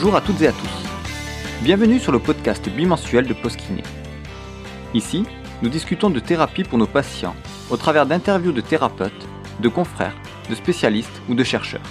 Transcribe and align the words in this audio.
Bonjour 0.00 0.14
à 0.14 0.20
toutes 0.20 0.40
et 0.42 0.46
à 0.46 0.52
tous. 0.52 0.84
Bienvenue 1.60 1.98
sur 1.98 2.12
le 2.12 2.20
podcast 2.20 2.68
bimensuel 2.68 3.26
de 3.26 3.34
Postkiné. 3.34 3.82
Ici, 4.94 5.24
nous 5.60 5.68
discutons 5.68 6.08
de 6.08 6.20
thérapie 6.20 6.62
pour 6.62 6.78
nos 6.78 6.86
patients 6.86 7.34
au 7.68 7.76
travers 7.76 8.06
d'interviews 8.06 8.52
de 8.52 8.60
thérapeutes, 8.60 9.26
de 9.58 9.68
confrères, 9.68 10.14
de 10.48 10.54
spécialistes 10.54 11.20
ou 11.28 11.34
de 11.34 11.42
chercheurs. 11.42 11.82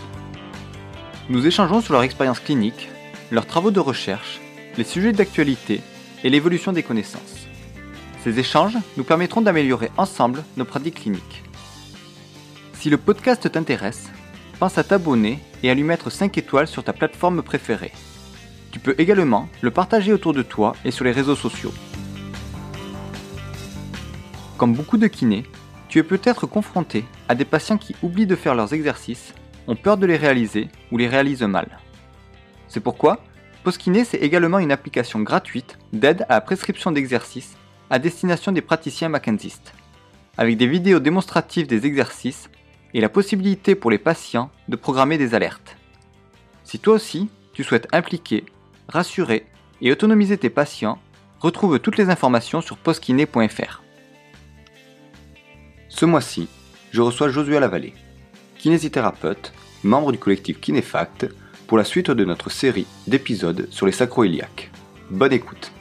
Nous 1.28 1.46
échangeons 1.46 1.82
sur 1.82 1.91
leur 1.91 2.04
expérience 2.04 2.39
clinique, 2.39 2.88
leurs 3.29 3.46
travaux 3.46 3.71
de 3.71 3.82
recherche, 3.82 4.39
les 4.78 4.86
sujets 4.86 5.11
d'actualité 5.11 5.82
et 6.24 6.29
l'évolution 6.29 6.71
des 6.71 6.83
connaissances. 6.83 7.46
Ces 8.24 8.39
échanges 8.39 8.78
nous 8.96 9.04
permettront 9.04 9.42
d'améliorer 9.42 9.92
ensemble 9.97 10.46
nos 10.55 10.64
pratiques 10.64 11.01
cliniques. 11.01 11.43
Si 12.71 12.89
le 12.89 12.96
podcast 12.96 13.51
t'intéresse, 13.51 14.10
pense 14.60 14.78
à 14.78 14.84
t'abonner 14.84 15.39
et 15.64 15.70
à 15.70 15.74
lui 15.74 15.84
mettre 15.84 16.10
5 16.10 16.38
étoiles 16.38 16.68
sur 16.68 16.84
ta 16.84 16.93
plateforme 16.93 17.42
préférée. 17.42 17.92
Tu 18.71 18.79
peux 18.79 18.96
également 18.98 19.48
le 19.61 19.71
partager 19.71 20.14
autour 20.14 20.34
de 20.34 20.43
toi 20.43 20.75
et 20.86 20.92
sur 20.92 21.06
les 21.06 21.11
réseaux 21.11 21.36
sociaux. 21.36 21.74
Comme 24.57 24.74
beaucoup 24.74 24.98
de 24.98 25.07
kinés, 25.07 25.46
tu 25.88 26.00
es 26.00 26.04
peut-être 26.04 26.48
confronté 26.48 27.06
à 27.29 27.36
des 27.36 27.46
patients 27.46 27.78
qui 27.78 27.96
oublient 28.01 28.28
de 28.28 28.36
faire 28.36 28.56
leurs 28.56 28.74
exercices, 28.74 29.34
ont 29.68 29.75
peur 29.75 29.98
de 29.98 30.06
les 30.06 30.18
réaliser 30.18 30.70
ou 30.92 30.98
les 30.98 31.07
réalisent 31.07 31.43
mal. 31.43 31.79
C'est 32.67 32.80
pourquoi 32.80 33.23
Postkiné 33.64 34.06
c'est 34.06 34.17
également 34.17 34.59
une 34.59 34.72
application 34.72 35.20
gratuite 35.20 35.78
d'aide 35.92 36.26
à 36.30 36.36
la 36.36 36.42
prescription 36.42 36.92
d'exercices 36.92 37.58
à 37.89 38.00
destination 38.00 38.52
des 38.52 38.62
praticiens 38.62 39.09
McKenzistes, 39.09 39.73
avec 40.38 40.58
des 40.58 40.68
vidéos 40.68 41.00
démonstratives 41.00 41.68
des 41.68 41.86
exercices 41.86 42.50
et 42.94 43.02
la 43.02 43.10
possibilité 43.10 43.76
pour 43.76 43.92
les 43.92 43.98
patients 43.98 44.50
de 44.68 44.76
programmer 44.76 45.18
des 45.18 45.36
alertes. 45.36 45.78
Si 46.64 46.80
toi 46.80 46.96
aussi, 46.96 47.30
tu 47.54 47.64
souhaites 47.64 47.88
impliquer, 47.92 48.46
rassurer 48.88 49.46
et 49.82 49.92
autonomiser 49.92 50.38
tes 50.38 50.50
patients, 50.50 51.00
retrouve 51.40 51.80
toutes 51.80 51.98
les 51.98 52.10
informations 52.10 52.62
sur 52.62 52.78
postkiné.fr. 52.78 53.84
Ce 55.90 56.06
mois-ci, 56.06 56.48
je 56.92 57.02
reçois 57.02 57.30
Josué 57.30 57.60
Lavallée, 57.60 57.94
kinésithérapeute, 58.58 59.54
membre 59.84 60.12
du 60.12 60.18
collectif 60.18 60.60
Kinéfact, 60.60 61.28
pour 61.68 61.78
la 61.78 61.84
suite 61.84 62.12
de 62.12 62.26
notre 62.26 62.50
série 62.50 62.88
d'épisodes 63.08 63.68
sur 63.70 63.86
les 63.86 63.92
sacro-iliaques. 63.92 64.72
Bonne 65.10 65.34
écoute. 65.34 65.72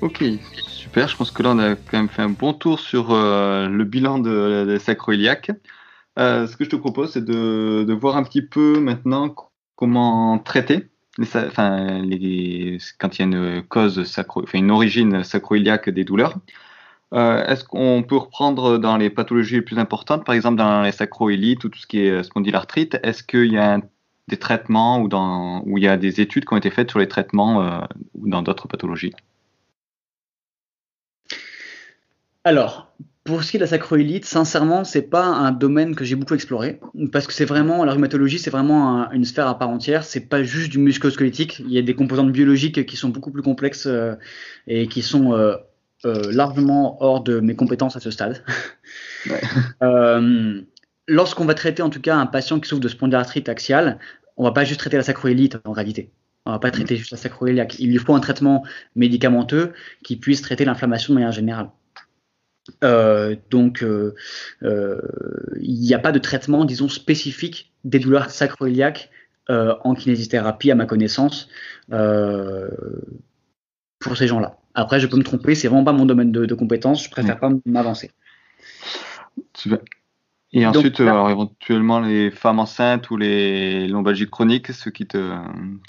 Ok, 0.00 0.24
super. 0.66 1.08
Je 1.08 1.16
pense 1.16 1.30
que 1.30 1.42
là, 1.42 1.50
on 1.50 1.58
a 1.58 1.76
quand 1.76 1.98
même 1.98 2.08
fait 2.08 2.22
un 2.22 2.30
bon 2.30 2.54
tour 2.54 2.80
sur 2.80 3.10
euh, 3.10 3.68
le 3.68 3.84
bilan 3.84 4.18
de, 4.18 4.64
de 4.66 4.78
sacro-iliaque. 4.78 5.50
Euh, 6.18 6.46
ce 6.46 6.56
que 6.56 6.64
je 6.64 6.70
te 6.70 6.76
propose, 6.76 7.12
c'est 7.12 7.24
de, 7.24 7.92
voir 7.92 8.16
un 8.16 8.22
petit 8.22 8.42
peu 8.42 8.80
maintenant 8.80 9.34
comment 9.76 10.38
traiter 10.38 10.88
enfin, 11.20 12.02
quand 12.98 13.18
il 13.18 13.20
y 13.20 13.22
a 13.22 13.24
une 13.24 13.62
cause 13.62 14.02
une 14.54 14.70
origine 14.70 15.22
sacro-iliaque 15.22 15.90
des 15.90 16.04
douleurs. 16.04 16.36
Euh, 17.12 17.44
Est-ce 17.44 17.64
qu'on 17.64 18.02
peut 18.02 18.16
reprendre 18.16 18.78
dans 18.78 18.96
les 18.96 19.10
pathologies 19.10 19.56
les 19.56 19.62
plus 19.62 19.78
importantes, 19.78 20.24
par 20.24 20.34
exemple 20.34 20.56
dans 20.56 20.82
les 20.82 20.92
sacroilites 20.92 21.64
ou 21.64 21.68
tout 21.68 21.78
ce 21.78 21.86
qui 21.86 22.00
est 22.00 22.22
spondylarthrite, 22.22 22.98
est-ce 23.02 23.22
qu'il 23.22 23.52
y 23.52 23.58
a 23.58 23.80
des 24.28 24.38
traitements 24.38 25.02
ou 25.02 25.76
il 25.76 25.84
y 25.84 25.88
a 25.88 25.96
des 25.98 26.20
études 26.20 26.46
qui 26.46 26.54
ont 26.54 26.58
été 26.58 26.70
faites 26.70 26.88
sur 26.88 27.00
les 27.00 27.08
traitements 27.08 27.86
dans 28.14 28.42
d'autres 28.42 28.68
pathologies? 28.68 29.12
Alors, 32.44 32.92
pour 33.24 33.42
ce 33.42 33.50
qui 33.50 33.56
est 33.56 33.60
de 33.60 33.64
la 33.64 33.68
sacroïlite, 33.68 34.24
sincèrement, 34.24 34.84
c'est 34.84 35.02
pas 35.02 35.24
un 35.24 35.52
domaine 35.52 35.94
que 35.94 36.04
j'ai 36.04 36.16
beaucoup 36.16 36.34
exploré 36.34 36.80
parce 37.12 37.26
que 37.26 37.32
c'est 37.32 37.44
vraiment 37.44 37.84
la 37.84 37.92
rhumatologie, 37.92 38.38
c'est 38.38 38.50
vraiment 38.50 39.02
un, 39.02 39.10
une 39.10 39.24
sphère 39.24 39.46
à 39.46 39.58
part 39.58 39.68
entière. 39.68 40.04
C'est 40.04 40.28
pas 40.28 40.42
juste 40.42 40.70
du 40.70 40.78
musculo-squelettique. 40.78 41.60
Il 41.60 41.70
y 41.70 41.78
a 41.78 41.82
des 41.82 41.94
composantes 41.94 42.32
biologiques 42.32 42.86
qui 42.86 42.96
sont 42.96 43.10
beaucoup 43.10 43.30
plus 43.30 43.42
complexes 43.42 43.86
euh, 43.86 44.14
et 44.66 44.88
qui 44.88 45.02
sont 45.02 45.32
euh, 45.34 45.54
euh, 46.06 46.32
largement 46.32 47.02
hors 47.02 47.22
de 47.22 47.40
mes 47.40 47.54
compétences 47.54 47.96
à 47.96 48.00
ce 48.00 48.10
stade. 48.10 48.42
Ouais. 49.28 49.42
euh, 49.82 50.62
Lorsqu'on 51.06 51.44
va 51.44 51.54
traiter 51.54 51.82
en 51.82 51.90
tout 51.90 52.00
cas 52.00 52.16
un 52.16 52.24
patient 52.24 52.58
qui 52.58 52.68
souffre 52.68 52.80
de 52.80 52.88
spondylarthrite 52.88 53.48
axiale, 53.48 53.98
on 54.36 54.44
va 54.44 54.52
pas 54.52 54.64
juste 54.64 54.80
traiter 54.80 54.96
la 54.96 55.02
sacroïlite 55.02 55.58
en 55.64 55.72
réalité. 55.72 56.10
On 56.46 56.52
va 56.52 56.58
pas 56.58 56.70
traiter 56.70 56.96
juste 56.96 57.10
la 57.10 57.18
sacroïliaque. 57.18 57.78
Il 57.80 57.90
lui 57.90 57.98
faut 57.98 58.14
un 58.14 58.20
traitement 58.20 58.64
médicamenteux 58.94 59.72
qui 60.04 60.16
puisse 60.16 60.40
traiter 60.40 60.64
l'inflammation 60.64 61.12
de 61.12 61.18
manière 61.18 61.32
générale. 61.32 61.68
Euh, 62.84 63.36
donc, 63.50 63.82
euh, 63.82 64.14
euh, 64.62 65.00
il 65.60 65.80
n'y 65.80 65.94
a 65.94 65.98
pas 65.98 66.12
de 66.12 66.18
traitement, 66.18 66.64
disons, 66.64 66.88
spécifique 66.88 67.72
des 67.84 67.98
douleurs 67.98 68.30
sacroiliaques 68.30 69.10
en 69.48 69.94
kinésithérapie, 69.94 70.70
à 70.70 70.76
ma 70.76 70.86
connaissance, 70.86 71.48
pour 71.88 71.96
ces 74.16 74.28
gens-là. 74.28 74.56
Après, 74.74 75.00
je 75.00 75.08
peux 75.08 75.16
me 75.16 75.24
tromper, 75.24 75.56
c'est 75.56 75.66
vraiment 75.66 75.82
pas 75.82 75.92
mon 75.92 76.06
domaine 76.06 76.30
de, 76.30 76.46
de 76.46 76.54
compétence, 76.54 77.02
je 77.04 77.10
préfère 77.10 77.40
pas 77.40 77.50
m'avancer. 77.66 78.12
Et 80.52 80.64
ensuite, 80.66 80.98
Donc, 80.98 81.06
là, 81.06 81.12
alors, 81.12 81.30
éventuellement, 81.30 81.98
les 81.98 82.30
femmes 82.30 82.60
enceintes 82.60 83.10
ou 83.10 83.16
les 83.16 83.88
lombalgies 83.88 84.30
chroniques, 84.30 84.72
ce 84.72 84.88
qui 84.88 85.06
te, 85.06 85.36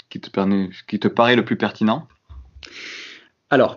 qui 0.08 0.20
te, 0.20 0.28
permet, 0.30 0.70
qui 0.88 0.98
te 0.98 1.06
paraît 1.06 1.36
le 1.36 1.44
plus 1.44 1.56
pertinent? 1.56 2.08
Alors, 3.52 3.76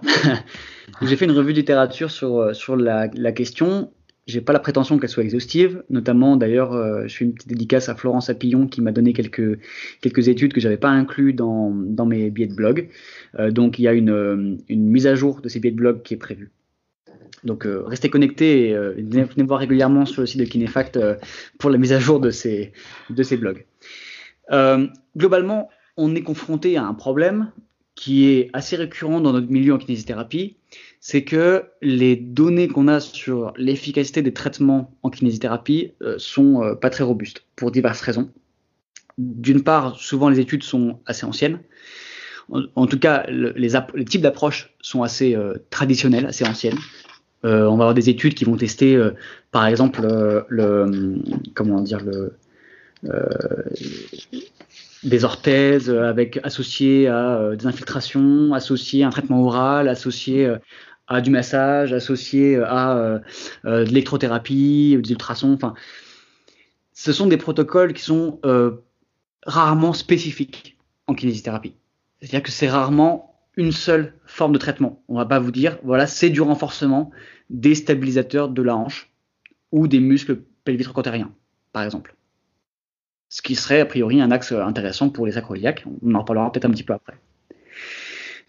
j'ai 1.01 1.17
fait 1.17 1.25
une 1.25 1.31
revue 1.31 1.51
de 1.51 1.57
littérature 1.57 2.09
sur, 2.09 2.55
sur 2.55 2.77
la, 2.77 3.07
la 3.13 3.31
question. 3.33 3.91
J'ai 4.25 4.39
pas 4.39 4.53
la 4.53 4.59
prétention 4.59 4.97
qu'elle 4.97 5.09
soit 5.09 5.23
exhaustive, 5.23 5.83
notamment 5.89 6.37
d'ailleurs, 6.37 6.73
euh, 6.73 7.03
je 7.07 7.15
fais 7.15 7.25
une 7.25 7.33
petite 7.33 7.49
dédicace 7.49 7.89
à 7.89 7.95
Florence 7.95 8.29
Apillon 8.29 8.67
qui 8.67 8.81
m'a 8.81 8.91
donné 8.91 9.11
quelques, 9.11 9.59
quelques 10.01 10.29
études 10.29 10.53
que 10.53 10.61
j'avais 10.61 10.77
pas 10.77 10.89
inclus 10.89 11.33
dans, 11.33 11.71
dans 11.75 12.05
mes 12.05 12.31
billets 12.31 12.47
de 12.47 12.55
blog. 12.55 12.89
Euh, 13.37 13.51
donc 13.51 13.77
il 13.77 13.83
y 13.83 13.87
a 13.87 13.93
une, 13.93 14.57
une 14.69 14.89
mise 14.89 15.07
à 15.07 15.13
jour 15.13 15.41
de 15.41 15.49
ces 15.49 15.59
billets 15.59 15.73
de 15.73 15.77
blog 15.77 16.01
qui 16.03 16.13
est 16.13 16.17
prévue. 16.17 16.51
Donc 17.43 17.65
euh, 17.65 17.83
restez 17.85 18.09
connectés 18.09 18.69
et 18.69 18.75
euh, 18.75 18.93
venez, 18.97 19.43
voir 19.43 19.59
régulièrement 19.59 20.05
sur 20.05 20.21
le 20.21 20.25
site 20.25 20.39
de 20.39 20.45
Kinefact 20.45 20.97
euh, 20.97 21.15
pour 21.59 21.69
la 21.69 21.77
mise 21.77 21.93
à 21.93 21.99
jour 21.99 22.19
de 22.19 22.31
ces, 22.31 22.73
de 23.09 23.23
ces 23.23 23.37
blogs. 23.37 23.65
Euh, 24.51 24.87
globalement, 25.15 25.69
on 25.97 26.15
est 26.15 26.23
confronté 26.23 26.77
à 26.77 26.85
un 26.85 26.93
problème 26.93 27.51
qui 27.95 28.27
est 28.27 28.49
assez 28.53 28.75
récurrent 28.75 29.21
dans 29.21 29.33
notre 29.33 29.49
milieu 29.49 29.73
en 29.73 29.77
kinésithérapie, 29.77 30.57
c'est 30.99 31.23
que 31.23 31.63
les 31.81 32.15
données 32.15 32.67
qu'on 32.67 32.87
a 32.87 32.99
sur 32.99 33.53
l'efficacité 33.57 34.21
des 34.21 34.33
traitements 34.33 34.93
en 35.01 35.09
kinésithérapie 35.09 35.93
euh, 36.01 36.15
sont 36.17 36.61
euh, 36.61 36.75
pas 36.75 36.89
très 36.89 37.03
robustes 37.03 37.45
pour 37.55 37.71
diverses 37.71 38.01
raisons. 38.01 38.29
D'une 39.17 39.63
part, 39.63 39.95
souvent 39.97 40.29
les 40.29 40.39
études 40.39 40.63
sont 40.63 40.99
assez 41.05 41.25
anciennes. 41.25 41.59
En, 42.49 42.85
tout 42.85 42.99
cas, 42.99 43.25
le, 43.27 43.53
les, 43.55 43.71
types 44.05 44.21
d'approches 44.21 44.75
sont 44.81 45.01
assez 45.01 45.35
euh, 45.35 45.55
traditionnelles, 45.71 46.27
assez 46.27 46.45
anciennes. 46.45 46.77
Euh, 47.43 47.65
on 47.65 47.77
va 47.77 47.85
avoir 47.85 47.93
des 47.93 48.09
études 48.09 48.35
qui 48.35 48.45
vont 48.45 48.55
tester, 48.57 48.99
par 49.51 49.65
exemple, 49.65 50.01
le, 50.47 51.21
comment 51.53 51.81
dire 51.81 52.01
le 52.01 52.33
des 55.05 55.23
orthèses 55.23 55.89
avec 55.89 56.39
associées 56.43 57.07
à 57.07 57.37
euh, 57.37 57.55
des 57.55 57.67
infiltrations, 57.67 58.53
associées 58.53 59.03
à 59.03 59.07
un 59.07 59.11
traitement 59.11 59.41
oral, 59.43 59.87
associées 59.87 60.45
euh, 60.45 60.57
à 61.07 61.21
du 61.21 61.29
massage, 61.29 61.93
associées 61.93 62.57
à 62.57 62.97
euh, 62.97 63.19
de 63.63 63.83
l'électrothérapie, 63.83 64.97
des 65.01 65.11
ultrasons. 65.11 65.53
Enfin, 65.53 65.75
ce 66.93 67.13
sont 67.13 67.27
des 67.27 67.37
protocoles 67.37 67.93
qui 67.93 68.01
sont 68.01 68.39
rarement 69.45 69.93
spécifiques 69.93 70.77
en 71.05 71.13
kinésithérapie. 71.13 71.75
C'est-à-dire 72.19 72.41
que 72.41 72.51
c'est 72.51 72.69
rarement 72.69 73.35
une 73.57 73.71
seule 73.71 74.13
forme 74.25 74.53
de 74.53 74.57
traitement. 74.57 75.03
On 75.07 75.15
va 75.15 75.25
pas 75.25 75.37
vous 75.37 75.51
dire, 75.51 75.77
voilà, 75.83 76.07
c'est 76.07 76.31
du 76.31 76.41
renforcement 76.41 77.11
des 77.51 77.75
stabilisateurs 77.75 78.49
de 78.49 78.63
la 78.63 78.75
hanche 78.75 79.11
ou 79.71 79.87
des 79.87 79.99
muscles 79.99 80.41
pelvitrocotériens, 80.63 81.31
par 81.71 81.83
exemple 81.83 82.15
ce 83.35 83.41
qui 83.41 83.55
serait 83.55 83.81
a 83.81 83.85
priori 83.85 84.21
un 84.21 84.31
axe 84.31 84.53
intéressant 84.53 85.09
pour 85.09 85.25
les 85.25 85.33
sacroiliaques. 85.33 85.83
On 86.01 86.15
en 86.15 86.19
reparlera 86.19 86.49
peut-être 86.53 86.63
un 86.63 86.69
petit 86.69 86.83
peu 86.83 86.93
après. 86.93 87.15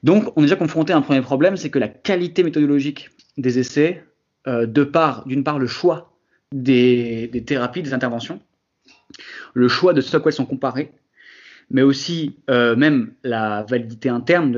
Donc, 0.04 0.32
on 0.36 0.42
est 0.42 0.44
déjà 0.44 0.54
confronté 0.54 0.92
à 0.92 0.96
un 0.96 1.00
premier 1.00 1.22
problème, 1.22 1.56
c'est 1.56 1.70
que 1.70 1.80
la 1.80 1.88
qualité 1.88 2.44
méthodologique 2.44 3.10
des 3.36 3.58
essais, 3.58 4.04
euh, 4.46 4.64
de 4.64 4.88
d'une 5.26 5.42
part, 5.42 5.58
le 5.58 5.66
choix 5.66 6.16
des, 6.52 7.28
thérapies, 7.44 7.82
des 7.82 7.94
interventions, 7.94 8.40
le 9.54 9.66
choix 9.66 9.92
de 9.92 10.00
ce 10.00 10.16
à 10.16 10.20
quoi 10.20 10.30
elles 10.30 10.36
sont 10.36 10.46
comparées, 10.46 10.92
mais 11.68 11.82
aussi 11.82 12.36
euh, 12.48 12.76
même 12.76 13.12
la 13.24 13.66
validité 13.68 14.08
interne, 14.08 14.52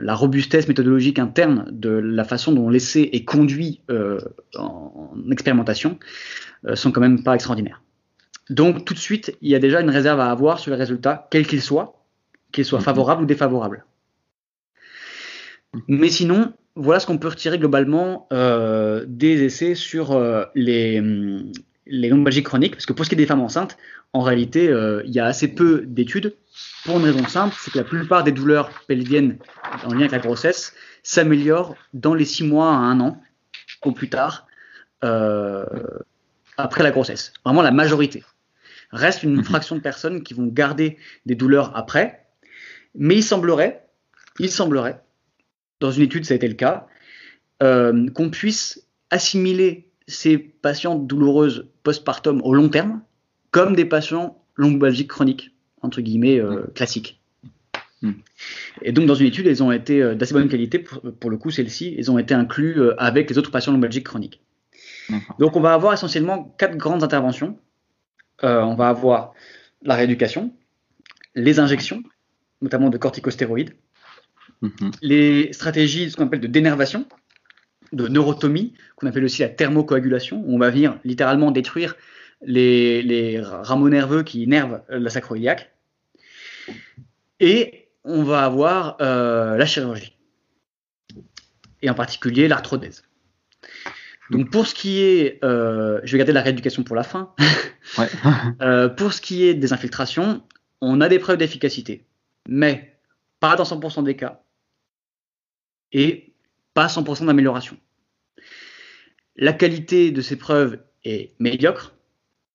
la 0.00 0.14
robustesse 0.16 0.66
méthodologique 0.66 1.20
interne 1.20 1.68
de 1.70 1.90
la 1.90 2.24
façon 2.24 2.50
dont 2.50 2.68
l'essai 2.68 3.08
est 3.12 3.24
conduit 3.24 3.82
euh, 3.88 4.18
en, 4.56 5.12
en 5.14 5.30
expérimentation, 5.30 5.96
sont 6.74 6.90
quand 6.90 7.00
même 7.00 7.22
pas 7.22 7.36
extraordinaires. 7.36 7.80
Donc 8.50 8.84
tout 8.84 8.94
de 8.94 8.98
suite, 8.98 9.36
il 9.40 9.48
y 9.48 9.54
a 9.54 9.60
déjà 9.60 9.80
une 9.80 9.90
réserve 9.90 10.18
à 10.18 10.30
avoir 10.30 10.58
sur 10.58 10.72
les 10.72 10.76
résultats, 10.76 11.28
quels 11.30 11.46
qu'ils 11.46 11.62
soient, 11.62 12.04
qu'ils 12.50 12.64
soient 12.64 12.80
favorables 12.80 13.22
ou 13.22 13.26
défavorables. 13.26 13.84
Mais 15.86 16.08
sinon, 16.08 16.52
voilà 16.74 16.98
ce 16.98 17.06
qu'on 17.06 17.16
peut 17.18 17.28
retirer 17.28 17.58
globalement 17.58 18.26
euh, 18.32 19.04
des 19.06 19.44
essais 19.44 19.76
sur 19.76 20.10
euh, 20.10 20.44
les, 20.56 21.00
les 21.86 22.08
lombalgies 22.08 22.42
chroniques, 22.42 22.72
parce 22.72 22.86
que 22.86 22.92
pour 22.92 23.04
ce 23.04 23.10
qui 23.10 23.14
est 23.14 23.18
des 23.18 23.26
femmes 23.26 23.40
enceintes, 23.40 23.76
en 24.12 24.22
réalité, 24.22 24.68
euh, 24.68 25.02
il 25.04 25.12
y 25.12 25.20
a 25.20 25.26
assez 25.26 25.46
peu 25.46 25.84
d'études 25.86 26.34
pour 26.84 26.98
une 26.98 27.04
raison 27.04 27.24
simple, 27.28 27.54
c'est 27.56 27.70
que 27.70 27.78
la 27.78 27.84
plupart 27.84 28.24
des 28.24 28.32
douleurs 28.32 28.70
pelviennes 28.88 29.38
en 29.84 29.92
lien 29.92 30.00
avec 30.00 30.10
la 30.10 30.18
grossesse 30.18 30.74
s'améliorent 31.04 31.76
dans 31.94 32.14
les 32.14 32.24
six 32.24 32.42
mois 32.42 32.70
à 32.70 32.78
un 32.78 32.98
an, 32.98 33.22
au 33.82 33.92
plus 33.92 34.08
tard, 34.08 34.48
après 35.00 36.82
la 36.82 36.90
grossesse. 36.90 37.32
Vraiment 37.44 37.62
la 37.62 37.70
majorité. 37.70 38.24
Reste 38.92 39.22
une 39.22 39.36
mhm. 39.36 39.44
fraction 39.44 39.76
de 39.76 39.80
personnes 39.80 40.22
qui 40.22 40.34
vont 40.34 40.46
garder 40.46 40.96
des 41.26 41.34
douleurs 41.34 41.76
après, 41.76 42.26
mais 42.94 43.16
il 43.16 43.22
semblerait, 43.22 43.86
il 44.38 44.50
semblerait, 44.50 45.00
dans 45.80 45.90
une 45.90 46.02
étude 46.02 46.24
ça 46.24 46.34
a 46.34 46.36
été 46.36 46.48
le 46.48 46.54
cas, 46.54 46.86
euh, 47.62 48.08
qu'on 48.10 48.30
puisse 48.30 48.86
assimiler 49.10 49.90
ces 50.06 50.38
patientes 50.38 51.06
douloureuses 51.06 51.68
postpartum 51.82 52.40
au 52.42 52.54
long 52.54 52.68
terme 52.68 53.02
comme 53.50 53.74
des 53.74 53.84
patients 53.84 54.42
lombalgiques 54.56 55.08
chroniques, 55.08 55.52
entre 55.82 56.00
guillemets, 56.00 56.38
euh, 56.38 56.66
classiques. 56.74 57.20
Hmm. 58.02 58.12
Et 58.82 58.92
donc, 58.92 59.06
dans 59.06 59.14
une 59.14 59.26
étude, 59.26 59.46
elles 59.46 59.62
ont 59.62 59.72
été 59.72 60.02
euh, 60.02 60.14
d'assez 60.14 60.32
bonne 60.32 60.48
qualité, 60.48 60.78
pour, 60.78 61.30
le 61.30 61.36
coup, 61.36 61.50
celles-ci, 61.50 61.94
elles 61.98 62.10
ont 62.10 62.18
été 62.18 62.34
incluses 62.34 62.78
euh, 62.78 62.94
avec 62.98 63.28
les 63.28 63.38
autres 63.38 63.50
patients 63.50 63.72
lombalgiques 63.72 64.06
chroniques. 64.06 64.40
Donc, 65.40 65.56
on 65.56 65.60
va 65.60 65.74
avoir 65.74 65.92
essentiellement 65.92 66.54
quatre 66.56 66.76
grandes 66.76 67.02
interventions. 67.02 67.58
On 68.42 68.74
va 68.74 68.88
avoir 68.88 69.32
la 69.82 69.94
rééducation, 69.94 70.52
les 71.34 71.58
injections, 71.58 72.02
notamment 72.60 72.90
de 72.90 72.98
corticostéroïdes, 72.98 73.74
mhm. 74.62 74.90
les 75.02 75.52
stratégies, 75.52 76.10
ce 76.10 76.16
qu'on 76.16 76.26
appelle 76.26 76.40
de 76.40 76.46
dénervation, 76.46 77.06
de 77.92 78.08
neurotomie, 78.08 78.74
qu'on 78.96 79.06
appelle 79.06 79.24
aussi 79.24 79.42
la 79.42 79.48
thermocoagulation, 79.48 80.42
où 80.44 80.54
on 80.54 80.58
va 80.58 80.70
venir 80.70 80.98
littéralement 81.04 81.50
détruire 81.50 81.96
les, 82.42 83.40
rameaux 83.42 83.88
nerveux 83.88 84.22
qui 84.22 84.46
nervent 84.46 84.82
la 84.88 85.10
sacroiliaque. 85.10 85.72
Et 87.40 87.88
on 88.04 88.22
va 88.22 88.44
avoir 88.44 88.96
euh, 89.00 89.56
la 89.56 89.66
chirurgie, 89.66 90.16
et 91.82 91.90
en 91.90 91.94
particulier 91.94 92.48
l'arthrodèse. 92.48 93.02
Donc 94.30 94.50
pour 94.50 94.66
ce 94.66 94.74
qui 94.74 95.00
est, 95.00 95.42
euh, 95.44 96.00
je 96.04 96.12
vais 96.12 96.18
garder 96.18 96.32
la 96.32 96.42
rééducation 96.42 96.82
pour 96.82 96.96
la 96.96 97.02
fin. 97.02 97.34
Euh, 98.60 98.88
pour 98.88 99.12
ce 99.12 99.20
qui 99.20 99.44
est 99.44 99.54
des 99.54 99.72
infiltrations, 99.72 100.42
on 100.80 101.00
a 101.00 101.08
des 101.08 101.18
preuves 101.18 101.38
d'efficacité, 101.38 102.04
mais 102.48 102.96
pas 103.40 103.56
dans 103.56 103.64
100% 103.64 104.04
des 104.04 104.16
cas 104.16 104.42
et 105.92 106.34
pas 106.74 106.86
100% 106.86 107.26
d'amélioration. 107.26 107.76
La 109.36 109.52
qualité 109.52 110.10
de 110.10 110.20
ces 110.20 110.36
preuves 110.36 110.78
est 111.04 111.32
médiocre, 111.38 111.94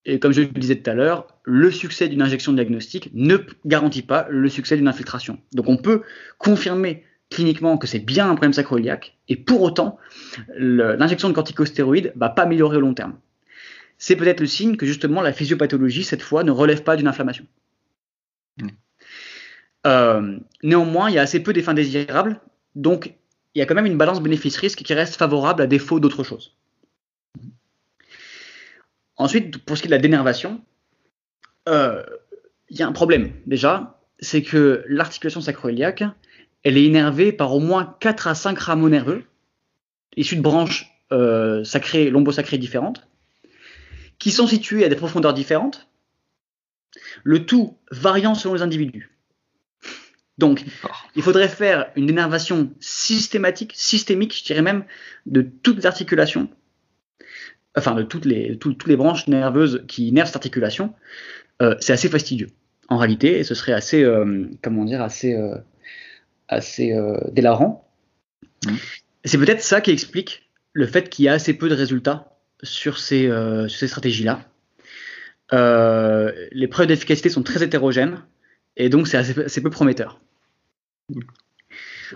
et 0.05 0.19
comme 0.19 0.31
je 0.31 0.41
le 0.41 0.47
disais 0.47 0.75
tout 0.75 0.89
à 0.89 0.93
l'heure, 0.93 1.27
le 1.43 1.71
succès 1.71 2.07
d'une 2.07 2.21
injection 2.21 2.53
diagnostique 2.53 3.09
ne 3.13 3.37
garantit 3.65 4.03
pas 4.03 4.27
le 4.29 4.47
succès 4.49 4.77
d'une 4.77 4.87
infiltration. 4.87 5.39
Donc 5.53 5.67
on 5.67 5.77
peut 5.77 6.03
confirmer 6.37 7.03
cliniquement 7.35 7.77
que 7.77 7.85
c'est 7.85 7.99
bien 7.99 8.29
un 8.29 8.35
problème 8.35 8.53
sacroiliaque, 8.53 9.17
et 9.27 9.35
pour 9.35 9.61
autant, 9.61 9.99
l'injection 10.57 11.27
de 11.27 11.33
corticostéroïdes 11.33 12.13
ne 12.15 12.19
va 12.19 12.29
pas 12.29 12.43
améliorer 12.43 12.77
au 12.77 12.79
long 12.79 12.93
terme. 12.93 13.17
C'est 13.97 14.15
peut-être 14.15 14.39
le 14.39 14.47
signe 14.47 14.77
que 14.77 14.85
justement 14.85 15.21
la 15.21 15.33
physiopathologie, 15.33 16.05
cette 16.05 16.21
fois, 16.21 16.43
ne 16.43 16.51
relève 16.51 16.83
pas 16.83 16.95
d'une 16.95 17.07
inflammation. 17.07 17.45
Mmh. 18.57 18.67
Euh, 19.85 20.37
néanmoins, 20.63 21.09
il 21.09 21.15
y 21.15 21.19
a 21.19 21.23
assez 21.23 21.43
peu 21.43 21.51
d'effets 21.51 21.71
indésirables, 21.71 22.39
donc 22.75 23.13
il 23.53 23.59
y 23.59 23.61
a 23.61 23.65
quand 23.65 23.75
même 23.75 23.85
une 23.85 23.97
balance 23.97 24.21
bénéfice-risque 24.21 24.81
qui 24.83 24.93
reste 24.93 25.17
favorable 25.17 25.61
à 25.61 25.67
défaut 25.67 25.99
d'autre 25.99 26.23
chose. 26.23 26.55
Ensuite, 29.17 29.57
pour 29.57 29.75
ce 29.75 29.81
qui 29.81 29.87
est 29.87 29.91
de 29.91 29.95
la 29.95 30.01
dénervation, 30.01 30.61
euh, 31.67 32.01
il 32.69 32.79
y 32.79 32.83
a 32.83 32.87
un 32.87 32.93
problème 32.93 33.33
déjà, 33.45 33.99
c'est 34.19 34.41
que 34.41 34.83
l'articulation 34.87 35.41
sacroiliaque, 35.41 36.05
elle 36.65 36.77
est 36.77 36.83
innervée 36.83 37.31
par 37.31 37.53
au 37.53 37.59
moins 37.59 37.95
4 38.01 38.27
à 38.27 38.35
5 38.35 38.59
rameaux 38.59 38.89
nerveux, 38.89 39.23
issus 40.17 40.35
de 40.35 40.41
branches 40.41 40.91
euh, 41.13 41.63
sacrées, 41.63 42.09
lombosacrées 42.09 42.57
différentes, 42.57 43.07
qui 44.17 44.31
sont 44.31 44.47
situés 44.47 44.83
à 44.83 44.89
des 44.89 44.95
profondeurs 44.95 45.33
différentes, 45.33 45.87
le 47.23 47.45
tout 47.45 47.77
variant 47.91 48.33
selon 48.33 48.55
les 48.55 48.61
individus. 48.63 49.11
Donc, 50.37 50.65
il 51.15 51.21
faudrait 51.21 51.47
faire 51.47 51.91
une 51.95 52.07
dénervation 52.07 52.73
systématique, 52.79 53.71
systémique, 53.75 54.37
je 54.37 54.43
dirais 54.43 54.61
même, 54.61 54.83
de 55.27 55.41
toutes 55.41 55.77
les 55.77 55.85
articulations 55.85 56.49
enfin 57.77 57.93
de 57.93 58.03
toutes 58.03 58.25
les, 58.25 58.95
branches 58.95 59.27
nerveuses 59.27 59.83
qui 59.87 60.11
nervent 60.11 60.27
cette 60.27 60.37
articulation, 60.37 60.93
euh, 61.61 61.75
c'est 61.79 61.93
assez 61.93 62.09
fastidieux 62.09 62.49
en 62.87 62.97
réalité, 62.97 63.39
et 63.39 63.43
ce 63.43 63.55
serait 63.55 63.73
assez, 63.73 64.03
euh, 64.03 64.45
comment 64.61 64.85
dire, 64.85 65.01
assez, 65.01 65.35
euh, 66.51 66.55
assez 66.57 66.95
délarrant. 67.31 67.89
Mmh. 68.65 68.75
C'est 69.23 69.37
peut-être 69.37 69.61
ça 69.61 69.81
qui 69.81 69.91
explique 69.91 70.49
le 70.73 70.87
fait 70.87 71.09
qu'il 71.09 71.25
y 71.25 71.29
a 71.29 71.33
assez 71.33 71.53
peu 71.53 71.69
de 71.69 71.75
résultats 71.75 72.37
sur 72.63 72.99
ces, 72.99 73.29
ces 73.69 73.87
stratégies-là. 73.87 74.41
les 75.51 76.67
preuves 76.67 76.87
d'efficacité 76.87 77.29
sont 77.29 77.43
très 77.43 77.63
hétérogènes, 77.63 78.23
et 78.77 78.89
donc 78.89 79.07
c'est 79.07 79.17
assez, 79.17 79.39
assez, 79.39 79.61
peu 79.61 79.69
prometteur. 79.69 80.19
Mmh. 81.09 81.19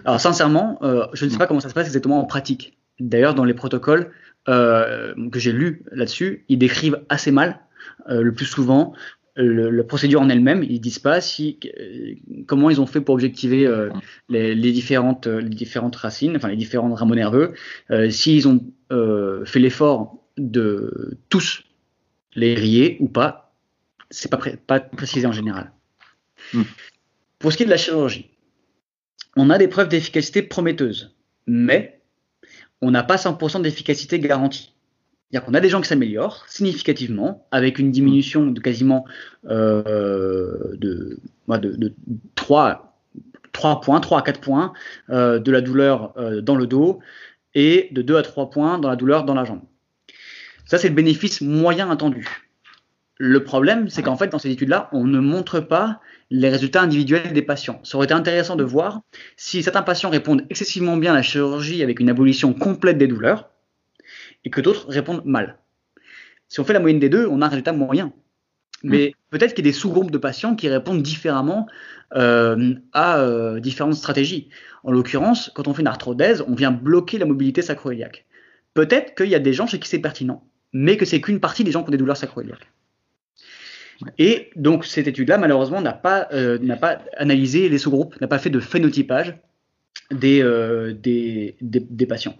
Alors 0.06 0.20
sincèrement, 0.20 0.80
je 1.14 1.26
ne 1.26 1.30
sais 1.30 1.38
pas 1.38 1.48
comment 1.48 1.60
ça 1.60 1.70
se 1.70 1.74
passe 1.74 1.88
exactement 1.88 2.20
en 2.20 2.26
pratique. 2.26 2.78
D'ailleurs, 3.00 3.34
dans 3.34 3.46
les 3.46 3.54
protocoles, 3.54 4.12
euh, 4.48 5.14
que 5.32 5.40
j'ai 5.40 5.52
lu 5.52 5.84
là-dessus, 5.92 6.46
ils 6.50 6.58
décrivent 6.58 7.02
assez 7.10 7.30
mal, 7.30 7.60
euh, 8.10 8.22
le 8.22 8.34
plus 8.34 8.46
souvent, 8.46 8.94
la 9.44 9.84
procédure 9.84 10.22
en 10.22 10.30
elle-même. 10.30 10.64
Ils 10.64 10.80
disent 10.80 11.00
pas 11.00 11.22
si, 11.22 11.60
euh, 11.80 12.14
comment 12.46 12.70
ils 12.70 12.82
ont 12.82 12.86
fait 12.86 13.02
pour 13.02 13.16
objectiver 13.16 13.68
les, 14.30 14.72
différentes, 14.72 15.28
les 15.28 15.50
différentes 15.50 15.96
racines, 15.96 16.36
enfin 16.36 16.50
les 16.50 16.58
différents 16.58 16.94
rameaux 16.94 17.16
nerveux, 17.16 17.54
s'ils 18.10 18.48
ont 18.48 18.62
fait 18.90 19.60
l'effort 19.60 20.20
de 20.38 21.18
tous 21.30 21.64
les 22.36 22.56
rier 22.56 22.98
ou 23.00 23.08
pas, 23.08 23.54
c'est 24.10 24.30
pas, 24.30 24.40
pas 24.66 24.80
précisé 24.80 25.28
en 25.28 25.32
général. 25.32 25.72
Hmm. 26.54 26.64
Pour 27.38 27.52
ce 27.52 27.58
qui 27.58 27.64
est 27.64 27.66
de 27.66 27.72
la 27.72 27.78
chirurgie, 27.78 28.30
on 29.36 29.50
a 29.50 29.58
des 29.58 29.68
preuves 29.68 29.90
d'efficacité 29.90 30.42
prometteuses, 30.42 31.16
mais 31.48 32.02
on 32.82 32.92
n'a 32.92 33.04
pas 33.04 33.18
100% 33.18 33.62
d'efficacité 33.62 34.20
garantie. 34.20 34.74
C'est-à-dire 35.30 35.46
qu'on 35.46 35.54
a 35.54 35.60
des 35.60 35.70
gens 35.70 35.82
qui 35.82 35.88
s'améliorent 35.88 36.44
significativement 36.48 37.48
avec 37.52 37.78
une 37.78 37.92
diminution 37.92 38.48
de 38.48 38.60
quasiment 38.60 39.06
euh, 39.48 40.76
de, 40.76 41.20
de, 41.48 41.94
3, 42.34 42.98
3, 43.52 43.82
points, 43.82 44.00
3 44.00 44.20
à 44.20 44.22
4 44.24 44.42
points 44.42 44.74
euh, 45.12 45.38
de 45.38 45.52
la 45.52 45.62
douleur 45.62 46.14
euh, 46.18 46.42
dans 46.42 46.56
le 46.56 46.66
dos 46.66 47.00
et 47.54 47.90
de 47.92 48.02
2 48.02 48.18
à 48.18 48.24
3 48.24 48.50
points 48.50 48.80
dans 48.80 48.90
la 48.90 48.96
douleur 48.96 49.24
dans 49.24 49.36
la 49.36 49.44
jambe. 49.44 49.62
Ça, 50.66 50.80
c'est 50.80 50.90
le 50.90 50.96
bénéfice 50.96 51.42
moyen 51.42 51.92
attendu. 51.92 52.28
Le 53.18 53.44
problème, 53.44 53.88
c'est 53.90 54.02
qu'en 54.02 54.16
fait, 54.16 54.30
dans 54.30 54.40
ces 54.40 54.50
études-là, 54.50 54.90
on 54.94 55.04
ne 55.04 55.20
montre 55.20 55.60
pas 55.60 56.00
les 56.32 56.50
résultats 56.50 56.82
individuels 56.82 57.34
des 57.34 57.42
patients. 57.44 57.82
Ça 57.84 57.98
aurait 57.98 58.06
été 58.06 58.14
intéressant 58.16 58.56
de 58.56 58.64
voir 58.64 59.02
si 59.36 59.62
certains 59.62 59.82
patients 59.84 60.10
répondent 60.10 60.46
excessivement 60.50 60.98
bien 60.98 61.12
à 61.12 61.16
la 61.16 61.22
chirurgie 61.22 61.84
avec 61.84 62.00
une 62.00 62.10
abolition 62.10 62.54
complète 62.54 62.98
des 62.98 63.08
douleurs 63.08 63.50
et 64.46 64.50
que 64.50 64.62
d'autres 64.62 64.88
répondent 64.90 65.26
mal. 65.26 65.58
Si 66.48 66.60
on 66.60 66.64
fait 66.64 66.74
la 66.74 66.80
moyenne 66.80 67.00
des 67.00 67.10
deux, 67.10 67.28
on 67.28 67.42
a 67.42 67.46
un 67.46 67.50
résultat 67.50 67.74
moyen. 67.74 68.12
Mais 68.84 69.10
mm. 69.10 69.38
peut-être 69.38 69.54
qu'il 69.54 69.66
y 69.66 69.68
a 69.68 69.72
des 69.72 69.78
sous-groupes 69.78 70.12
de 70.12 70.18
patients 70.18 70.56
qui 70.56 70.70
répondent 70.70 71.02
différemment 71.02 71.68
euh, 72.16 72.76
à 72.94 73.20
euh, 73.20 73.60
différentes 73.60 73.96
stratégies. 73.96 74.50
En 74.84 74.92
l'occurrence, 74.92 75.52
quand 75.54 75.68
on 75.68 75.74
fait 75.74 75.82
une 75.82 75.88
arthrodèse, 75.88 76.44
on 76.48 76.56
vient 76.56 76.72
bloquer 76.72 77.18
la 77.18 77.26
mobilité 77.26 77.62
sacroiliaque. 77.62 78.26
Peut-être 78.74 79.16
qu'il 79.16 79.28
y 79.28 79.36
a 79.36 79.40
des 79.40 79.54
gens 79.54 79.68
chez 79.68 79.80
qui 79.80 79.90
c'est 79.90 80.00
pertinent, 80.00 80.44
mais 80.74 80.98
que 80.98 81.06
c'est 81.06 81.22
qu'une 81.22 81.40
partie 81.40 81.64
des 81.64 81.72
gens 81.72 81.84
qui 81.84 81.90
ont 81.90 81.92
des 81.92 81.98
douleurs 81.98 82.18
sacroiliaques. 82.18 82.68
Et 84.18 84.50
donc 84.56 84.86
cette 84.86 85.08
étude-là, 85.08 85.38
malheureusement, 85.38 85.82
n'a 85.82 85.94
pas, 85.94 86.30
euh, 86.32 86.58
n'a 86.60 86.78
pas 86.78 87.02
analysé 87.18 87.68
les 87.70 87.78
sous-groupes, 87.78 88.20
n'a 88.22 88.28
pas 88.28 88.40
fait 88.40 88.50
de 88.50 88.60
phénotypage 88.60 89.38
des, 90.12 90.42
euh, 90.42 90.94
des, 90.94 91.56
des, 91.62 92.06
patients. 92.06 92.36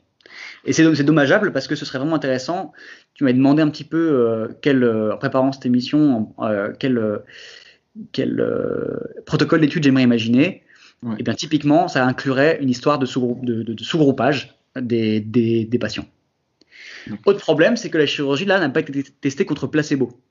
Et 0.66 0.74
c'est, 0.74 1.04
dommageable 1.04 1.52
parce 1.52 1.68
que 1.68 1.76
ce 1.76 1.86
serait 1.86 2.00
vraiment 2.00 2.16
intéressant. 2.16 2.74
Tu 3.14 3.24
m'as 3.24 3.34
demandé 3.34 3.62
un 3.62 3.70
petit 3.70 3.84
peu 3.84 3.98
euh, 3.98 4.48
quel, 4.62 4.84
en 4.84 5.18
préparant 5.18 5.52
cette 5.52 5.66
émission, 5.66 6.34
quel, 6.80 7.22
quel 8.12 8.46
protocole 9.26 9.62
d'étude 9.62 9.84
j'aimerais 9.84 10.04
imaginer. 10.04 10.64
Et 11.04 11.08
eh 11.20 11.24
bien 11.24 11.34
typiquement, 11.34 11.88
ça 11.88 12.06
inclurait 12.06 12.60
une 12.62 12.70
histoire 12.70 13.00
de, 13.00 13.06
sous 13.06 13.40
de, 13.42 13.64
de, 13.64 13.84
sous-groupage 13.84 14.54
des, 14.76 15.22
des, 15.22 15.64
des 15.64 15.80
patients. 15.80 16.06
Autre 17.26 17.40
problème, 17.40 17.78
c'est 17.78 17.90
que 17.90 17.98
la 17.98 18.06
chirurgie 18.06 18.46
là 18.46 18.60
n'a 18.60 18.70
pas 18.70 18.82
été 18.82 19.04
testée 19.22 19.46
contre 19.46 19.68
placebo. 19.68 20.22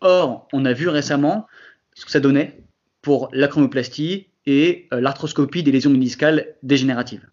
Or, 0.00 0.48
on 0.52 0.64
a 0.64 0.72
vu 0.72 0.88
récemment 0.88 1.46
ce 1.94 2.04
que 2.04 2.10
ça 2.10 2.20
donnait 2.20 2.58
pour 3.02 3.28
l'acromoplastie 3.32 4.28
et 4.46 4.88
euh, 4.92 5.00
l'arthroscopie 5.00 5.62
des 5.62 5.72
lésions 5.72 5.90
méniscales 5.90 6.54
dégénératives. 6.62 7.26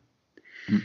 Hmm. 0.70 0.78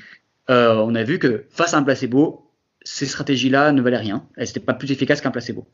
Euh, 0.51 0.75
on 0.77 0.95
a 0.95 1.03
vu 1.03 1.19
que 1.19 1.45
face 1.51 1.75
à 1.75 1.79
un 1.79 1.83
placebo, 1.83 2.51
ces 2.83 3.07
stratégies-là 3.07 3.73
ne 3.73 3.83
valaient 3.83 3.99
rien. 3.99 4.27
Elles 4.37 4.47
n'étaient 4.47 4.61
pas 4.61 4.75
plus 4.75 4.91
efficaces 4.91 5.21
qu'un 5.21 5.31
placebo. 5.31 5.67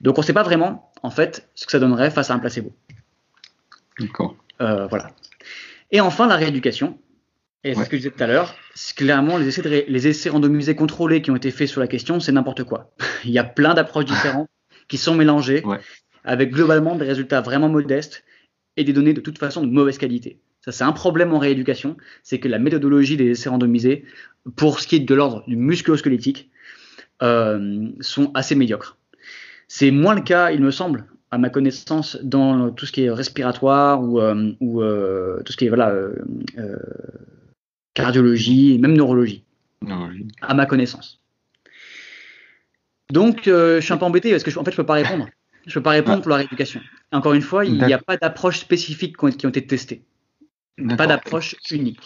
Donc 0.00 0.16
on 0.16 0.22
ne 0.22 0.26
sait 0.26 0.32
pas 0.32 0.42
vraiment, 0.42 0.90
en 1.02 1.10
fait, 1.10 1.48
ce 1.54 1.66
que 1.66 1.72
ça 1.72 1.78
donnerait 1.78 2.10
face 2.10 2.30
à 2.30 2.34
un 2.34 2.38
placebo. 2.38 2.72
D'accord. 3.98 4.36
Euh, 4.60 4.86
voilà. 4.86 5.12
Et 5.90 6.00
enfin, 6.00 6.26
la 6.26 6.36
rééducation. 6.36 6.98
Et 7.62 7.74
c'est 7.74 7.84
ce 7.84 7.90
que 7.90 7.96
je 7.96 8.02
disais 8.02 8.10
tout 8.10 8.22
à 8.22 8.26
l'heure. 8.26 8.54
Clairement, 8.96 9.36
les 9.36 9.48
essais, 9.48 9.60
de 9.60 9.84
les 9.86 10.08
essais 10.08 10.30
randomisés 10.30 10.74
contrôlés 10.74 11.20
qui 11.20 11.30
ont 11.30 11.36
été 11.36 11.50
faits 11.50 11.68
sur 11.68 11.80
la 11.80 11.86
question, 11.86 12.18
c'est 12.18 12.32
n'importe 12.32 12.64
quoi. 12.64 12.90
Il 13.24 13.30
y 13.30 13.38
a 13.38 13.44
plein 13.44 13.74
d'approches 13.74 14.06
différentes 14.06 14.48
qui 14.88 14.96
sont 14.96 15.14
mélangées, 15.14 15.62
avec 16.24 16.52
globalement 16.52 16.96
des 16.96 17.04
résultats 17.04 17.42
vraiment 17.42 17.68
modestes 17.68 18.24
et 18.76 18.84
des 18.84 18.94
données 18.94 19.12
de 19.12 19.20
toute 19.20 19.38
façon 19.38 19.62
de 19.62 19.70
mauvaise 19.70 19.98
qualité. 19.98 20.40
Ça, 20.62 20.72
c'est 20.72 20.84
un 20.84 20.92
problème 20.92 21.32
en 21.32 21.38
rééducation, 21.38 21.96
c'est 22.22 22.38
que 22.38 22.48
la 22.48 22.58
méthodologie 22.58 23.16
des 23.16 23.30
essais 23.30 23.48
randomisés, 23.48 24.04
pour 24.56 24.80
ce 24.80 24.86
qui 24.86 24.96
est 24.96 25.00
de 25.00 25.14
l'ordre 25.14 25.42
du 25.46 25.56
musculo-squelettique, 25.56 26.50
euh, 27.22 27.88
sont 28.00 28.30
assez 28.34 28.54
médiocres. 28.54 28.98
C'est 29.68 29.90
moins 29.90 30.14
le 30.14 30.20
cas, 30.20 30.50
il 30.50 30.60
me 30.62 30.70
semble, 30.70 31.06
à 31.30 31.38
ma 31.38 31.48
connaissance, 31.48 32.18
dans 32.22 32.70
tout 32.70 32.84
ce 32.86 32.92
qui 32.92 33.04
est 33.04 33.10
respiratoire 33.10 34.02
ou, 34.02 34.20
euh, 34.20 34.52
ou 34.60 34.82
euh, 34.82 35.42
tout 35.44 35.52
ce 35.52 35.56
qui 35.56 35.64
est 35.64 35.68
voilà, 35.68 35.94
cardiologie 37.94 38.74
et 38.74 38.78
même 38.78 38.94
neurologie. 38.94 39.44
À 40.42 40.52
ma 40.52 40.66
connaissance. 40.66 41.20
Donc, 43.10 43.42
je 43.46 43.80
suis 43.80 43.92
un 43.94 43.96
peu 43.96 44.04
embêté 44.04 44.30
parce 44.30 44.42
que, 44.42 44.58
en 44.58 44.64
fait, 44.64 44.72
je 44.72 44.76
peux 44.76 44.86
pas 44.86 44.94
répondre. 44.94 45.26
Je 45.66 45.74
peux 45.74 45.82
pas 45.82 45.90
répondre 45.90 46.22
pour 46.22 46.30
la 46.30 46.36
rééducation. 46.36 46.80
Encore 47.12 47.32
une 47.32 47.42
fois, 47.42 47.64
il 47.64 47.74
n'y 47.74 47.92
a 47.92 47.98
pas 47.98 48.16
d'approche 48.16 48.58
spécifique 48.58 49.16
qui 49.16 49.46
ont 49.46 49.48
été 49.48 49.66
testées. 49.66 50.02
Pas 50.96 51.06
d'approche 51.06 51.56
unique. 51.70 52.00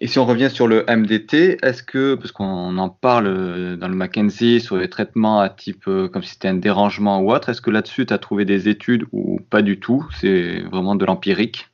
Et 0.00 0.06
si 0.06 0.18
on 0.18 0.26
revient 0.26 0.50
sur 0.50 0.68
le 0.68 0.84
MDT, 0.88 1.58
est-ce 1.62 1.82
que, 1.82 2.14
parce 2.14 2.30
qu'on 2.30 2.76
en 2.78 2.88
parle 2.88 3.76
dans 3.78 3.88
le 3.88 3.94
Mackenzie 3.94 4.60
sur 4.60 4.76
les 4.76 4.88
traitements 4.88 5.40
à 5.40 5.48
type 5.48 5.88
euh, 5.88 6.08
comme 6.08 6.22
si 6.22 6.30
c'était 6.30 6.48
un 6.48 6.54
dérangement 6.54 7.20
ou 7.20 7.32
autre, 7.32 7.48
est-ce 7.48 7.60
que 7.60 7.70
là-dessus 7.70 8.06
tu 8.06 8.12
as 8.12 8.18
trouvé 8.18 8.44
des 8.44 8.68
études 8.68 9.06
ou 9.12 9.40
pas 9.50 9.62
du 9.62 9.80
tout? 9.80 10.06
C'est 10.20 10.60
vraiment 10.60 10.94
de 10.94 11.04
l'empirique 11.04 11.68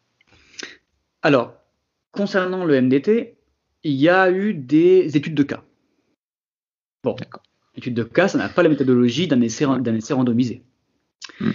Alors, 1.22 1.54
concernant 2.12 2.64
le 2.64 2.80
MDT, 2.80 3.36
il 3.82 3.92
y 3.92 4.08
a 4.08 4.30
eu 4.30 4.54
des 4.54 5.16
études 5.16 5.34
de 5.34 5.42
cas. 5.42 5.62
Bon, 7.02 7.16
études 7.76 7.94
de 7.94 8.04
cas, 8.04 8.28
ça 8.28 8.38
n'a 8.38 8.48
pas 8.48 8.62
la 8.62 8.70
méthodologie 8.70 9.28
d'un 9.28 9.40
essai, 9.42 9.66
essai 9.86 10.14
randomisé. 10.14 10.62
Hmm. 11.40 11.50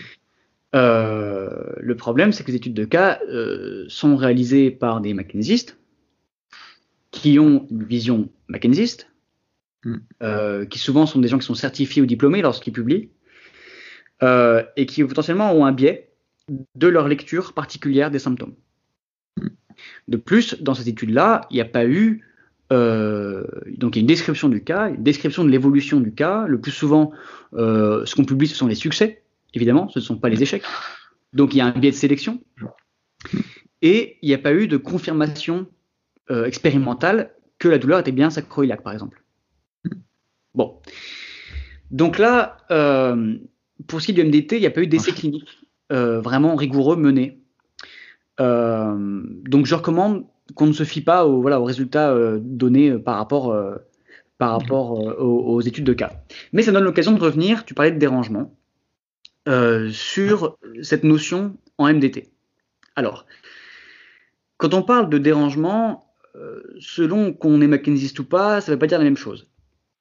Euh, 0.75 1.49
le 1.77 1.95
problème, 1.95 2.31
c'est 2.31 2.43
que 2.43 2.51
les 2.51 2.57
études 2.57 2.73
de 2.73 2.85
cas 2.85 3.19
euh, 3.27 3.85
sont 3.87 4.15
réalisées 4.15 4.69
par 4.71 5.01
des 5.01 5.13
McKenzistes 5.13 5.77
qui 7.11 7.39
ont 7.39 7.67
une 7.71 7.83
vision 7.83 8.29
McKenziste, 8.49 9.09
hmm. 9.83 9.95
euh, 10.21 10.65
qui 10.65 10.77
souvent 10.77 11.07
sont 11.07 11.19
des 11.19 11.27
gens 11.27 11.39
qui 11.39 11.45
sont 11.45 11.55
certifiés 11.55 12.01
ou 12.01 12.05
diplômés 12.05 12.41
lorsqu'ils 12.41 12.73
publient, 12.73 13.09
et 14.21 14.85
qui 14.85 15.03
potentiellement 15.05 15.53
ont 15.53 15.65
un 15.65 15.71
biais 15.71 16.11
de 16.75 16.87
leur 16.87 17.07
lecture 17.07 17.53
particulière 17.53 18.11
des 18.11 18.19
symptômes. 18.19 18.53
Hmm. 19.37 19.47
De 20.07 20.17
plus, 20.17 20.61
dans 20.61 20.73
cette 20.73 20.87
étude-là, 20.87 21.41
il 21.49 21.55
n'y 21.55 21.61
a 21.61 21.65
pas 21.65 21.85
eu 21.85 22.25
donc 22.71 23.95
il 23.95 23.99
y 23.99 23.99
a 23.99 24.01
une 24.01 24.05
description 24.05 24.47
du 24.47 24.63
cas, 24.63 24.89
une 24.89 25.01
description 25.01 25.43
de 25.43 25.49
l'évolution 25.49 25.99
du 25.99 26.13
cas. 26.13 26.45
Le 26.45 26.61
plus 26.61 26.71
souvent, 26.71 27.11
ce 27.53 28.15
qu'on 28.15 28.25
publie, 28.25 28.47
ce 28.47 28.55
sont 28.55 28.67
les 28.67 28.75
succès 28.75 29.23
évidemment, 29.53 29.89
ce 29.89 29.99
ne 29.99 30.03
sont 30.03 30.17
pas 30.17 30.29
les 30.29 30.41
échecs. 30.41 30.63
Donc 31.33 31.53
il 31.53 31.57
y 31.57 31.61
a 31.61 31.65
un 31.65 31.71
biais 31.71 31.91
de 31.91 31.95
sélection. 31.95 32.41
Et 33.81 34.17
il 34.21 34.27
n'y 34.27 34.35
a 34.35 34.39
pas 34.39 34.53
eu 34.53 34.67
de 34.67 34.77
confirmation 34.77 35.67
euh, 36.31 36.45
expérimentale 36.45 37.31
que 37.57 37.67
la 37.67 37.77
douleur 37.77 37.99
était 37.99 38.11
bien 38.11 38.29
sacroiliaque, 38.29 38.83
par 38.83 38.93
exemple. 38.93 39.23
Bon. 40.53 40.79
Donc 41.91 42.17
là, 42.17 42.57
euh, 42.71 43.37
pour 43.87 44.01
ce 44.01 44.07
qui 44.07 44.11
est 44.11 44.15
du 44.15 44.23
MDT, 44.23 44.57
il 44.57 44.61
n'y 44.61 44.65
a 44.65 44.71
pas 44.71 44.81
eu 44.81 44.87
d'essai 44.87 45.11
clinique 45.11 45.47
euh, 45.91 46.21
vraiment 46.21 46.55
rigoureux 46.55 46.95
mené. 46.95 47.41
donc 48.37 49.65
je 49.65 49.75
recommande 49.75 50.25
qu'on 50.55 50.67
ne 50.67 50.73
se 50.73 50.83
fie 50.83 51.01
pas 51.01 51.25
aux, 51.25 51.41
voilà, 51.41 51.59
aux 51.59 51.65
résultats 51.65 52.15
donnés 52.39 52.97
par 52.97 53.17
rapport, 53.17 53.47
aux, 54.39 55.61
études 55.61 55.83
de 55.83 55.93
cas. 55.93 56.23
Mais 56.53 56.63
ça 56.63 56.71
donne 56.71 56.83
l'occasion 56.83 57.11
de 57.11 57.19
revenir, 57.19 57.65
tu 57.65 57.73
parlais 57.73 57.91
de 57.91 57.99
dérangement. 57.99 58.55
Euh, 59.49 59.89
sur 59.89 60.59
cette 60.83 61.03
notion 61.03 61.57
en 61.79 61.91
MDT. 61.91 62.29
Alors, 62.95 63.25
quand 64.57 64.75
on 64.75 64.83
parle 64.83 65.09
de 65.09 65.17
dérangement, 65.17 66.13
euh, 66.35 66.61
selon 66.79 67.33
qu'on 67.33 67.59
est 67.61 67.67
McKenzieiste 67.67 68.19
ou 68.19 68.25
pas, 68.25 68.61
ça 68.61 68.71
ne 68.71 68.75
veut 68.75 68.79
pas 68.79 68.85
dire 68.85 68.99
la 68.99 69.05
même 69.05 69.17
chose. 69.17 69.47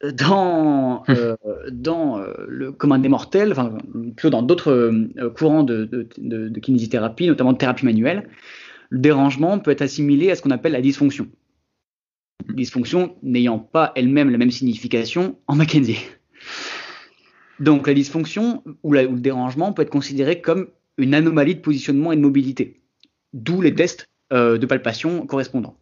Dans, 0.03 1.03
euh, 1.09 1.35
dans 1.71 2.23
le 2.47 2.73
commun 2.73 2.99
des 2.99 3.09
mortels, 3.09 3.53
enfin, 3.53 3.79
plutôt 4.17 4.29
dans 4.29 4.43
d'autres 4.43 4.93
courants 5.35 5.63
de, 5.63 5.87
de, 6.19 6.61
kinésithérapie, 6.61 7.27
notamment 7.27 7.55
de 7.55 7.59
thérapie 7.59 7.87
manuelle, 7.87 8.29
le 8.91 8.99
dérangement 8.99 9.59
peut 9.59 9.71
être 9.71 9.83
assimilé 9.83 10.31
à 10.31 10.35
ce 10.35 10.43
qu'on 10.43 10.51
appelle 10.51 10.73
la 10.73 10.83
dysfonction. 10.83 11.27
Dysfonction 12.51 13.17
n'ayant 13.23 13.59
pas 13.59 13.93
elle-même 13.97 14.31
la 14.31 14.39
même 14.39 14.51
signification 14.51 15.39
en 15.47 15.57
Mackenzie. 15.57 15.99
Donc 17.61 17.87
la 17.87 17.95
dysfonction 17.95 18.63
ou, 18.83 18.93
le 18.93 19.09
dérangement 19.19 19.73
peut 19.73 19.83
être 19.83 19.91
considéré 19.91 20.41
comme 20.41 20.69
une 20.97 21.15
anomalie 21.15 21.55
de 21.55 21.61
positionnement 21.61 22.13
et 22.13 22.17
de 22.17 22.21
mobilité, 22.21 22.81
d'où 23.33 23.61
les 23.61 23.75
tests 23.75 24.09
euh, 24.33 24.59
de 24.59 24.67
palpation 24.67 25.27
correspondants. 25.27 25.79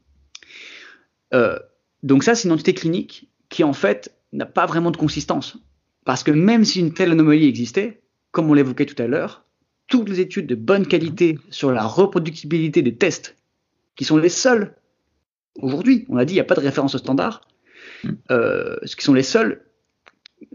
Euh, 1.34 1.58
donc 2.02 2.22
ça, 2.22 2.34
c'est 2.34 2.48
une 2.48 2.52
entité 2.52 2.74
clinique 2.74 3.30
qui 3.48 3.64
en 3.64 3.72
fait 3.72 4.14
n'a 4.32 4.46
pas 4.46 4.66
vraiment 4.66 4.90
de 4.90 4.96
consistance, 4.96 5.58
parce 6.04 6.22
que 6.22 6.30
même 6.30 6.64
si 6.64 6.80
une 6.80 6.92
telle 6.92 7.12
anomalie 7.12 7.46
existait, 7.46 8.02
comme 8.30 8.50
on 8.50 8.54
l'évoquait 8.54 8.86
tout 8.86 9.00
à 9.02 9.06
l'heure, 9.06 9.44
toutes 9.88 10.08
les 10.08 10.20
études 10.20 10.46
de 10.46 10.54
bonne 10.54 10.86
qualité 10.86 11.38
sur 11.50 11.70
la 11.70 11.84
reproductibilité 11.84 12.82
des 12.82 12.96
tests, 12.96 13.36
qui 13.94 14.04
sont 14.04 14.16
les 14.16 14.28
seuls 14.28 14.74
aujourd'hui, 15.60 16.04
on 16.08 16.16
a 16.16 16.24
dit 16.24 16.34
il 16.34 16.36
n'y 16.36 16.40
a 16.40 16.44
pas 16.44 16.54
de 16.54 16.60
référence 16.60 16.96
standard, 16.96 17.40
mm. 18.04 18.10
euh, 18.30 18.76
ce 18.84 18.96
qui 18.96 19.04
sont 19.04 19.14
les 19.14 19.22
seuls 19.22 19.65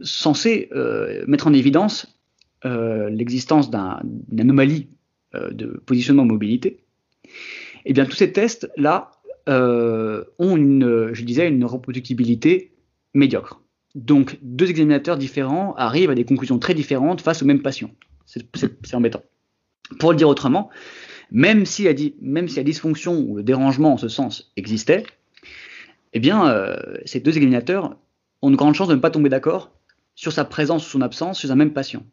censé 0.01 0.69
euh, 0.71 1.23
mettre 1.27 1.47
en 1.47 1.53
évidence 1.53 2.19
euh, 2.65 3.09
l'existence 3.09 3.69
d'une 3.71 4.39
anomalie 4.39 4.87
euh, 5.35 5.51
de 5.51 5.81
positionnement 5.85 6.25
mobilité, 6.25 6.83
eh 7.85 7.93
bien 7.93 8.05
tous 8.05 8.15
ces 8.15 8.31
tests-là 8.31 9.11
ont 9.47 10.55
une, 10.55 11.09
je 11.13 11.23
disais, 11.23 11.49
une 11.49 11.65
reproductibilité 11.65 12.71
médiocre. 13.13 13.61
Donc 13.95 14.37
deux 14.41 14.69
examinateurs 14.69 15.17
différents 15.17 15.73
arrivent 15.75 16.11
à 16.11 16.15
des 16.15 16.23
conclusions 16.23 16.57
très 16.57 16.73
différentes 16.73 17.19
face 17.19 17.41
au 17.41 17.45
même 17.45 17.61
patient. 17.61 17.91
C'est 18.25 18.95
embêtant. 18.95 19.23
Pour 19.99 20.11
le 20.11 20.17
dire 20.17 20.29
autrement, 20.29 20.69
même 21.31 21.65
si, 21.65 21.83
la, 21.83 21.93
même 22.21 22.47
si 22.47 22.57
la 22.57 22.63
dysfonction 22.63 23.25
ou 23.27 23.35
le 23.37 23.43
dérangement 23.43 23.93
en 23.93 23.97
ce 23.97 24.07
sens 24.07 24.53
existait, 24.55 25.03
eh 26.13 26.19
bien, 26.19 26.77
ces 27.05 27.19
deux 27.19 27.35
examinateurs 27.35 27.97
ont 28.41 28.49
une 28.49 28.55
grande 28.55 28.75
chance 28.75 28.87
de 28.87 28.95
ne 28.95 28.99
pas 28.99 29.11
tomber 29.11 29.29
d'accord 29.29 29.71
sur 30.21 30.31
sa 30.31 30.45
présence 30.45 30.85
ou 30.85 30.89
son 30.91 31.01
absence 31.01 31.39
chez 31.39 31.49
un 31.49 31.55
même 31.55 31.73
patient. 31.73 32.03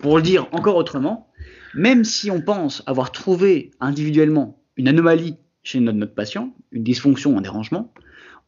Pour 0.00 0.16
le 0.16 0.22
dire 0.22 0.48
encore 0.52 0.76
autrement, 0.76 1.30
même 1.74 2.02
si 2.02 2.30
on 2.30 2.40
pense 2.40 2.82
avoir 2.86 3.12
trouvé 3.12 3.72
individuellement 3.78 4.58
une 4.78 4.88
anomalie 4.88 5.36
chez 5.62 5.80
notre, 5.80 6.14
patient, 6.14 6.54
une 6.72 6.82
dysfonction 6.82 7.34
ou 7.34 7.38
un 7.38 7.42
dérangement, 7.42 7.92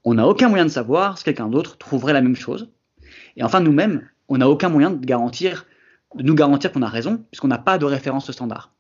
on 0.05 0.15
n'a 0.15 0.27
aucun 0.27 0.49
moyen 0.49 0.65
de 0.65 0.71
savoir 0.71 1.19
si 1.19 1.25
quelqu'un 1.25 1.49
d'autre 1.49 1.77
trouverait 1.77 2.15
la 2.15 2.23
même 2.23 2.35
chose. 2.35 2.71
Et 3.37 3.43
enfin, 3.43 3.61
nous-mêmes, 3.61 4.09
on 4.27 4.39
n'a 4.39 4.49
aucun 4.49 4.71
moyen 4.71 4.91
de 4.91 5.05
garantir, 5.05 5.67
de 6.15 6.23
nous 6.23 6.35
garantir 6.35 6.73
qu'on 6.73 6.81
a 6.81 6.89
raison, 6.89 7.23
puisqu'on 7.31 7.49
n'a 7.49 7.59
pas 7.59 7.77
de 7.77 7.85
référence 7.85 8.33
standard. 8.33 8.73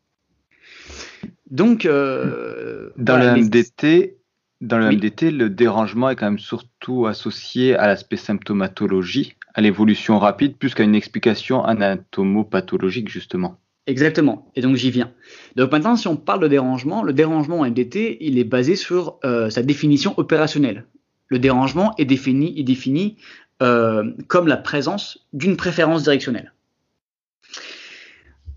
Donc, 1.50 1.84
euh, 1.84 2.92
dans 2.96 3.18
le 3.18 3.42
MDT, 3.42 4.16
dans 4.60 4.78
le 4.78 4.90
MDT, 4.90 5.30
le 5.30 5.50
dérangement 5.50 6.10
est 6.10 6.16
quand 6.16 6.26
même 6.26 6.38
surtout 6.38 7.06
associé 7.06 7.76
à 7.76 7.86
l'aspect 7.86 8.16
symptomatologie, 8.16 9.36
à 9.54 9.60
l'évolution 9.60 10.18
rapide, 10.18 10.56
plus 10.56 10.74
qu'à 10.74 10.82
une 10.82 10.96
explication 10.96 11.64
anatomopathologique, 11.64 13.08
justement. 13.08 13.58
Exactement, 13.86 14.50
et 14.54 14.60
donc 14.60 14.76
j'y 14.76 14.90
viens. 14.90 15.12
Donc 15.56 15.72
maintenant, 15.72 15.96
si 15.96 16.08
on 16.08 16.16
parle 16.16 16.40
de 16.40 16.48
dérangement, 16.48 17.02
le 17.02 17.14
dérangement 17.14 17.60
en 17.60 17.70
MDT, 17.70 18.18
il 18.20 18.38
est 18.38 18.44
basé 18.44 18.76
sur 18.76 19.18
euh, 19.24 19.48
sa 19.48 19.62
définition 19.62 20.12
opérationnelle. 20.18 20.84
Le 21.28 21.38
dérangement 21.38 21.94
est 21.96 22.04
défini, 22.04 22.58
est 22.60 22.64
défini 22.64 23.16
euh, 23.62 24.12
comme 24.26 24.46
la 24.46 24.58
présence 24.58 25.26
d'une 25.32 25.56
préférence 25.56 26.02
directionnelle. 26.02 26.52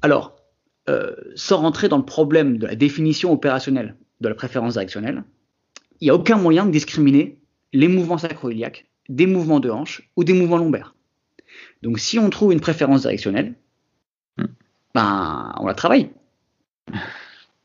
Alors, 0.01 0.35
euh, 0.89 1.15
sans 1.35 1.57
rentrer 1.57 1.87
dans 1.87 1.97
le 1.97 2.05
problème 2.05 2.57
de 2.57 2.67
la 2.67 2.75
définition 2.75 3.31
opérationnelle 3.31 3.95
de 4.19 4.27
la 4.27 4.35
préférence 4.35 4.73
directionnelle, 4.73 5.23
il 6.01 6.05
n'y 6.05 6.09
a 6.09 6.15
aucun 6.15 6.37
moyen 6.37 6.65
de 6.65 6.71
discriminer 6.71 7.37
les 7.73 7.87
mouvements 7.87 8.17
sacroiliaques 8.17 8.85
des 9.09 9.27
mouvements 9.27 9.59
de 9.59 9.69
hanche 9.69 10.09
ou 10.15 10.23
des 10.23 10.33
mouvements 10.33 10.57
lombaires. 10.57 10.95
Donc 11.81 11.99
si 11.99 12.17
on 12.19 12.29
trouve 12.29 12.53
une 12.53 12.59
préférence 12.59 13.01
directionnelle, 13.01 13.55
hmm. 14.37 14.45
ben 14.95 15.53
on 15.59 15.67
la 15.67 15.73
travaille. 15.73 16.09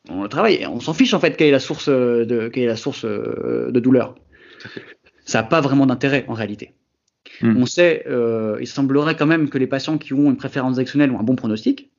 On 0.09 0.23
la 0.23 0.29
travaille. 0.29 0.67
On 0.67 0.81
s'en 0.81 0.95
fiche 0.95 1.15
en 1.15 1.21
fait 1.21 1.37
quelle 1.37 1.49
est 1.49 1.53
la 1.53 1.61
source 1.61 1.89
de, 1.89 2.49
quelle 2.53 2.65
est 2.65 2.69
la 2.69 2.77
source 2.77 3.05
euh, 3.05 3.71
de 3.71 3.81
douleur. 3.81 4.17
Ça 5.25 5.43
n'a 5.43 5.49
pas 5.49 5.61
vraiment 5.61 5.87
d'intérêt 5.87 6.25
en 6.29 6.35
réalité. 6.35 6.75
Hmm. 7.41 7.57
On 7.59 7.67
sait, 7.67 8.05
euh, 8.07 8.57
il 8.61 8.67
semblerait 8.67 9.17
quand 9.17 9.27
même 9.27 9.49
que 9.49 9.59
les 9.59 9.67
patients 9.67 9.99
qui 9.99 10.15
ont 10.15 10.31
une 10.31 10.37
préférence 10.37 10.75
directionnelle 10.75 11.11
ont 11.11 11.21
un 11.21 11.25
bon 11.25 11.37
pronostic. 11.37 11.91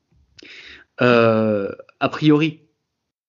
Euh, 1.02 1.70
a 2.00 2.10
priori, 2.10 2.62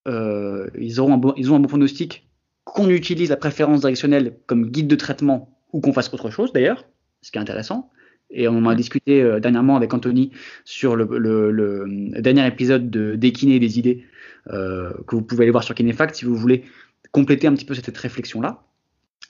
euh, 0.07 0.69
ils, 0.79 1.01
auront 1.01 1.15
un 1.15 1.19
bon, 1.19 1.35
ils 1.37 1.53
ont 1.53 1.57
un 1.57 1.61
bon 1.61 1.69
pronostic 1.69 2.28
qu'on 2.73 2.89
utilise 2.89 3.31
la 3.31 3.37
préférence 3.37 3.81
directionnelle 3.81 4.37
comme 4.47 4.71
guide 4.71 4.89
de 4.89 4.97
traitement 4.97 5.59
ou 5.73 5.81
qu'on 5.81 5.93
fasse 5.93 6.13
autre 6.13 6.31
chose 6.31 6.53
d'ailleurs, 6.53 6.85
ce 7.23 7.31
qui 7.31 7.39
est 7.39 7.41
intéressant. 7.41 7.91
Et 8.31 8.47
on 8.47 8.59
en 8.59 8.67
a 8.67 8.75
discuté 8.75 9.23
dernièrement 9.41 9.77
avec 9.77 9.95
Anthony 9.95 10.33
sur 10.65 10.97
le, 10.97 12.21
dernier 12.21 12.47
épisode 12.47 12.91
de 12.91 13.15
Déquiner 13.15 13.59
des 13.59 13.79
idées 13.79 14.05
que 14.47 15.17
vous 15.17 15.23
pouvez 15.23 15.45
aller 15.45 15.51
voir 15.51 15.65
sur 15.65 15.75
Kinefact 15.75 16.15
si 16.15 16.27
vous 16.27 16.37
voulez 16.37 16.65
compléter 17.11 17.47
un 17.47 17.55
petit 17.55 17.65
peu 17.65 17.75
cette 17.75 17.97
réflexion-là. 17.97 18.63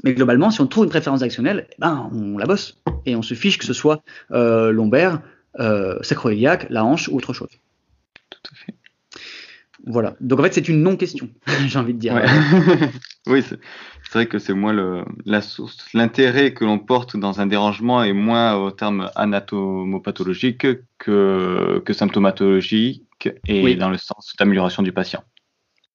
Mais 0.04 0.14
globalement, 0.14 0.50
si 0.50 0.60
on 0.60 0.66
trouve 0.66 0.84
une 0.84 0.90
préférence 0.90 1.22
actionnelle, 1.22 1.66
eh 1.70 1.74
ben, 1.78 2.10
on 2.12 2.38
la 2.38 2.46
bosse. 2.46 2.80
Et 3.04 3.16
on 3.16 3.22
se 3.22 3.34
fiche 3.34 3.58
que 3.58 3.64
ce 3.64 3.72
soit 3.72 4.02
euh, 4.30 4.70
lombaire, 4.70 5.22
euh, 5.58 6.00
sacroiliaque, 6.02 6.66
la 6.70 6.84
hanche 6.84 7.08
ou 7.08 7.16
autre 7.16 7.32
chose. 7.32 7.50
Tout 8.30 8.38
à 8.52 8.56
fait. 8.56 8.74
Voilà. 9.86 10.16
Donc 10.20 10.40
en 10.40 10.42
fait, 10.42 10.54
c'est 10.54 10.68
une 10.68 10.82
non-question, 10.82 11.28
j'ai 11.66 11.78
envie 11.78 11.94
de 11.94 11.98
dire. 11.98 12.14
oui, 13.26 13.42
c'est 13.42 13.58
vrai 14.12 14.26
que 14.26 14.38
c'est 14.38 14.54
moins 14.54 14.72
le, 14.72 15.04
la 15.24 15.40
source. 15.40 15.86
L'intérêt 15.94 16.52
que 16.52 16.64
l'on 16.64 16.78
porte 16.78 17.16
dans 17.16 17.40
un 17.40 17.46
dérangement 17.46 18.02
est 18.02 18.12
moins 18.12 18.54
au 18.56 18.70
terme 18.70 19.10
anatomopathologique 19.14 20.66
que, 20.98 21.82
que 21.84 21.92
symptomatologique 21.92 23.28
et 23.46 23.74
dans 23.76 23.90
le 23.90 23.98
sens 23.98 24.34
d'amélioration 24.38 24.82
du 24.82 24.92
patient. 24.92 25.22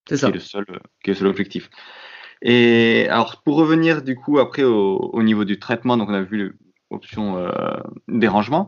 C'est 0.08 0.18
ça. 0.18 0.28
Qui 0.28 0.32
est, 0.32 0.36
le 0.36 0.40
seul, 0.40 0.66
qui 1.04 1.10
est 1.10 1.13
le 1.13 1.20
seul 1.20 1.28
objectif. 1.28 1.70
Et 2.42 3.08
alors, 3.10 3.42
pour 3.44 3.56
revenir 3.56 4.02
du 4.02 4.16
coup 4.16 4.40
après 4.40 4.63
au, 4.63 5.24
niveau 5.24 5.46
du 5.46 5.60
traitement, 5.60 5.96
donc 5.96 6.10
on 6.10 6.13
a 6.13 6.22
vu 6.22 6.58
l'option 6.92 7.38
euh, 7.38 7.50
dérangement. 8.08 8.68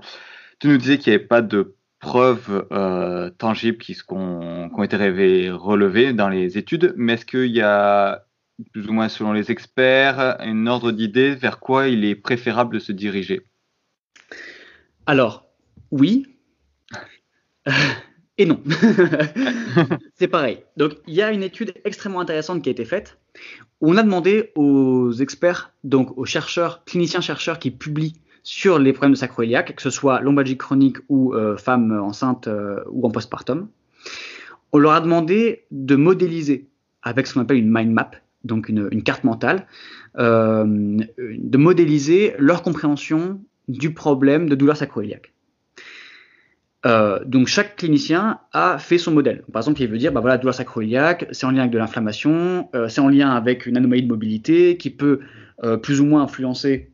Tu 0.59 0.67
nous 0.69 0.77
disais 0.77 0.97
qu'il 0.97 1.11
n'y 1.11 1.17
avait 1.17 1.25
pas 1.25 1.41
de 1.41 1.74
preuves 2.05 2.67
euh, 2.71 3.31
tangibles 3.31 3.79
qui, 3.79 3.97
ont 4.09 4.83
été 4.83 5.49
relevées 5.49 6.13
dans 6.13 6.29
les 6.29 6.59
études, 6.59 6.93
mais 6.97 7.13
est-ce 7.13 7.25
qu'il 7.25 7.51
y 7.51 7.61
a, 7.61 8.27
plus 8.71 8.87
ou 8.87 8.93
moins 8.93 9.09
selon 9.09 9.33
les 9.33 9.49
experts, 9.49 10.37
un 10.39 10.67
ordre 10.67 10.91
d'idée 10.91 11.33
vers 11.33 11.59
quoi 11.59 11.87
il 11.87 12.05
est 12.05 12.13
préférable 12.13 12.75
de 12.75 12.79
se 12.79 12.91
diriger? 12.91 13.41
Alors, 15.07 15.47
oui. 15.89 16.27
Et 18.37 18.45
non. 18.45 18.61
c'est 20.13 20.27
pareil. 20.27 20.59
Donc, 20.77 20.91
il 21.07 21.15
y 21.15 21.23
a 21.23 21.31
une 21.31 21.41
étude 21.41 21.73
extrêmement 21.85 22.19
intéressante 22.19 22.61
qui 22.61 22.69
a 22.69 22.71
été 22.71 22.85
faite 22.85 23.17
on 23.81 23.97
a 23.97 24.03
demandé 24.03 24.51
aux 24.55 25.11
experts, 25.11 25.73
donc 25.83 26.17
aux 26.17 26.25
chercheurs, 26.25 26.83
cliniciens-chercheurs 26.85 27.59
qui 27.59 27.71
publient 27.71 28.15
sur 28.45 28.77
les 28.77 28.93
problèmes 28.93 29.13
de 29.13 29.17
sacroiliac, 29.17 29.75
que 29.75 29.81
ce 29.81 29.89
soit 29.89 30.21
lombalgie 30.21 30.55
chronique 30.55 30.97
ou 31.09 31.33
euh, 31.33 31.57
femmes 31.57 31.91
enceintes 31.99 32.47
euh, 32.47 32.79
ou 32.91 33.05
en 33.05 33.09
postpartum, 33.09 33.67
on 34.71 34.77
leur 34.77 34.91
a 34.91 35.01
demandé 35.01 35.63
de 35.71 35.95
modéliser 35.95 36.67
avec 37.01 37.25
ce 37.25 37.33
qu'on 37.33 37.41
appelle 37.41 37.57
une 37.57 37.71
mind 37.73 37.91
map, 37.91 38.11
donc 38.43 38.69
une, 38.69 39.01
carte 39.01 39.23
mentale, 39.23 39.65
euh, 40.19 40.63
de 41.17 41.57
modéliser 41.57 42.35
leur 42.37 42.61
compréhension 42.61 43.41
du 43.67 43.93
problème 43.95 44.47
de 44.47 44.53
douleur 44.53 44.77
sacroiliaque. 44.77 45.33
Euh, 46.85 47.25
donc 47.25 47.47
chaque 47.47 47.77
clinicien 47.77 48.41
a 48.53 48.77
fait 48.77 48.99
son 48.99 49.11
modèle. 49.11 49.43
Par 49.51 49.63
exemple, 49.63 49.81
il 49.81 49.87
veut 49.87 49.97
dire, 49.97 50.11
bah 50.11 50.19
voilà, 50.19 50.37
douleur 50.37 50.53
sacroiliaque, 50.53 51.25
c'est 51.31 51.47
en 51.47 51.51
lien 51.51 51.61
avec 51.61 51.71
de 51.71 51.79
l'inflammation, 51.79 52.69
c'est 52.89 53.01
en 53.01 53.09
lien 53.09 53.31
avec 53.31 53.65
une 53.65 53.75
anomalie 53.75 54.03
de 54.03 54.07
mobilité 54.07 54.77
qui 54.77 54.91
peut 54.91 55.21
plus 55.81 55.99
ou 55.99 56.05
moins 56.05 56.21
influencer, 56.21 56.91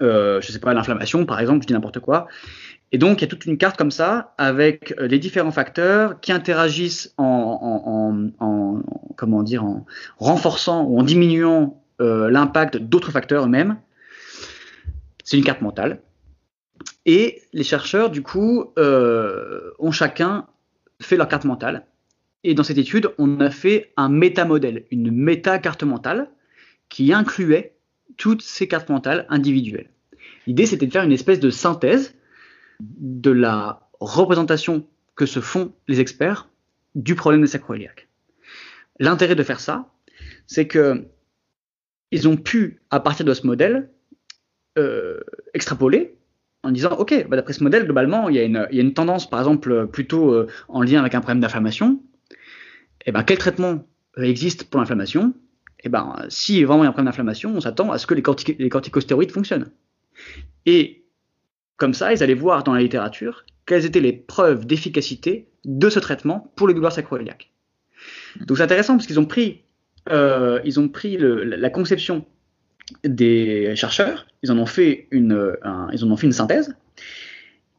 je 0.00 0.46
sais 0.48 0.60
pas, 0.60 0.74
l'inflammation, 0.74 1.26
par 1.26 1.40
exemple, 1.40 1.62
je 1.62 1.66
dis 1.66 1.72
n'importe 1.72 2.00
quoi. 2.00 2.28
Et 2.90 2.96
donc 2.96 3.18
il 3.18 3.20
y 3.20 3.24
a 3.24 3.28
toute 3.28 3.44
une 3.44 3.58
carte 3.58 3.76
comme 3.76 3.90
ça 3.90 4.32
avec 4.38 4.94
les 4.98 5.18
différents 5.18 5.50
facteurs 5.50 6.20
qui 6.20 6.32
interagissent 6.32 7.12
en, 7.18 8.32
en 8.40 8.82
comment 9.16 9.42
dire, 9.42 9.62
en 9.62 9.84
renforçant 10.16 10.84
ou 10.84 10.98
en 10.98 11.02
diminuant 11.02 11.82
l'impact 11.98 12.78
d'autres 12.78 13.10
facteurs 13.10 13.44
eux-mêmes. 13.44 13.76
C'est 15.22 15.36
une 15.36 15.44
carte 15.44 15.60
mentale. 15.60 16.00
Et 17.04 17.42
les 17.52 17.64
chercheurs, 17.64 18.10
du 18.10 18.22
coup, 18.22 18.72
euh, 18.78 19.70
ont 19.78 19.90
chacun 19.90 20.46
fait 21.00 21.16
leur 21.16 21.28
carte 21.28 21.44
mentale. 21.44 21.86
Et 22.44 22.54
dans 22.54 22.62
cette 22.62 22.78
étude, 22.78 23.10
on 23.18 23.40
a 23.40 23.50
fait 23.50 23.92
un 23.96 24.08
métamodèle, 24.08 24.84
une 24.90 25.10
méta-carte 25.10 25.82
mentale, 25.82 26.30
qui 26.88 27.12
incluait 27.12 27.77
toutes 28.18 28.42
ces 28.42 28.68
cartes 28.68 28.90
mentales 28.90 29.24
individuelles. 29.30 29.88
L'idée, 30.46 30.66
c'était 30.66 30.86
de 30.86 30.92
faire 30.92 31.04
une 31.04 31.12
espèce 31.12 31.40
de 31.40 31.50
synthèse 31.50 32.14
de 32.80 33.30
la 33.30 33.88
représentation 34.00 34.86
que 35.16 35.24
se 35.26 35.40
font 35.40 35.72
les 35.88 36.00
experts 36.00 36.48
du 36.94 37.14
problème 37.14 37.40
des 37.40 37.48
sacroiliaques. 37.48 38.08
L'intérêt 38.98 39.34
de 39.34 39.42
faire 39.42 39.60
ça, 39.60 39.90
c'est 40.46 40.66
que 40.66 41.06
ils 42.10 42.26
ont 42.28 42.36
pu, 42.36 42.80
à 42.90 43.00
partir 43.00 43.24
de 43.26 43.34
ce 43.34 43.46
modèle, 43.46 43.90
euh, 44.78 45.20
extrapoler 45.54 46.16
en 46.62 46.70
disant 46.70 46.92
ok, 46.92 47.26
bah, 47.28 47.36
d'après 47.36 47.52
ce 47.52 47.62
modèle, 47.62 47.84
globalement, 47.84 48.28
il 48.28 48.36
y, 48.36 48.40
a 48.40 48.44
une, 48.70 48.94
tendance, 48.94 49.28
par 49.28 49.40
exemple, 49.40 49.86
plutôt 49.88 50.32
euh, 50.32 50.46
en 50.68 50.82
lien 50.82 51.00
avec 51.00 51.14
un 51.14 51.20
problème 51.20 51.40
d'inflammation. 51.40 52.00
Et 52.30 53.10
eh 53.10 53.12
ben, 53.12 53.22
quel 53.22 53.38
traitement 53.38 53.86
euh, 54.18 54.22
existe 54.22 54.64
pour 54.64 54.80
l'inflammation? 54.80 55.34
Eh 55.80 55.88
ben, 55.88 56.16
si 56.28 56.64
vraiment 56.64 56.82
il 56.82 56.86
y 56.86 56.86
a 56.86 56.90
un 56.90 56.92
problème 56.92 57.06
d'inflammation, 57.06 57.54
on 57.54 57.60
s'attend 57.60 57.92
à 57.92 57.98
ce 57.98 58.06
que 58.06 58.14
les, 58.14 58.22
les, 58.58 58.68
corticostéroïdes 58.68 59.30
fonctionnent. 59.30 59.70
Et 60.66 61.04
comme 61.76 61.94
ça, 61.94 62.12
ils 62.12 62.22
allaient 62.22 62.34
voir 62.34 62.64
dans 62.64 62.74
la 62.74 62.80
littérature 62.80 63.44
quelles 63.64 63.84
étaient 63.84 64.00
les 64.00 64.12
preuves 64.12 64.66
d'efficacité 64.66 65.48
de 65.64 65.88
ce 65.88 66.00
traitement 66.00 66.52
pour 66.56 66.66
les 66.66 66.74
douleurs 66.74 66.92
sacroiliaques. 66.92 67.52
Donc 68.40 68.56
c'est 68.56 68.62
intéressant 68.62 68.96
parce 68.96 69.06
qu'ils 69.06 69.20
ont 69.20 69.26
pris, 69.26 69.62
euh, 70.10 70.60
ils 70.64 70.80
ont 70.80 70.88
pris 70.88 71.16
la 71.18 71.70
conception 71.70 72.24
des 73.04 73.74
chercheurs, 73.76 74.26
ils 74.42 74.50
en 74.50 74.58
ont 74.58 74.66
fait 74.66 75.06
une, 75.10 75.56
ils 75.92 76.04
en 76.04 76.10
ont 76.10 76.16
fait 76.16 76.26
une 76.26 76.32
synthèse, 76.32 76.74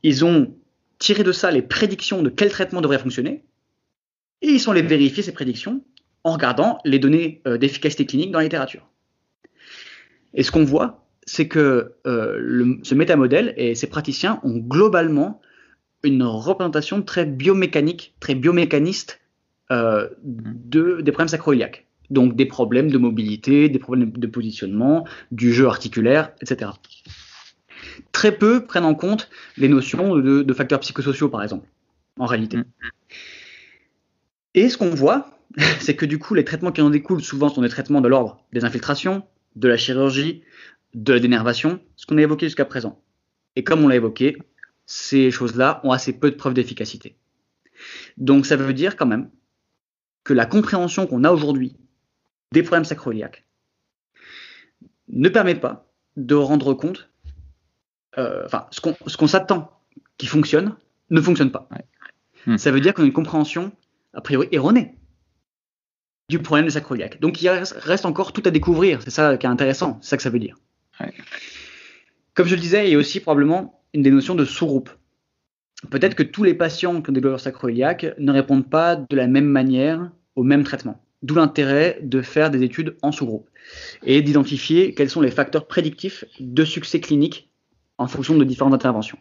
ils 0.04 0.24
ont 0.24 0.54
tiré 1.00 1.24
de 1.24 1.32
ça 1.32 1.52
les 1.52 1.62
prédictions 1.62 2.22
de 2.22 2.30
quel 2.30 2.50
traitement 2.50 2.82
devrait 2.82 3.00
fonctionner, 3.00 3.44
et 4.42 4.48
ils 4.48 4.60
sont 4.60 4.72
allés 4.72 4.82
vérifier 4.82 5.24
ces 5.24 5.34
prédictions 5.34 5.82
en 6.30 6.34
regardant 6.34 6.80
les 6.86 7.00
données 7.00 7.42
euh, 7.48 7.58
d'efficacité 7.58 8.06
clinique 8.06 8.32
dans 8.32 8.40
la 8.40 8.44
littérature. 8.44 8.88
Et 10.34 10.44
ce 10.44 10.52
qu'on 10.52 10.64
voit, 10.64 11.06
c'est 11.26 11.48
que 11.48 11.96
euh, 12.08 12.76
ce 12.84 12.96
métamodèle 12.96 13.54
et 13.58 13.76
ses 13.76 13.88
praticiens 13.88 14.40
ont 14.44 14.58
globalement 14.58 15.42
une 16.04 16.24
représentation 16.24 17.02
très 17.02 17.26
biomécanique, 17.26 18.16
très 18.20 18.36
biomécaniste 18.36 19.20
euh, 19.72 20.08
de, 20.24 21.02
des 21.02 21.12
problèmes 21.12 21.28
sacroiliaques 21.28 21.86
donc 22.10 22.36
des 22.36 22.48
problèmes 22.48 22.90
de 22.90 22.98
mobilité, 22.98 23.70
des 23.70 23.78
problèmes 23.78 24.12
de 24.12 24.26
positionnement, 24.26 25.06
du 25.32 25.54
jeu 25.54 25.68
articulaire, 25.68 26.32
etc. 26.42 26.72
Très 28.12 28.32
peu 28.32 28.66
prennent 28.66 28.86
en 28.86 28.96
compte 28.96 29.30
les 29.58 29.68
notions 29.68 30.18
de, 30.18 30.54
facteurs 30.54 30.80
psychosociaux, 30.80 31.30
par 31.30 31.44
exemple, 31.44 31.68
en 32.18 32.26
réalité. 32.26 32.58
Mm. 32.58 32.66
Et 34.56 34.70
ce 34.70 34.78
qu'on 34.78 34.90
voit, 34.90 35.39
c'est 35.80 35.96
que 35.96 36.06
du 36.06 36.20
coup, 36.20 36.34
les 36.34 36.44
traitements 36.44 36.72
qui 36.72 36.82
en 36.82 36.90
découlent 36.90 37.24
souvent 37.24 37.50
sont 37.50 37.62
des 37.62 37.70
traitements 37.70 38.02
de 38.02 38.08
l'ordre 38.08 38.44
des 38.54 38.66
infiltrations, 38.66 39.26
de 39.56 39.68
la 39.68 39.78
chirurgie, 39.78 40.44
de 40.94 41.14
la 41.14 41.20
dénervation, 41.20 41.80
ce 41.96 42.06
qu'on 42.06 42.18
a 42.18 42.22
évoqué 42.22 42.48
jusqu'à 42.48 42.66
présent. 42.66 43.02
Et 43.56 43.64
comme 43.64 43.84
on 43.84 43.88
l'a 43.88 43.96
évoqué, 43.96 44.38
ces 44.86 45.32
choses-là 45.32 45.82
ont 45.84 45.92
assez 45.92 46.14
peu 46.14 46.32
de 46.32 46.36
preuves 46.36 46.54
d'efficacité. 46.54 47.16
Donc 48.18 48.46
ça 48.46 48.56
veut 48.56 48.74
dire 48.74 48.98
quand 48.98 49.06
même 49.06 49.30
que 50.24 50.34
la 50.34 50.46
compréhension 50.46 51.08
qu'on 51.08 51.24
a 51.24 51.32
aujourd'hui 51.32 51.76
des 52.52 52.64
problèmes 52.64 52.86
sacroiliaques 52.86 53.46
ne 55.08 55.30
permet 55.30 55.56
pas 55.56 55.92
de 56.18 56.36
rendre 56.36 56.74
compte, 56.74 57.10
euh, 58.18 58.44
enfin, 58.46 58.68
ce 58.72 59.18
qu'on 59.18 59.28
s'attend 59.28 59.80
qui 60.18 60.28
fonctionne 60.28 60.76
ne 61.10 61.22
fonctionne 61.22 61.52
pas. 61.52 61.70
Hmm. 62.46 62.58
Ça 62.58 62.72
veut 62.72 62.82
dire 62.82 62.94
qu'on 62.94 63.04
a 63.04 63.06
une 63.06 63.14
compréhension, 63.14 63.72
a 64.14 64.22
priori, 64.22 64.48
erronée 64.52 64.99
du 66.30 66.40
problème 66.40 66.66
des 66.66 66.72
sacroiliaques. 66.72 67.20
Donc 67.20 67.42
il 67.42 67.50
reste 67.50 68.06
encore 68.06 68.32
tout 68.34 68.44
à 68.46 68.52
découvrir, 68.52 69.02
c'est 69.02 69.10
ça 69.10 69.36
qui 69.38 69.46
est 69.46 69.50
intéressant, 69.50 69.98
c'est 70.02 70.12
ça 70.12 70.18
que 70.18 70.24
ça 70.24 70.30
veut 70.30 70.40
dire. 70.40 70.56
Comme 72.36 72.48
je 72.48 72.56
le 72.56 72.62
disais, 72.62 72.88
il 72.88 72.92
y 72.92 72.96
a 72.96 72.98
aussi 72.98 73.20
probablement 73.20 73.82
une 73.94 74.04
des 74.04 74.12
notions 74.12 74.36
de 74.36 74.46
sous-groupe. 74.46 74.92
Peut-être 75.90 76.16
que 76.16 76.24
tous 76.24 76.44
les 76.44 76.54
patients 76.54 77.02
qui 77.02 77.10
ont 77.10 77.14
des 77.14 77.22
douleurs 77.22 77.40
sacroiliaques 77.40 78.06
ne 78.18 78.32
répondent 78.32 78.70
pas 78.70 78.96
de 78.96 79.16
la 79.16 79.28
même 79.28 79.46
manière 79.46 80.12
au 80.36 80.44
même 80.44 80.64
traitement. 80.64 81.02
D'où 81.24 81.36
l'intérêt 81.36 82.00
de 82.02 82.22
faire 82.22 82.50
des 82.50 82.64
études 82.64 82.96
en 83.02 83.12
sous-groupe 83.12 83.50
et 84.06 84.22
d'identifier 84.22 84.94
quels 84.94 85.10
sont 85.10 85.22
les 85.22 85.32
facteurs 85.32 85.68
prédictifs 85.68 86.24
de 86.40 86.64
succès 86.64 87.00
clinique 87.00 87.50
en 87.98 88.08
fonction 88.08 88.38
de 88.38 88.44
différentes 88.46 88.74
interventions. 88.74 89.18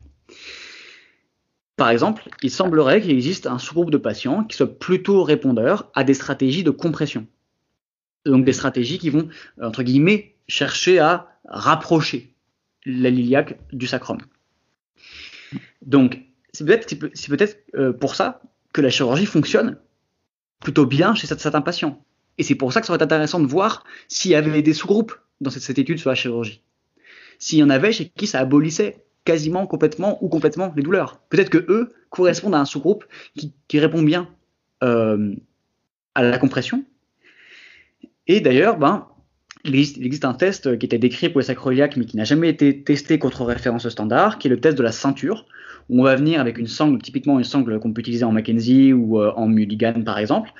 Par 1.79 1.91
exemple, 1.91 2.29
il 2.43 2.51
semblerait 2.51 3.01
qu'il 3.01 3.13
existe 3.13 3.47
un 3.47 3.59
sous-groupe 3.59 3.91
de 3.91 3.99
patients 3.99 4.43
qui 4.43 4.57
soit 4.57 4.79
plutôt 4.79 5.23
répondeurs 5.23 5.91
à 5.95 6.03
des 6.03 6.13
stratégies 6.13 6.65
de 6.65 6.73
compression. 6.73 7.29
Donc 8.27 8.45
des 8.45 8.53
stratégies 8.53 8.99
qui 8.99 9.11
vont, 9.11 9.29
entre 9.63 9.85
guillemets, 9.85 10.35
chercher 10.49 10.99
à 10.99 11.29
rapprocher 11.47 12.35
la 12.85 13.11
iliaque 13.11 13.61
du 13.73 13.87
sacrum. 13.87 14.19
Donc, 15.81 16.21
c'est 16.53 16.65
peut-être 16.65 16.97
peut 17.71 17.93
pour 17.93 18.17
ça 18.17 18.43
que 18.73 18.81
la 18.81 18.91
chirurgie 18.91 19.27
fonctionne 19.27 19.79
plutôt 20.61 20.85
bien 20.85 21.15
chez 21.15 21.29
certains 21.29 21.61
patients. 21.61 22.05
Et 22.39 22.43
c'est 22.43 22.57
pour 22.57 22.73
ça 22.73 22.81
que 22.81 22.89
ça 22.89 22.93
serait 22.93 23.05
intéressant 23.05 23.39
de 23.39 23.47
voir 23.47 23.85
s'il 24.09 24.33
y 24.33 24.35
avait 24.35 24.63
des 24.63 24.75
sous-groupes 24.75 25.17
dans 25.41 25.51
cette, 25.51 25.79
étude 25.79 26.01
sur 26.01 26.11
la 26.11 26.17
chirurgie. 26.17 26.61
S'il 27.39 27.61
y 27.61 27.63
en 27.63 27.71
avait 27.71 27.93
chez 27.93 28.09
qui 28.09 28.27
ça 28.27 28.41
abolissait 28.41 29.05
quasiment 29.29 29.67
complètement 29.67 30.17
ou 30.25 30.29
complètement 30.31 30.73
les 30.75 30.83
douleurs. 30.83 31.21
Peut-être 31.29 31.51
que 31.51 31.63
eux 31.69 31.93
correspondent 32.09 32.55
à 32.55 32.61
un 32.61 32.65
sous-groupe 32.65 33.05
qui, 33.37 33.79
répond 33.79 34.01
bien 34.01 34.27
euh, 34.83 35.35
à 36.15 36.23
la 36.23 36.39
compression. 36.39 36.83
Et 38.27 38.41
d'ailleurs, 38.41 38.79
ben, 38.79 39.07
il 39.65 39.75
existe, 39.75 40.25
un 40.25 40.33
test 40.33 40.79
qui 40.79 40.87
était 40.87 40.97
décrit 40.97 41.29
pour 41.29 41.41
les 41.41 41.47
sacroiliaques 41.47 41.99
mais 41.99 42.07
qui 42.07 42.17
n'a 42.17 42.25
jamais 42.25 42.49
été 42.49 42.83
testé 42.83 43.19
contre 43.19 43.45
référence 43.45 43.87
standard, 43.87 44.39
qui 44.39 44.49
est 44.49 44.51
le 44.51 44.61
test 44.61 44.79
de 44.79 44.83
la 44.83 44.93
ceinture, 44.93 45.45
où 45.91 46.01
on 46.01 46.05
va 46.05 46.17
venir 46.17 46.41
avec 46.41 46.57
une 46.57 46.67
sangle, 46.67 47.03
typiquement 47.03 47.37
une 47.37 47.45
sangle 47.45 47.79
qu'on 47.81 47.93
peut 47.93 48.01
utiliser 48.01 48.25
en 48.25 48.33
Mackenzie 48.33 48.95
ou 48.95 49.21
euh, 49.21 49.31
en 49.37 49.47
Mulligan 49.47 50.03
par 50.07 50.19
exemple, 50.19 50.55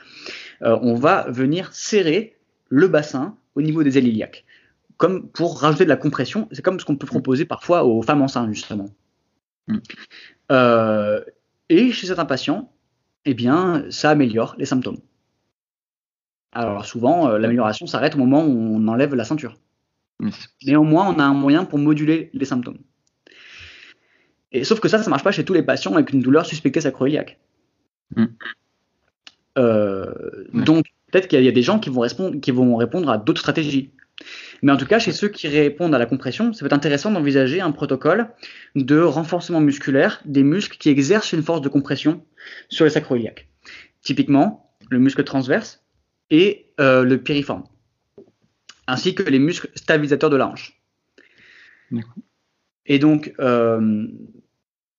euh, 0.61 0.79
on 0.83 0.95
va 0.95 1.25
venir 1.31 1.73
serrer 1.73 2.37
le 2.69 2.87
bassin 2.87 3.35
au 3.55 3.63
niveau 3.63 3.83
des 3.83 3.97
ailes 3.97 4.09
iliaques, 4.09 4.45
comme 4.99 5.29
pour 5.31 5.61
rajouter 5.61 5.85
de 5.85 5.89
la 5.89 5.97
compression. 5.97 6.49
C'est 6.53 6.63
comme 6.63 6.79
ce 6.79 6.85
qu'on 6.85 6.97
peut 6.97 7.07
proposer 7.07 7.47
parfois 7.47 7.85
aux 7.85 8.03
femmes 8.03 8.23
enceintes 8.23 8.53
justement. 8.53 8.91
Mm. 9.69 9.79
Euh, 10.53 11.25
et 11.71 11.93
chez 11.93 12.07
certains 12.07 12.27
patients, 12.27 12.73
eh 13.25 13.35
bien, 13.35 13.85
ça 13.91 14.11
améliore 14.11 14.55
les 14.59 14.67
symptômes. 14.67 14.99
Alors 16.53 16.85
souvent, 16.85 17.29
l'amélioration 17.37 17.87
s'arrête 17.87 18.15
au 18.15 18.19
moment 18.19 18.45
où 18.45 18.77
on 18.77 18.89
enlève 18.89 19.15
la 19.15 19.25
ceinture. 19.25 19.59
Néanmoins, 20.65 21.15
on 21.15 21.19
a 21.19 21.25
un 21.25 21.35
moyen 21.35 21.65
pour 21.65 21.79
moduler 21.79 22.31
les 22.33 22.45
symptômes. 22.45 22.79
Et 24.53 24.65
sauf 24.65 24.81
que 24.81 24.89
ça, 24.89 25.03
ça 25.03 25.11
marche 25.11 25.23
pas 25.23 25.31
chez 25.31 25.45
tous 25.45 25.55
les 25.55 25.63
patients 25.63 25.95
avec 25.95 26.13
une 26.13 26.21
douleur 26.21 26.47
suspectée 26.47 26.81
sacroiliaque. 26.81 27.39
Mm. 28.17 28.25
Euh, 29.59 30.45
donc, 30.53 30.87
peut-être 31.11 31.29
qu'il 31.29 31.43
y, 31.43 31.49
a 31.49 31.53
des 31.53 31.63
gens 31.63 31.79
qui 31.79 31.91
vont, 31.91 32.01
répondre, 32.01 32.41
qui 32.41 32.51
vont 32.51 32.77
répondre 32.77 33.11
à 33.11 33.19
d'autres 33.19 33.41
stratégies. 33.41 33.93
Mais 34.63 34.73
en 34.73 34.77
tout 34.77 34.87
cas, 34.87 34.99
chez 34.99 35.13
ceux 35.13 35.29
qui 35.29 35.49
répondent 35.49 35.95
à 35.95 35.99
la 35.99 36.07
compression, 36.07 36.53
ça 36.53 36.61
peut 36.61 36.67
être 36.67 36.73
intéressant 36.73 37.11
d'envisager 37.11 37.61
un 37.61 37.71
protocole 37.71 38.29
de 38.75 38.99
renforcement 39.01 39.61
musculaire 39.61 40.21
des 40.25 40.43
muscles 40.43 40.79
qui 40.79 40.89
exercent 40.89 41.33
une 41.33 41.43
force 41.43 41.61
de 41.61 41.69
compression 41.69 42.25
sur 42.69 42.85
les 42.85 42.91
sacroiliaques. 42.91 43.49
Typiquement, 44.03 44.75
le 44.91 44.99
muscle 44.99 45.23
transverse 45.25 45.85
et 46.31 46.67
euh, 46.81 47.05
le 47.05 47.19
piriforme, 47.19 47.65
ainsi 48.87 49.15
que 49.15 49.23
les 49.23 49.39
muscles 49.39 49.71
stabilisateurs 49.75 50.31
de 50.31 50.37
la 50.37 50.49
hanche. 50.49 50.81
Et 52.87 52.99
donc, 52.99 53.35
euh, 53.39 54.07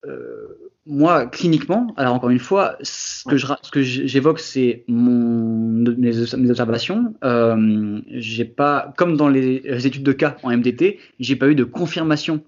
euh, 0.06 0.69
moi, 0.90 1.28
cliniquement, 1.28 1.94
alors 1.98 2.16
encore 2.16 2.32
une 2.32 2.40
fois, 2.40 2.76
ce 2.82 3.24
que, 3.70 3.82
j'évoque, 3.84 4.40
c'est 4.40 4.84
mes, 4.88 5.96
mes, 5.96 6.50
observations. 6.50 7.14
Euh, 7.24 8.02
j'ai 8.10 8.44
pas, 8.44 8.92
comme 8.98 9.16
dans 9.16 9.30
les 9.30 9.86
études 9.86 10.02
de 10.02 10.12
cas 10.12 10.38
en 10.42 10.50
MDT, 10.50 11.00
j'ai 11.20 11.36
pas 11.36 11.48
eu 11.48 11.54
de 11.54 11.64
confirmation 11.64 12.44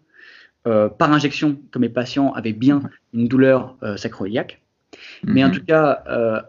euh, 0.68 0.90
par 0.90 1.14
injection 1.14 1.60
que 1.72 1.78
mes 1.78 1.90
patients 1.90 2.34
avaient 2.34 2.52
bien 2.52 2.82
une 3.14 3.28
douleur 3.28 3.76
euh, 3.84 3.96
sacroiliaque. 3.96 4.60
Mais 5.24 5.44
en 5.44 5.50
mhm. 5.50 5.54
tout 5.54 5.66
cas, 5.66 6.04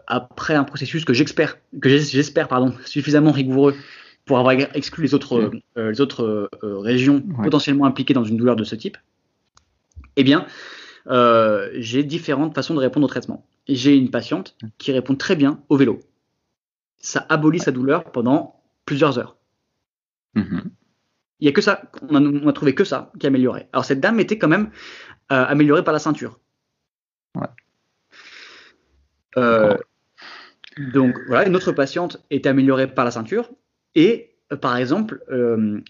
après 0.07 0.55
un 0.55 0.63
processus 0.63 1.05
que 1.05 1.13
j'espère, 1.13 1.59
que 1.79 1.89
j'espère 1.89 2.47
pardon, 2.47 2.73
suffisamment 2.85 3.31
rigoureux 3.31 3.75
pour 4.25 4.39
avoir 4.39 4.53
exclu 4.73 5.03
les 5.03 5.13
autres, 5.13 5.51
les 5.77 6.01
autres 6.01 6.49
régions 6.61 7.21
potentiellement 7.21 7.85
impliquées 7.85 8.13
dans 8.13 8.25
une 8.25 8.35
douleur 8.35 8.57
de 8.57 8.65
ce 8.65 8.75
type, 8.75 8.97
eh 10.17 10.23
bien, 10.23 10.45
euh, 11.07 11.69
j'ai 11.73 12.03
différentes 12.03 12.55
façons 12.55 12.73
de 12.73 12.79
répondre 12.79 13.05
au 13.05 13.09
traitement. 13.09 13.45
J'ai 13.67 13.95
une 13.95 14.11
patiente 14.11 14.57
qui 14.77 14.91
répond 14.91 15.15
très 15.15 15.35
bien 15.35 15.61
au 15.69 15.77
vélo. 15.77 15.99
Ça 16.97 17.25
abolit 17.29 17.59
sa 17.59 17.71
douleur 17.71 18.11
pendant 18.11 18.61
plusieurs 18.85 19.19
heures. 19.19 19.37
Mm-hmm. 20.35 20.63
Il 21.39 21.45
y 21.45 21.49
a 21.49 21.51
que 21.51 21.61
ça, 21.61 21.81
on 22.09 22.47
a, 22.47 22.53
trouvé 22.53 22.73
que 22.73 22.83
ça 22.83 23.11
qui 23.19 23.27
améliorait. 23.27 23.67
Alors 23.73 23.85
cette 23.85 23.99
dame 23.99 24.19
était 24.19 24.37
quand 24.37 24.47
même 24.47 24.71
euh, 25.31 25.45
améliorée 25.45 25.83
par 25.83 25.93
la 25.93 25.99
ceinture. 25.99 26.39
Euh, 29.35 29.75
donc 30.93 31.15
voilà, 31.27 31.47
une 31.47 31.55
autre 31.55 31.71
patiente 31.71 32.23
était 32.29 32.49
améliorée 32.49 32.87
par 32.87 33.03
la 33.03 33.11
ceinture 33.11 33.49
et 33.95 34.29
par 34.61 34.77
exemple, 34.77 35.23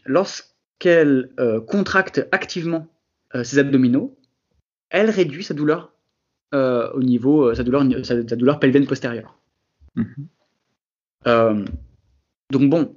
lorsqu'elle 0.06 1.30
contracte 1.68 2.26
activement 2.32 2.88
ses 3.44 3.60
abdominaux, 3.60 4.18
elle 4.94 5.10
réduit 5.10 5.44
sa 5.44 5.54
douleur 5.54 5.92
euh, 6.54 6.90
au 6.94 7.02
niveau, 7.02 7.50
euh, 7.50 7.56
sa 7.56 7.64
douleur, 7.64 7.84
sa, 8.06 8.22
douleur 8.22 8.60
pelvienne 8.60 8.86
postérieure. 8.86 9.38
Mhm. 9.96 10.28
Euh, 11.28 11.66
donc 12.52 12.70
bon. 12.70 12.96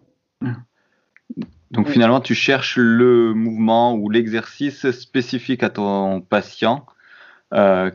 Donc 1.71 1.89
finalement, 1.89 2.21
tu 2.21 2.35
cherches 2.35 2.77
le 2.77 3.35
mouvement 3.35 3.95
ou 3.95 4.11
l'exercice 4.11 4.91
spécifique 4.93 5.63
à 5.65 5.71
ton 5.71 6.21
patient 6.21 6.87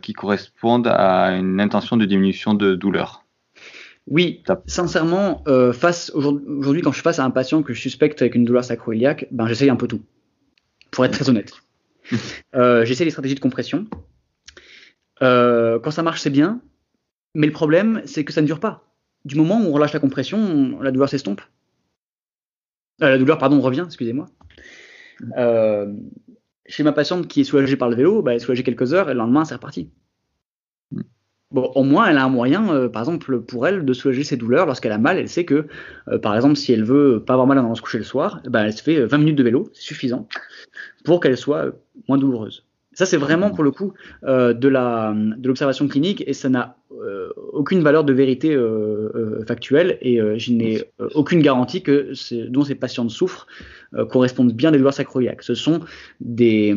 qui 0.01 0.13
correspondent 0.13 0.87
à 0.87 1.35
une 1.35 1.61
intention 1.61 1.95
de 1.95 2.05
diminution 2.05 2.53
de 2.53 2.73
douleur. 2.73 3.23
Oui, 4.07 4.43
sincèrement, 4.65 5.43
face 5.73 6.09
aujourd'hui, 6.15 6.81
quand 6.81 6.91
je 6.91 6.95
suis 6.95 7.03
face 7.03 7.19
à 7.19 7.25
un 7.25 7.29
patient 7.29 7.61
que 7.61 7.73
je 7.73 7.81
suspecte 7.81 8.21
avec 8.21 8.35
une 8.35 8.45
douleur 8.45 8.63
sacroiliaque, 8.63 9.27
ben 9.31 9.47
j'essaye 9.47 9.69
un 9.69 9.75
peu 9.75 9.87
tout, 9.87 10.01
pour 10.89 11.05
être 11.05 11.11
très 11.11 11.29
honnête. 11.29 11.53
Euh, 12.53 12.83
j'essaie 12.83 13.05
les 13.05 13.11
stratégies 13.11 13.35
de 13.35 13.39
compression. 13.39 13.87
Euh, 15.21 15.79
quand 15.79 15.91
ça 15.91 16.03
marche, 16.03 16.21
c'est 16.21 16.29
bien. 16.29 16.61
Mais 17.33 17.47
le 17.47 17.53
problème, 17.53 18.01
c'est 18.05 18.25
que 18.25 18.33
ça 18.33 18.41
ne 18.41 18.45
dure 18.45 18.59
pas. 18.59 18.93
Du 19.23 19.35
moment 19.35 19.61
où 19.61 19.67
on 19.67 19.71
relâche 19.71 19.93
la 19.93 19.99
compression, 19.99 20.79
la 20.81 20.91
douleur 20.91 21.07
s'estompe. 21.07 21.41
Euh, 23.01 23.09
la 23.09 23.17
douleur, 23.17 23.37
pardon, 23.37 23.61
revient, 23.61 23.83
excusez-moi. 23.85 24.27
chez 26.65 26.83
ma 26.83 26.91
patiente 26.91 27.27
qui 27.27 27.41
est 27.41 27.45
soulagée 27.45 27.77
par 27.77 27.89
le 27.89 27.95
vélo, 27.95 28.21
bah, 28.21 28.31
elle 28.31 28.37
est 28.37 28.39
soulagée 28.39 28.63
quelques 28.63 28.93
heures 28.93 29.09
et 29.09 29.13
le 29.13 29.19
lendemain, 29.19 29.45
c'est 29.45 29.55
reparti. 29.55 29.89
Bon, 31.51 31.71
au 31.75 31.83
moins, 31.83 32.07
elle 32.07 32.17
a 32.17 32.23
un 32.23 32.29
moyen, 32.29 32.87
par 32.87 33.01
exemple, 33.01 33.41
pour 33.41 33.67
elle, 33.67 33.83
de 33.83 33.93
soulager 33.93 34.23
ses 34.23 34.37
douleurs. 34.37 34.65
Lorsqu'elle 34.65 34.93
a 34.93 34.97
mal, 34.97 35.17
elle 35.17 35.27
sait 35.27 35.43
que, 35.43 35.65
par 36.21 36.35
exemple, 36.35 36.55
si 36.55 36.71
elle 36.71 36.83
veut 36.83 37.21
pas 37.25 37.33
avoir 37.33 37.47
mal 37.47 37.57
avant 37.57 37.71
de 37.71 37.77
se 37.77 37.81
coucher 37.81 37.97
le 37.97 38.05
soir, 38.05 38.41
bah, 38.47 38.65
elle 38.65 38.73
se 38.73 38.81
fait 38.81 39.05
20 39.05 39.17
minutes 39.17 39.37
de 39.37 39.43
vélo, 39.43 39.69
c'est 39.73 39.83
suffisant 39.83 40.27
pour 41.03 41.19
qu'elle 41.19 41.37
soit 41.37 41.73
moins 42.07 42.17
douloureuse. 42.17 42.65
Ça, 42.93 43.05
c'est 43.05 43.17
vraiment 43.17 43.51
pour 43.51 43.63
le 43.63 43.71
coup 43.71 43.93
euh, 44.25 44.53
de 44.53 44.69
de 44.69 45.47
l'observation 45.47 45.87
clinique 45.87 46.23
et 46.27 46.33
ça 46.33 46.49
n'a 46.49 46.75
euh, 46.91 47.29
aucune 47.53 47.81
valeur 47.81 48.03
de 48.03 48.11
vérité 48.11 48.53
euh, 48.53 49.43
factuelle 49.47 49.97
et 50.01 50.19
je 50.37 50.51
n'ai 50.51 50.83
aucune 51.13 51.41
garantie 51.41 51.83
que 51.83 52.11
dont 52.49 52.63
ces 52.63 52.75
patientes 52.75 53.09
souffrent 53.09 53.47
correspondent 54.09 54.53
bien 54.53 54.71
des 54.71 54.77
douleurs 54.77 54.93
sacroiliaques. 54.93 55.43
Ce 55.43 55.55
sont 55.55 55.81
des, 56.19 56.75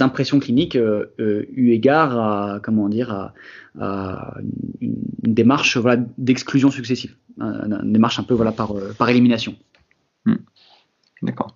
impressions 0.00 0.40
cliniques 0.40 0.76
eu 1.18 1.70
égard 1.70 2.18
à 2.18 2.60
comment 2.60 2.88
dire 2.88 3.32
à, 3.78 4.34
une, 4.80 4.96
démarche 5.22 5.76
voilà, 5.76 6.02
d'exclusion 6.18 6.70
successive, 6.70 7.14
une 7.38 7.92
démarche 7.92 8.18
un 8.18 8.24
peu 8.24 8.34
voilà 8.34 8.52
par 8.52 8.74
par 8.98 9.08
élimination. 9.08 9.54
Hmm. 10.24 10.36
D'accord. 11.22 11.54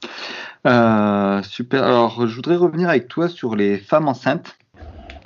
Euh, 0.67 1.43
super. 1.43 1.85
Alors, 1.85 2.27
je 2.27 2.35
voudrais 2.35 2.57
revenir 2.57 2.89
avec 2.89 3.09
toi 3.09 3.29
sur 3.29 3.57
les 3.57 3.79
femmes 3.79 4.09
enceintes. 4.09 4.57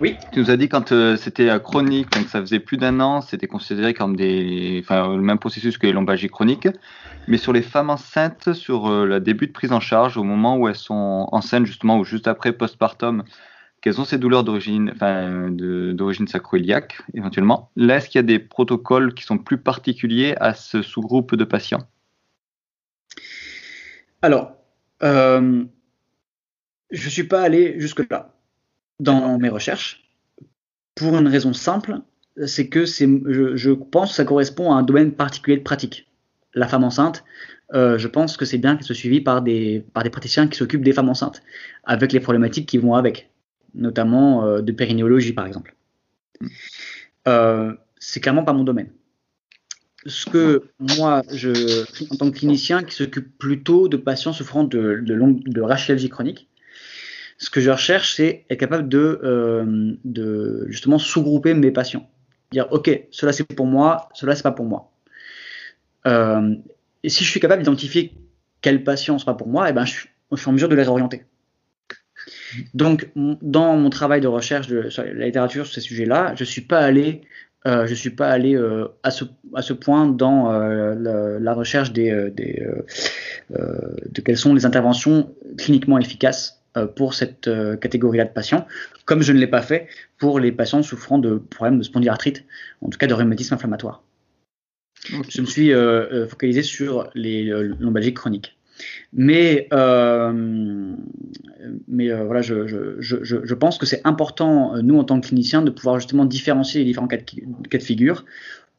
Oui. 0.00 0.18
Tu 0.32 0.40
nous 0.40 0.50
as 0.50 0.56
dit 0.56 0.68
quand 0.68 0.92
euh, 0.92 1.16
c'était 1.16 1.48
euh, 1.48 1.58
chronique, 1.58 2.10
donc 2.10 2.28
ça 2.28 2.40
faisait 2.40 2.58
plus 2.58 2.76
d'un 2.76 3.00
an, 3.00 3.20
c'était 3.20 3.46
considéré 3.46 3.94
comme 3.94 4.16
des, 4.16 4.80
enfin, 4.82 5.14
le 5.14 5.22
même 5.22 5.38
processus 5.38 5.78
que 5.78 5.86
les 5.86 5.92
lombalgies 5.92 6.28
chroniques. 6.28 6.68
Mais 7.26 7.38
sur 7.38 7.52
les 7.52 7.62
femmes 7.62 7.90
enceintes, 7.90 8.52
sur 8.52 8.90
le 8.90 9.18
début 9.18 9.46
de 9.46 9.52
prise 9.52 9.72
en 9.72 9.80
charge, 9.80 10.18
au 10.18 10.24
moment 10.24 10.58
où 10.58 10.68
elles 10.68 10.74
sont 10.74 11.26
enceintes 11.32 11.64
justement 11.64 11.98
ou 11.98 12.04
juste 12.04 12.28
après 12.28 12.52
postpartum, 12.52 13.24
quelles 13.84 14.00
ont 14.00 14.06
ces 14.06 14.16
douleurs 14.16 14.44
d'origine, 14.44 14.90
enfin, 14.94 15.50
d'origine 15.50 16.26
sacroiliaque 16.26 17.02
éventuellement? 17.12 17.70
Là, 17.76 17.96
est-ce 17.96 18.08
qu'il 18.08 18.18
y 18.18 18.20
a 18.20 18.22
des 18.22 18.38
protocoles 18.38 19.12
qui 19.12 19.24
sont 19.24 19.36
plus 19.36 19.58
particuliers 19.58 20.34
à 20.40 20.54
ce 20.54 20.80
sous-groupe 20.80 21.34
de 21.34 21.44
patients? 21.44 21.86
Alors, 24.22 24.52
euh, 25.02 25.64
je 26.90 27.04
ne 27.04 27.10
suis 27.10 27.24
pas 27.24 27.42
allé 27.42 27.78
jusque-là 27.78 28.33
dans 29.00 29.38
mes 29.38 29.48
recherches 29.48 30.08
pour 30.94 31.16
une 31.18 31.28
raison 31.28 31.52
simple, 31.52 32.00
c'est 32.46 32.68
que 32.68 32.84
je, 32.84 33.56
je, 33.56 33.70
pense 33.70 34.10
que 34.10 34.16
ça 34.16 34.24
correspond 34.24 34.72
à 34.72 34.76
un 34.76 34.82
domaine 34.82 35.12
particulier 35.12 35.56
de 35.56 35.62
pratique. 35.62 36.08
La 36.54 36.68
femme 36.68 36.84
enceinte, 36.84 37.24
euh, 37.72 37.98
je 37.98 38.06
pense 38.06 38.36
que 38.36 38.44
c'est 38.44 38.58
bien 38.58 38.76
qu'elle 38.76 38.84
soit 38.84 38.94
suivie 38.94 39.20
par 39.20 39.42
des, 39.42 39.84
par 39.92 40.04
des 40.04 40.10
praticiens 40.10 40.46
qui 40.46 40.56
s'occupent 40.56 40.84
des 40.84 40.92
femmes 40.92 41.08
enceintes, 41.08 41.42
avec 41.82 42.12
les 42.12 42.20
problématiques 42.20 42.68
qui 42.68 42.78
vont 42.78 42.94
avec, 42.94 43.30
notamment 43.74 44.44
euh, 44.44 44.60
de 44.60 44.72
périnéologie 44.72 45.32
par 45.32 45.46
exemple. 45.46 45.74
c'est 47.98 48.20
clairement 48.20 48.44
pas 48.44 48.52
mon 48.52 48.64
domaine 48.64 48.90
ce 50.06 50.26
que 50.26 50.64
moi, 50.78 51.22
je, 51.32 51.84
en 52.12 52.16
tant 52.16 52.30
que 52.30 52.36
clinicien 52.36 52.82
qui 52.82 52.94
s'occupe 52.94 53.38
plutôt 53.38 53.88
de 53.88 53.96
patients 53.96 54.32
souffrant 54.32 54.64
de, 54.64 55.00
de, 55.02 55.50
de 55.50 55.60
rachialgie 55.60 56.08
chronique, 56.08 56.48
Ce 57.38 57.50
que 57.50 57.60
je 57.60 57.70
recherche, 57.70 58.14
c'est 58.14 58.44
être 58.48 58.60
capable 58.60 58.88
de, 58.88 59.98
de 60.04 60.66
justement 60.68 60.98
sous-grouper 60.98 61.54
mes 61.54 61.70
patients. 61.70 62.08
Dire, 62.52 62.68
OK, 62.70 62.90
cela 63.10 63.32
c'est 63.32 63.44
pour 63.44 63.66
moi, 63.66 64.08
cela 64.14 64.36
c'est 64.36 64.42
pas 64.42 64.52
pour 64.52 64.66
moi. 64.66 64.92
et 66.06 67.08
si 67.08 67.24
je 67.24 67.30
suis 67.30 67.40
capable 67.40 67.62
d'identifier 67.62 68.14
quel 68.64 68.82
patient 68.82 69.16
n'est 69.16 69.24
pas 69.24 69.34
pour 69.34 69.48
moi, 69.48 69.68
eh 69.68 69.74
ben, 69.74 69.84
je, 69.84 69.92
suis 70.36 70.48
en 70.48 70.52
mesure 70.52 70.70
de 70.70 70.74
les 70.74 70.88
orienter. 70.88 71.24
Donc, 72.72 73.10
dans 73.14 73.76
mon 73.76 73.90
travail 73.90 74.22
de 74.22 74.26
recherche 74.26 74.68
de, 74.68 74.88
sur 74.88 75.04
la 75.04 75.26
littérature 75.26 75.66
sur 75.66 75.74
ces 75.74 75.82
sujets-là, 75.82 76.32
je 76.34 76.44
ne 76.44 76.46
suis 76.46 76.62
pas 76.62 76.78
allé, 76.78 77.20
euh, 77.66 77.86
je 77.86 77.92
suis 77.92 78.08
pas 78.08 78.28
allé 78.28 78.56
euh, 78.56 78.88
à, 79.02 79.10
ce, 79.10 79.72
point 79.74 80.06
dans 80.06 80.50
euh, 80.50 80.94
la, 81.38 81.52
recherche 81.52 81.92
des 81.92 82.10
de 83.50 84.20
quelles 84.22 84.38
sont 84.38 84.54
les 84.54 84.64
interventions 84.64 85.34
cliniquement 85.58 85.98
efficaces 85.98 86.63
pour 86.96 87.14
cette 87.14 87.48
catégorie-là 87.80 88.24
de 88.24 88.30
patients, 88.30 88.66
comme 89.04 89.22
je 89.22 89.32
ne 89.32 89.38
l'ai 89.38 89.46
pas 89.46 89.62
fait 89.62 89.88
pour 90.18 90.40
les 90.40 90.52
patients 90.52 90.82
souffrant 90.82 91.18
de 91.18 91.36
problèmes 91.36 91.78
de 91.78 91.84
spondylarthrite, 91.84 92.44
en 92.80 92.88
tout 92.88 92.98
cas 92.98 93.06
de 93.06 93.14
rhumatisme 93.14 93.54
inflammatoire. 93.54 94.02
Je 95.28 95.40
me 95.40 95.46
suis 95.46 95.72
focalisé 96.28 96.62
sur 96.62 97.10
les 97.14 97.44
lombalgiques 97.78 98.16
chroniques. 98.16 98.56
Mais, 99.12 99.68
euh, 99.72 100.32
mais 101.86 102.10
euh, 102.10 102.24
voilà, 102.24 102.42
je, 102.42 102.66
je, 102.66 103.00
je, 103.00 103.36
je, 103.44 103.54
pense 103.54 103.78
que 103.78 103.86
c'est 103.86 104.00
important, 104.04 104.74
euh, 104.74 104.82
nous, 104.82 104.98
en 104.98 105.04
tant 105.04 105.20
que 105.20 105.28
cliniciens, 105.28 105.62
de 105.62 105.70
pouvoir 105.70 105.98
justement 105.98 106.24
différencier 106.24 106.80
les 106.80 106.86
différents 106.86 107.06
cas 107.06 107.18
de, 107.18 107.68
cas 107.68 107.78
de 107.78 107.82
figure 107.82 108.24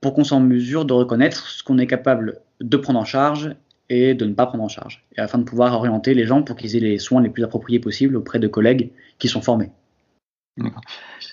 pour 0.02 0.14
qu'on 0.14 0.24
soit 0.24 0.38
en 0.38 0.42
mesure 0.42 0.86
de 0.86 0.94
reconnaître 0.94 1.48
ce 1.48 1.64
qu'on 1.64 1.78
est 1.78 1.88
capable 1.88 2.40
de 2.62 2.78
prendre 2.78 3.00
en 3.00 3.06
charge 3.06 3.56
et 3.89 4.13
de 4.13 4.26
ne 4.26 4.34
pas 4.34 4.45
prendre 4.45 4.63
en 4.63 4.67
charge, 4.69 5.04
et 5.17 5.21
afin 5.21 5.38
de 5.38 5.43
pouvoir 5.43 5.74
orienter 5.74 6.13
les 6.13 6.26
gens 6.26 6.41
pour 6.41 6.56
qu'ils 6.56 6.76
aient 6.76 6.80
les 6.80 7.00
soins 7.00 7.21
les 7.21 7.30
plus 7.30 7.43
appropriés 7.43 7.80
possibles 7.80 8.15
auprès 8.15 8.39
de 8.39 8.48
collègues 8.48 8.91
qui 9.19 9.28
sont 9.28 9.41
formés. 9.41 9.71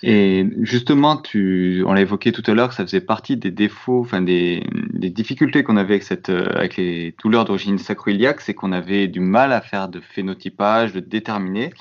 Et 0.03 0.45
justement, 0.59 1.15
tu, 1.15 1.83
on 1.87 1.93
l'a 1.93 2.01
évoqué 2.01 2.33
tout 2.33 2.43
à 2.45 2.53
l'heure, 2.53 2.73
ça 2.73 2.83
faisait 2.83 2.99
partie 2.99 3.37
des 3.37 3.51
défauts, 3.51 4.01
enfin 4.01 4.21
des, 4.21 4.67
des 4.91 5.09
difficultés 5.09 5.63
qu'on 5.63 5.77
avait 5.77 5.93
avec, 5.93 6.03
cette, 6.03 6.29
euh, 6.29 6.45
avec 6.55 6.75
les 6.75 7.15
douleurs 7.23 7.45
d'origine 7.45 7.77
sacroiliaque, 7.77 8.41
c'est 8.41 8.53
qu'on 8.53 8.73
avait 8.73 9.07
du 9.07 9.21
mal 9.21 9.53
à 9.53 9.61
faire 9.61 9.87
de 9.87 10.01
phénotypage, 10.01 10.91
de 10.91 10.99
déterminer. 10.99 11.73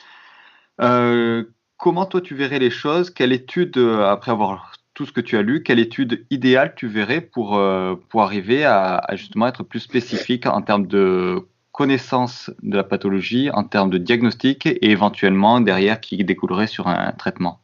Euh, 0.81 1.45
comment 1.77 2.07
toi 2.07 2.21
tu 2.21 2.37
verrais 2.37 2.61
les 2.61 2.71
choses? 2.71 3.11
Quelle 3.11 3.33
étude, 3.33 3.77
euh, 3.77 4.05
après 4.05 4.31
avoir 4.31 4.73
tout 4.95 5.07
ce 5.07 5.13
que 5.13 5.21
tu 5.21 5.37
as 5.37 5.43
lu, 5.43 5.63
quelle 5.63 5.79
étude 5.79 6.27
idéale 6.31 6.75
tu 6.77 6.87
verrais 6.87 7.21
pour, 7.21 7.61
pour 8.09 8.23
arriver 8.23 8.65
à, 8.65 9.03
justement 9.13 9.47
être 9.49 9.63
plus 9.63 9.81
spécifique 9.81 10.47
en 10.47 10.61
termes 10.63 10.87
de 10.87 11.47
connaissance 11.73 12.51
de 12.63 12.77
la 12.77 12.85
pathologie 12.85 13.51
en 13.51 13.65
termes 13.65 13.91
de 13.91 13.99
diagnostic 13.99 14.67
et 14.67 14.91
éventuellement 14.91 15.61
derrière 15.61 16.01
qui 16.01 16.23
découlerait 16.23 16.67
sur 16.67 16.87
un 16.87 17.13
traitement? 17.13 17.61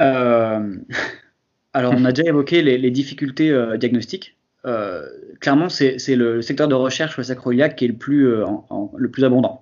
Euh, 0.00 0.76
Alors, 1.72 1.94
on 1.96 2.04
a 2.04 2.10
déjà 2.10 2.28
évoqué 2.28 2.62
les, 2.62 2.90
difficultés 2.90 3.50
euh, 3.50 3.76
diagnostiques. 3.76 4.36
Euh, 4.66 5.06
clairement, 5.40 5.68
c'est 5.68 6.16
le 6.16 6.42
secteur 6.42 6.66
de 6.66 6.74
recherche 6.74 7.22
sacroiliac 7.22 7.76
qui 7.76 7.84
est 7.84 7.88
le 7.88 7.94
plus 7.96 9.24
abondant. 9.24 9.60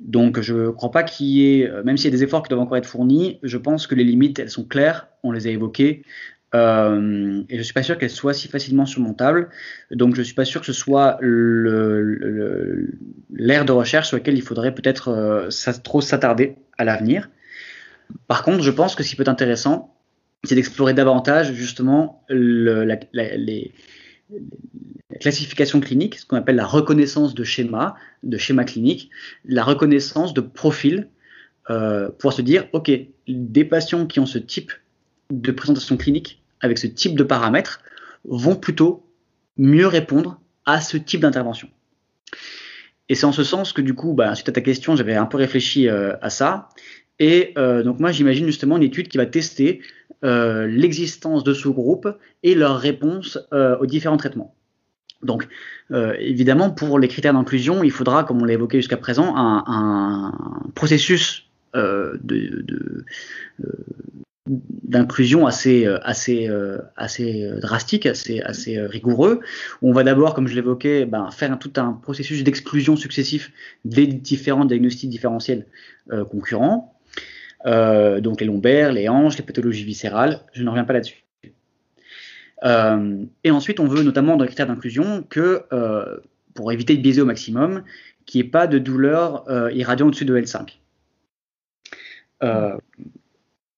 Donc, 0.00 0.40
je 0.40 0.54
ne 0.54 0.70
crois 0.70 0.90
pas 0.90 1.02
qu'il 1.02 1.26
y 1.26 1.60
ait, 1.60 1.70
même 1.84 1.96
s'il 1.96 2.10
y 2.10 2.14
a 2.14 2.16
des 2.16 2.24
efforts 2.24 2.42
qui 2.42 2.48
doivent 2.48 2.62
encore 2.62 2.78
être 2.78 2.86
fournis, 2.86 3.38
je 3.42 3.58
pense 3.58 3.86
que 3.86 3.94
les 3.94 4.04
limites, 4.04 4.38
elles 4.38 4.50
sont 4.50 4.64
claires, 4.64 5.08
on 5.22 5.32
les 5.32 5.46
a 5.46 5.50
évoquées. 5.50 6.02
Euh, 6.54 7.42
et 7.48 7.58
je 7.58 7.62
suis 7.62 7.72
pas 7.72 7.82
sûr 7.82 7.98
qu'elle 7.98 8.10
soit 8.10 8.34
si 8.34 8.48
facilement 8.48 8.86
surmontable. 8.86 9.50
Donc 9.90 10.16
je 10.16 10.22
suis 10.22 10.34
pas 10.34 10.44
sûr 10.44 10.60
que 10.60 10.66
ce 10.66 10.72
soit 10.72 11.18
l'ère 11.22 12.84
de 13.64 13.72
recherche 13.72 14.08
sur 14.08 14.16
laquelle 14.16 14.36
il 14.36 14.42
faudrait 14.42 14.74
peut-être 14.74 15.08
euh, 15.08 15.48
trop 15.82 16.00
s'attarder 16.00 16.56
à 16.76 16.84
l'avenir. 16.84 17.30
Par 18.26 18.42
contre, 18.42 18.62
je 18.62 18.70
pense 18.70 18.96
que 18.96 19.02
ce 19.02 19.10
qui 19.10 19.16
peut 19.16 19.22
être 19.22 19.28
intéressant, 19.28 19.94
c'est 20.44 20.54
d'explorer 20.54 20.94
davantage 20.94 21.52
justement 21.52 22.24
les, 22.28 23.72
classification 25.20 25.80
clinique, 25.80 26.18
ce 26.18 26.26
qu'on 26.26 26.36
appelle 26.36 26.56
la 26.56 26.66
reconnaissance 26.66 27.34
de 27.34 27.44
schéma, 27.44 27.96
de 28.22 28.38
schéma 28.38 28.64
clinique, 28.64 29.10
la 29.44 29.64
reconnaissance 29.64 30.34
de 30.34 30.40
profil, 30.40 31.08
euh, 31.68 32.10
pour 32.18 32.32
se 32.32 32.42
dire, 32.42 32.66
ok, 32.72 32.90
des 33.28 33.64
patients 33.64 34.06
qui 34.06 34.18
ont 34.18 34.26
ce 34.26 34.38
type 34.38 34.72
de 35.30 35.52
présentation 35.52 35.96
clinique 35.96 36.42
avec 36.60 36.78
ce 36.78 36.86
type 36.86 37.16
de 37.16 37.22
paramètres 37.22 37.80
vont 38.24 38.56
plutôt 38.56 39.06
mieux 39.56 39.86
répondre 39.86 40.40
à 40.66 40.80
ce 40.80 40.96
type 40.96 41.20
d'intervention. 41.20 41.68
Et 43.08 43.14
c'est 43.14 43.26
en 43.26 43.32
ce 43.32 43.44
sens 43.44 43.72
que 43.72 43.82
du 43.82 43.94
coup, 43.94 44.14
bah, 44.14 44.34
suite 44.34 44.48
à 44.48 44.52
ta 44.52 44.60
question, 44.60 44.96
j'avais 44.96 45.16
un 45.16 45.26
peu 45.26 45.36
réfléchi 45.36 45.88
euh, 45.88 46.16
à 46.22 46.30
ça. 46.30 46.68
Et 47.20 47.52
euh, 47.56 47.84
donc 47.84 48.00
moi, 48.00 48.10
j'imagine 48.10 48.46
justement 48.46 48.76
une 48.76 48.82
étude 48.82 49.06
qui 49.06 49.18
va 49.18 49.26
tester 49.26 49.80
euh, 50.24 50.66
l'existence 50.66 51.44
de 51.44 51.54
sous-groupes 51.54 52.08
et 52.42 52.56
leur 52.56 52.78
réponse 52.78 53.38
aux 53.52 53.86
différents 53.86 54.16
traitements. 54.16 54.54
Donc, 55.22 55.46
évidemment, 56.18 56.70
pour 56.70 56.98
les 56.98 57.06
critères 57.06 57.34
d'inclusion, 57.34 57.84
il 57.84 57.90
faudra, 57.90 58.24
comme 58.24 58.40
on 58.40 58.44
l'a 58.46 58.54
évoqué 58.54 58.78
jusqu'à 58.78 58.96
présent, 58.96 59.34
un, 59.36 60.32
processus 60.74 61.46
d'inclusion 64.90 65.46
assez 65.46 65.86
euh, 65.86 65.98
euh, 66.28 66.78
euh, 67.20 67.60
drastique, 67.60 68.06
assez 68.06 68.80
rigoureux. 68.80 69.40
On 69.82 69.92
va 69.92 70.02
d'abord, 70.02 70.34
comme 70.34 70.48
je 70.48 70.54
l'évoquais, 70.54 71.04
ben, 71.04 71.30
faire 71.30 71.58
tout 71.58 71.72
un 71.76 71.92
processus 71.92 72.42
d'exclusion 72.42 72.96
successif 72.96 73.52
des 73.84 74.06
différents 74.06 74.64
diagnostics 74.64 75.10
différentiels 75.10 75.66
concurrents, 76.30 76.99
donc 77.64 78.40
les 78.40 78.46
lombaires, 78.46 78.92
les 78.92 79.08
hanches, 79.08 79.36
les 79.36 79.44
pathologies 79.44 79.84
viscérales. 79.84 80.40
Je 80.52 80.62
ne 80.62 80.68
reviens 80.70 80.84
pas 80.84 80.94
là-dessus. 80.94 81.24
et 82.62 83.50
ensuite, 83.50 83.80
on 83.80 83.86
veut 83.86 84.02
notamment 84.02 84.36
dans 84.36 84.44
les 84.44 84.48
critères 84.48 84.66
d'inclusion 84.66 85.22
que, 85.28 85.64
pour 86.54 86.72
éviter 86.72 86.96
de 86.96 87.02
biaiser 87.02 87.20
au 87.20 87.26
maximum, 87.26 87.84
qu'il 88.26 88.40
n'y 88.40 88.48
ait 88.48 88.50
pas 88.50 88.66
de 88.66 88.78
douleur 88.78 89.44
irradiant 89.72 90.06
au-dessus 90.06 90.24
de 90.24 90.38
L5. 90.38 90.80
Euh, 92.42 92.76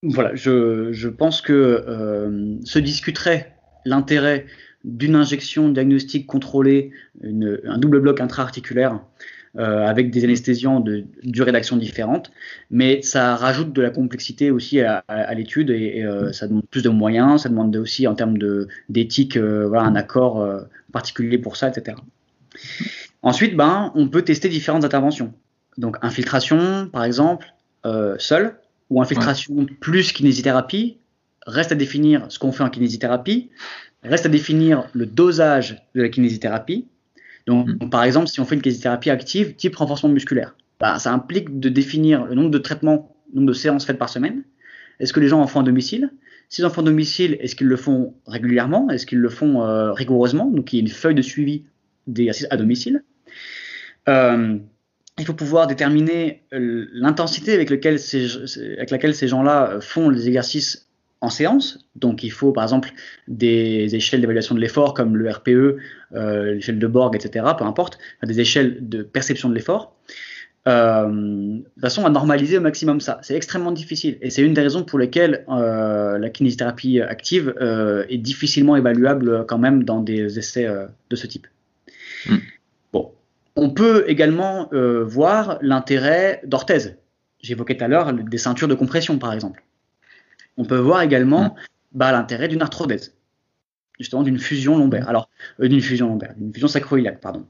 voilà, 0.03 0.35
je, 0.35 1.09
pense 1.09 1.41
que 1.41 1.53
euh, 1.53 2.57
se 2.65 2.79
discuterait 2.79 3.57
l'intérêt 3.85 4.47
d'une 4.85 5.15
injection 5.15 5.69
diagnostique 5.69 6.27
contrôlée, 6.27 6.91
un 7.23 7.79
double 7.79 8.01
bloc 8.01 8.21
intra-articulaire 8.21 9.01
euh, 9.59 9.87
avec 9.87 10.11
des 10.11 10.25
anesthésiants 10.25 10.81
de 10.81 11.05
durée 11.23 11.53
d'action 11.53 11.77
différente, 11.77 12.31
mais 12.71 13.03
ça 13.03 13.37
rajoute 13.37 13.73
de 13.73 13.83
la 13.83 13.91
complexité 13.91 14.51
aussi 14.51 14.81
à, 14.81 15.03
l'étude 15.35 15.71
et, 15.71 16.03
euh, 16.03 16.33
ça 16.33 16.49
demande 16.49 16.65
plus 16.71 16.83
de 16.83 16.89
moyens, 16.89 17.43
ça 17.43 17.49
demande 17.49 17.75
aussi 17.77 18.07
en 18.07 18.15
termes 18.15 18.39
d'éthique 18.89 19.37
voilà, 19.37 19.83
un 19.83 19.95
accord 19.95 20.47
particulier 20.93 21.39
pour 21.39 21.57
ça, 21.57 21.69
etc. 21.69 21.97
Ensuite, 23.23 23.57
ben, 23.57 23.93
on 23.95 24.09
peut 24.09 24.23
tester 24.23 24.49
différentes 24.49 24.85
interventions. 24.85 25.33
Donc 25.79 25.97
infiltration, 26.03 26.89
par 26.91 27.05
exemple, 27.05 27.47
seule, 28.19 28.57
ou 28.93 29.01
infiltration 29.01 29.67
plus 29.81 30.13
kinésithérapie. 30.13 30.99
Reste 31.47 31.73
à 31.73 31.75
définir 31.75 32.27
ce 32.29 32.39
qu'on 32.39 32.53
fait 32.53 32.63
en 32.63 32.71
kinésithérapie. 32.71 33.51
Reste 34.05 34.27
à 34.27 34.29
définir 34.29 34.87
le 34.93 35.07
dosage 35.07 35.83
de 35.95 36.03
la 36.03 36.09
kinésithérapie. 36.09 36.87
Donc, 37.47 37.69
mm. 37.69 37.91
par 37.91 38.05
exemple, 38.05 38.29
si 38.29 38.41
on 38.41 38.45
fait 38.45 38.55
une 38.55 38.63
kinésithérapie 38.63 39.11
active, 39.11 39.55
type 39.57 39.77
renforcement 39.77 40.11
musculaire, 40.11 40.55
bah, 40.81 40.99
ça 40.99 41.13
implique 41.13 41.61
de 41.61 41.69
définir 41.69 42.25
le 42.27 42.35
nombre 42.35 42.51
de 42.51 42.59
traitements, 42.59 43.15
le 43.33 43.41
nombre 43.41 43.49
de 43.49 43.55
séances 43.55 43.85
faites 43.85 43.99
par 43.99 44.09
semaine. 44.09 44.43
Est-ce 45.01 45.13
que 45.13 45.21
les 45.21 45.29
gens 45.29 45.41
en 45.41 45.47
font 45.47 45.61
à 45.61 45.63
domicile? 45.63 46.11
S'ils 46.49 46.67
en 46.67 46.71
font 46.71 46.83
à 46.83 46.85
domicile, 46.85 47.37
est-ce 47.41 47.57
qu'ils 47.57 47.69
le 47.69 47.77
font 47.77 48.15
régulièrement? 48.27 48.91
Est-ce 48.91 49.07
qu'ils 49.07 49.21
le 49.21 49.29
font 49.29 49.63
euh, 49.63 49.93
rigoureusement? 49.93 50.47
Donc, 50.47 50.73
il 50.73 50.77
y 50.77 50.79
a 50.81 50.83
une 50.83 50.89
feuille 50.89 51.15
de 51.15 51.23
suivi 51.23 51.65
d'exercices 52.07 52.47
à 52.51 52.57
domicile. 52.57 53.05
Euh, 54.09 54.59
il 55.19 55.25
faut 55.25 55.35
pouvoir 55.35 55.67
déterminer 55.67 56.43
euh, 56.53 56.87
l'intensité 56.93 57.55
avec, 57.55 57.71
laquelle 57.71 57.99
ces 57.99 59.29
gens-là 59.29 59.79
font 59.81 60.11
les 60.11 60.27
exercices 60.29 60.89
en 61.23 61.31
séance. 61.31 61.87
Donc, 61.97 62.23
il 62.23 62.31
faut 62.31 62.53
par 62.53 62.65
exemple 62.65 62.93
des 63.29 63.95
échelles 63.95 64.21
d'évaluation 64.21 64.55
de 64.55 64.61
l'effort 64.61 64.93
comme 64.93 65.17
le 65.17 65.31
RPE, 65.31 65.49
euh, 66.15 66.55
l'échelle 66.55 66.79
de 66.79 66.87
Borg, 66.87 67.17
etc., 67.17 67.47
peu 67.57 67.65
importe, 67.65 67.99
des 68.23 68.41
échelles 68.41 68.89
de 68.89 69.03
perception 69.03 69.49
de 69.49 69.55
l'effort, 69.55 69.97
de 70.67 71.65
façon 71.81 72.05
à 72.05 72.11
normaliser 72.11 72.59
au 72.59 72.61
maximum 72.61 73.01
ça. 73.01 73.19
C'est 73.23 73.35
extrêmement 73.35 73.73
difficile 73.73 74.19
et 74.21 74.31
c'est 74.31 74.43
une 74.43 74.55
des 74.55 74.61
raisons 74.61 74.85
pour 74.85 74.99
lesquelles 74.99 75.45
la 75.49 76.31
kinésithérapie 76.31 77.01
active 77.01 77.53
est 78.09 78.19
difficilement 78.19 78.77
évaluable 78.77 79.45
quand 79.47 79.59
même 79.59 79.83
dans 79.83 80.01
des 80.01 80.39
essais 80.39 80.69
de 81.11 81.17
ce 81.17 81.27
type. 81.27 81.49
Hmm. 82.29 82.37
On 83.57 83.71
peut 83.71 84.05
également 84.09 84.69
euh, 84.73 85.05
voir 85.05 85.59
l'intérêt 85.61 86.41
d'orthèse. 86.45 86.97
J'évoquais 87.41 87.77
tout 87.77 87.85
à 87.85 87.89
l'heure 87.89 88.13
des 88.13 88.39
ceintures 88.39 88.69
de 88.69 88.75
compression, 88.75 89.19
par 89.19 89.33
exemple. 89.33 89.63
On 90.57 90.65
peut 90.65 90.79
voir 90.79 91.03
également 91.03 91.55
bah, 91.93 92.13
l'intérêt 92.13 92.49
d'une 92.49 92.63
arthrodèse, 92.63 93.15
justement 93.99 94.23
d'une 94.23 94.39
fusion 94.39 94.77
lombaire. 94.77 95.09
Alors, 95.09 95.29
euh, 95.61 95.69
d'une 95.69 95.81
fusion 95.81 96.09
lombaire, 96.09 96.35
d'une 96.37 96.53
fusion 96.53 96.69
sacroiliaque, 96.69 97.21
pardon. 97.21 97.47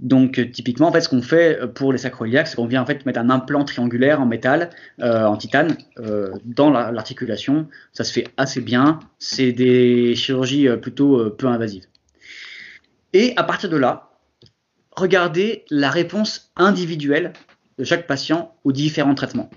Donc 0.00 0.40
typiquement, 0.52 0.86
en 0.88 0.92
fait, 0.92 1.00
ce 1.00 1.08
qu'on 1.08 1.22
fait 1.22 1.58
pour 1.74 1.92
les 1.92 1.98
sacroiliacs, 1.98 2.46
c'est 2.46 2.54
qu'on 2.54 2.66
vient 2.68 2.82
en 2.82 2.86
fait 2.86 3.04
mettre 3.04 3.18
un 3.18 3.30
implant 3.30 3.64
triangulaire 3.64 4.20
en 4.20 4.26
métal, 4.26 4.70
en 5.00 5.36
titane, 5.36 5.76
dans 6.44 6.70
l'articulation. 6.70 7.66
Ça 7.92 8.04
se 8.04 8.12
fait 8.12 8.28
assez 8.36 8.60
bien. 8.60 9.00
C'est 9.18 9.50
des 9.50 10.14
chirurgies 10.14 10.68
plutôt 10.80 11.28
peu 11.30 11.48
invasives. 11.48 11.86
Et 13.12 13.32
à 13.36 13.42
partir 13.42 13.70
de 13.70 13.76
là, 13.76 14.10
regardez 14.92 15.64
la 15.70 15.90
réponse 15.90 16.52
individuelle 16.56 17.32
de 17.78 17.84
chaque 17.84 18.06
patient 18.06 18.54
aux 18.64 18.72
différents 18.72 19.14
traitements. 19.14 19.50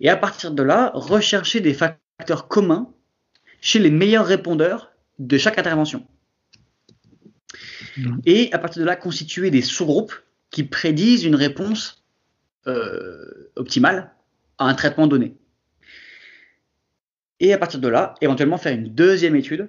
Et 0.00 0.08
à 0.08 0.16
partir 0.16 0.50
de 0.52 0.62
là, 0.62 0.90
rechercher 0.94 1.60
des 1.60 1.74
facteurs 1.74 2.48
communs 2.48 2.92
chez 3.60 3.78
les 3.78 3.90
meilleurs 3.90 4.26
répondeurs 4.26 4.92
de 5.18 5.36
chaque 5.36 5.58
intervention. 5.58 6.06
Mmh. 7.96 8.18
Et 8.24 8.52
à 8.52 8.58
partir 8.58 8.80
de 8.80 8.86
là, 8.86 8.96
constituer 8.96 9.50
des 9.50 9.62
sous-groupes 9.62 10.14
qui 10.50 10.64
prédisent 10.64 11.24
une 11.24 11.34
réponse 11.34 12.04
euh, 12.66 13.50
optimale 13.56 14.12
à 14.58 14.66
un 14.66 14.74
traitement 14.74 15.06
donné. 15.06 15.36
Et 17.38 17.52
à 17.52 17.58
partir 17.58 17.80
de 17.80 17.88
là, 17.88 18.14
éventuellement 18.20 18.58
faire 18.58 18.74
une 18.74 18.94
deuxième 18.94 19.36
étude. 19.36 19.68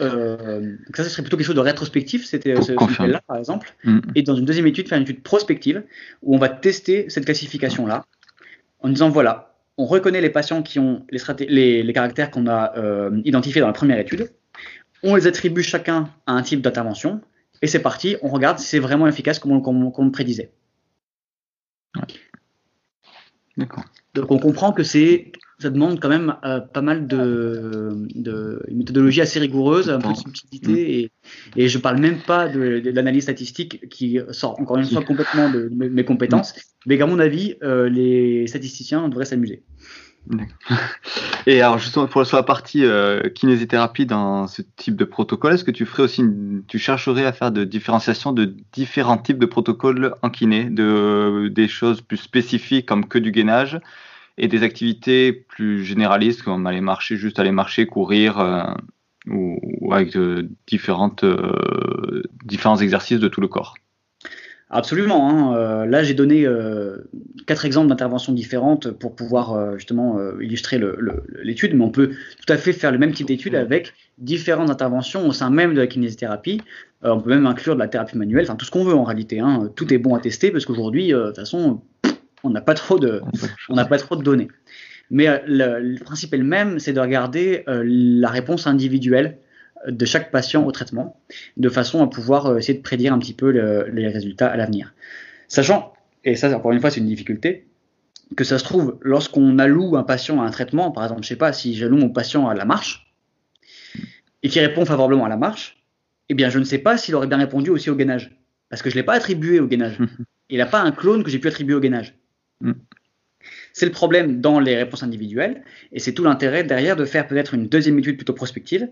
Euh, 0.00 0.76
ça, 0.94 1.04
ce 1.04 1.10
serait 1.10 1.22
plutôt 1.22 1.36
quelque 1.36 1.46
chose 1.46 1.54
de 1.54 1.60
rétrospectif, 1.60 2.24
c'était 2.24 2.60
ce, 2.62 2.72
là 3.06 3.20
par 3.26 3.36
exemple. 3.36 3.74
Mmh. 3.84 4.00
Et 4.14 4.22
dans 4.22 4.34
une 4.34 4.44
deuxième 4.44 4.66
étude, 4.66 4.88
faire 4.88 4.98
une 4.98 5.04
étude 5.04 5.22
prospective 5.22 5.84
où 6.22 6.34
on 6.34 6.38
va 6.38 6.48
tester 6.48 7.10
cette 7.10 7.26
classification-là 7.26 8.06
en 8.84 8.90
disant 8.90 9.08
voilà, 9.08 9.56
on 9.78 9.86
reconnaît 9.86 10.20
les 10.20 10.30
patients 10.30 10.62
qui 10.62 10.78
ont 10.78 11.04
les, 11.10 11.82
les, 11.82 11.92
caractères 11.92 12.30
qu'on 12.30 12.46
a 12.46 12.76
euh, 12.76 13.20
identifiés 13.24 13.60
dans 13.60 13.66
la 13.66 13.72
première 13.72 13.98
étude, 13.98 14.30
on 15.02 15.16
les 15.16 15.26
attribue 15.26 15.62
chacun 15.62 16.10
à 16.26 16.32
un 16.32 16.42
type 16.42 16.60
d'intervention, 16.60 17.22
et 17.62 17.66
c'est 17.66 17.80
parti, 17.80 18.16
on 18.22 18.28
regarde 18.28 18.58
si 18.58 18.66
c'est 18.66 18.78
vraiment 18.78 19.08
efficace 19.08 19.38
comme 19.38 19.52
on, 19.52 20.10
prédisait. 20.10 20.52
D'accord. 23.56 23.84
Donc 24.12 24.30
on 24.30 24.38
comprend 24.38 24.72
que 24.72 24.82
c'est 24.82 25.32
ça 25.58 25.70
demande 25.70 26.00
quand 26.00 26.08
même 26.08 26.34
euh, 26.44 26.60
pas 26.60 26.82
mal 26.82 27.06
de, 27.06 28.06
de, 28.14 28.62
une 28.68 28.78
méthodologie 28.78 29.20
assez 29.20 29.38
rigoureuse, 29.38 29.88
un 29.88 29.98
peu 29.98 30.10
de 30.10 30.16
subtilité, 30.16 31.00
et, 31.00 31.12
et 31.56 31.68
je 31.68 31.78
parle 31.78 31.98
même 31.98 32.18
pas 32.18 32.48
de, 32.48 32.80
de 32.80 32.90
l'analyse 32.90 33.24
statistique 33.24 33.88
qui 33.88 34.18
sort 34.30 34.60
encore 34.60 34.78
une 34.78 34.86
fois 34.86 35.02
complètement 35.02 35.50
de, 35.50 35.70
mes, 35.70 36.04
compétences, 36.04 36.54
mais 36.86 37.00
à 37.00 37.06
mon 37.06 37.18
avis, 37.18 37.54
euh, 37.62 37.88
les 37.88 38.46
statisticiens 38.46 39.08
devraient 39.08 39.24
s'amuser. 39.24 39.62
Et 41.46 41.60
alors 41.60 41.78
justement 41.78 42.06
pour 42.06 42.24
la 42.32 42.42
partie 42.42 42.84
euh, 42.84 43.28
kinésithérapie 43.28 44.06
dans 44.06 44.46
ce 44.46 44.62
type 44.76 44.96
de 44.96 45.04
protocole, 45.04 45.52
est-ce 45.52 45.64
que 45.64 45.70
tu 45.70 45.84
ferais 45.84 46.02
aussi, 46.02 46.24
tu 46.66 46.78
chercherais 46.78 47.26
à 47.26 47.32
faire 47.32 47.52
de 47.52 47.64
différenciation 47.64 48.32
de 48.32 48.54
différents 48.72 49.18
types 49.18 49.38
de 49.38 49.46
protocoles 49.46 50.14
en 50.22 50.30
kiné, 50.30 50.64
de 50.64 51.48
des 51.48 51.68
choses 51.68 52.00
plus 52.00 52.16
spécifiques 52.16 52.86
comme 52.86 53.06
que 53.06 53.18
du 53.18 53.32
gainage 53.32 53.78
et 54.38 54.48
des 54.48 54.62
activités 54.62 55.32
plus 55.32 55.84
généralistes 55.84 56.42
comme 56.42 56.66
aller 56.66 56.80
marcher, 56.80 57.16
juste 57.16 57.38
aller 57.38 57.52
marcher, 57.52 57.86
courir 57.86 58.40
euh, 58.40 58.64
ou, 59.28 59.92
avec 59.92 60.16
différentes 60.66 61.24
euh, 61.24 62.22
différents 62.44 62.78
exercices 62.78 63.20
de 63.20 63.28
tout 63.28 63.40
le 63.40 63.48
corps. 63.48 63.74
Absolument. 64.70 65.30
Hein. 65.30 65.56
Euh, 65.56 65.86
là, 65.86 66.02
j'ai 66.02 66.14
donné 66.14 66.46
quatre 67.46 67.64
exemples 67.64 67.88
d'interventions 67.88 68.32
différentes 68.32 68.90
pour 68.90 69.14
pouvoir 69.14 69.76
justement 69.76 70.18
illustrer 70.40 70.80
l'étude, 71.42 71.74
mais 71.76 71.84
on 71.84 71.90
peut 71.90 72.08
tout 72.08 72.52
à 72.52 72.56
fait 72.56 72.72
faire 72.72 72.90
le 72.90 72.98
même 72.98 73.12
type 73.12 73.28
d'étude 73.28 73.54
avec 73.54 73.92
différentes 74.18 74.70
interventions 74.70 75.28
au 75.28 75.32
sein 75.32 75.50
même 75.50 75.74
de 75.74 75.80
la 75.80 75.86
kinésithérapie. 75.86 76.60
on 77.02 77.20
peut 77.20 77.30
même 77.30 77.46
inclure 77.46 77.74
de 77.74 77.80
la 77.80 77.88
thérapie 77.88 78.18
manuelle, 78.18 78.44
enfin 78.44 78.56
tout 78.56 78.64
ce 78.64 78.70
qu'on 78.72 78.84
veut 78.84 78.94
en 78.94 79.04
réalité. 79.04 79.38
Hein. 79.38 79.70
Tout 79.76 79.92
est 79.94 79.98
bon 79.98 80.16
à 80.16 80.20
tester 80.20 80.50
parce 80.50 80.64
qu'aujourd'hui, 80.64 81.08
de 81.08 81.26
toute 81.26 81.36
façon, 81.36 81.82
on 82.44 82.50
n'a 82.50 82.60
pas 82.60 82.74
trop 82.74 82.98
de, 82.98 83.22
on 83.68 83.74
n'a 83.74 83.84
pas 83.84 83.98
trop 83.98 84.16
de 84.16 84.22
données. 84.22 84.48
Mais 85.10 85.28
euh, 85.28 85.38
le, 85.46 85.98
principe 85.98 86.32
est 86.34 86.38
le 86.38 86.44
même, 86.44 86.78
c'est 86.78 86.92
de 86.92 87.00
regarder 87.00 87.64
euh, 87.68 87.82
la 87.84 88.28
réponse 88.28 88.66
individuelle 88.66 89.38
de 89.86 90.04
chaque 90.06 90.30
patient 90.30 90.64
au 90.64 90.72
traitement, 90.72 91.20
de 91.56 91.68
façon 91.68 92.02
à 92.02 92.06
pouvoir 92.06 92.46
euh, 92.46 92.58
essayer 92.58 92.78
de 92.78 92.82
prédire 92.82 93.12
un 93.12 93.18
petit 93.18 93.34
peu 93.34 93.50
les 93.50 94.08
résultats 94.08 94.48
à 94.48 94.56
l'avenir. 94.56 94.94
Sachant, 95.48 95.92
et 96.24 96.36
ça 96.36 96.54
encore 96.56 96.72
une 96.72 96.80
fois 96.80 96.90
c'est 96.90 97.00
une 97.00 97.06
difficulté, 97.06 97.66
que 98.36 98.44
ça 98.44 98.58
se 98.58 98.64
trouve 98.64 98.98
lorsqu'on 99.02 99.58
alloue 99.58 99.96
un 99.96 100.02
patient 100.02 100.40
à 100.40 100.46
un 100.46 100.50
traitement, 100.50 100.90
par 100.90 101.04
exemple, 101.04 101.22
je 101.22 101.28
sais 101.28 101.36
pas, 101.36 101.52
si 101.52 101.74
j'alloue 101.74 101.98
mon 101.98 102.08
patient 102.08 102.48
à 102.48 102.54
la 102.54 102.64
marche 102.64 103.12
et 104.42 104.48
qui 104.48 104.60
répond 104.60 104.86
favorablement 104.86 105.26
à 105.26 105.28
la 105.28 105.36
marche, 105.36 105.84
eh 106.30 106.34
bien 106.34 106.48
je 106.48 106.58
ne 106.58 106.64
sais 106.64 106.78
pas 106.78 106.96
s'il 106.96 107.14
aurait 107.14 107.26
bien 107.26 107.38
répondu 107.38 107.70
aussi 107.70 107.90
au 107.90 107.94
gainage, 107.94 108.38
parce 108.70 108.80
que 108.80 108.88
je 108.88 108.94
l'ai 108.94 109.02
pas 109.02 109.14
attribué 109.14 109.60
au 109.60 109.66
gainage. 109.66 109.98
Il 110.48 110.58
n'a 110.58 110.66
pas 110.66 110.80
un 110.80 110.92
clone 110.92 111.24
que 111.24 111.30
j'ai 111.30 111.38
pu 111.38 111.48
attribuer 111.48 111.74
au 111.74 111.80
gainage. 111.80 112.14
Mm. 112.64 112.72
C'est 113.72 113.86
le 113.86 113.92
problème 113.92 114.40
dans 114.40 114.60
les 114.60 114.76
réponses 114.76 115.02
individuelles, 115.02 115.62
et 115.92 115.98
c'est 115.98 116.12
tout 116.12 116.24
l'intérêt 116.24 116.64
derrière 116.64 116.96
de 116.96 117.04
faire 117.04 117.26
peut-être 117.26 117.54
une 117.54 117.68
deuxième 117.68 117.98
étude 117.98 118.16
plutôt 118.16 118.32
prospective 118.32 118.88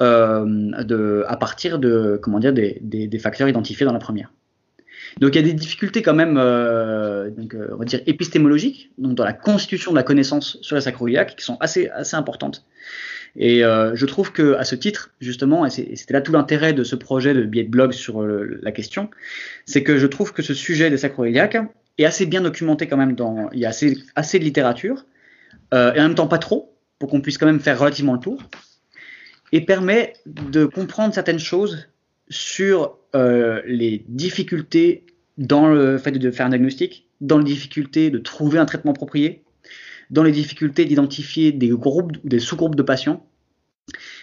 euh, 0.00 1.22
à 1.28 1.36
partir 1.36 1.78
de 1.78 2.18
comment 2.20 2.40
dire 2.40 2.52
des, 2.52 3.18
facteurs 3.18 3.48
identifiés 3.48 3.86
dans 3.86 3.92
la 3.92 3.98
première. 3.98 4.32
Donc 5.20 5.34
il 5.34 5.42
y 5.42 5.44
a 5.44 5.46
des 5.46 5.52
difficultés 5.52 6.02
quand 6.02 6.14
même, 6.14 6.36
euh, 6.38 7.30
euh, 7.54 7.68
on 7.72 7.76
va 7.76 7.84
dire 7.84 8.00
épistémologiques, 8.06 8.90
donc 8.98 9.14
dans 9.14 9.24
la 9.24 9.32
constitution 9.32 9.92
de 9.92 9.96
la 9.96 10.02
connaissance 10.02 10.58
sur 10.62 10.74
la 10.74 10.80
sacroiliaque, 10.80 11.36
qui 11.36 11.44
sont 11.44 11.58
assez 11.60 11.88
assez 11.90 12.16
importantes. 12.16 12.64
Et 13.36 13.60
je 13.60 14.06
trouve 14.06 14.32
que 14.32 14.54
à 14.54 14.64
ce 14.64 14.76
titre, 14.76 15.10
justement, 15.20 15.66
et 15.66 15.70
c'était 15.70 16.14
là 16.14 16.20
tout 16.20 16.32
l'intérêt 16.32 16.72
de 16.72 16.84
ce 16.84 16.96
projet 16.96 17.34
de 17.34 17.42
billet 17.42 17.64
de 17.64 17.70
blog 17.70 17.92
sur 17.92 18.22
la 18.22 18.72
question, 18.72 19.10
c'est 19.66 19.82
que 19.82 19.98
je 19.98 20.06
trouve 20.06 20.32
que 20.32 20.40
ce 20.40 20.54
sujet 20.54 20.88
des 20.88 20.98
sacroiliaques 20.98 21.58
est 21.98 22.04
assez 22.04 22.26
bien 22.26 22.40
documenté 22.40 22.86
quand 22.86 22.96
même. 22.96 23.14
Dans, 23.14 23.50
il 23.52 23.60
y 23.60 23.66
a 23.66 23.68
assez, 23.68 23.96
assez 24.14 24.38
de 24.38 24.44
littérature, 24.44 25.06
euh, 25.72 25.92
et 25.94 26.00
en 26.00 26.04
même 26.04 26.14
temps 26.14 26.26
pas 26.26 26.38
trop, 26.38 26.76
pour 26.98 27.08
qu'on 27.10 27.20
puisse 27.20 27.38
quand 27.38 27.46
même 27.46 27.60
faire 27.60 27.78
relativement 27.78 28.14
le 28.14 28.20
tour, 28.20 28.42
et 29.52 29.60
permet 29.60 30.14
de 30.26 30.64
comprendre 30.64 31.14
certaines 31.14 31.38
choses 31.38 31.88
sur 32.28 32.98
euh, 33.14 33.62
les 33.66 34.04
difficultés 34.08 35.04
dans 35.38 35.68
le 35.68 35.98
fait 35.98 36.12
de 36.12 36.30
faire 36.30 36.46
un 36.46 36.50
diagnostic, 36.50 37.08
dans 37.20 37.38
les 37.38 37.44
difficultés 37.44 38.10
de 38.10 38.18
trouver 38.18 38.58
un 38.58 38.64
traitement 38.64 38.92
approprié, 38.92 39.44
dans 40.10 40.22
les 40.22 40.32
difficultés 40.32 40.84
d'identifier 40.84 41.52
des 41.52 41.68
groupes 41.68 42.12
ou 42.24 42.28
des 42.28 42.38
sous-groupes 42.38 42.74
de 42.74 42.82
patients. 42.82 43.26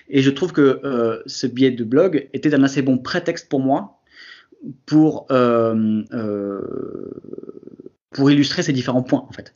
Et 0.10 0.22
je 0.22 0.30
trouve 0.30 0.52
que 0.52 0.82
euh, 0.84 1.22
ce 1.26 1.48
biais 1.48 1.72
de 1.72 1.84
blog 1.84 2.30
était 2.34 2.54
un 2.54 2.64
assez 2.64 2.82
bon 2.82 2.98
prétexte 2.98 3.50
pour 3.50 3.60
moi 3.60 4.01
pour, 4.86 5.28
euh, 5.32 6.04
euh, 6.14 6.62
pour 8.12 8.32
illustrer 8.32 8.64
ces 8.64 8.74
différents 8.74 9.04
points, 9.04 9.26
en 9.28 9.32
fait. 9.32 9.56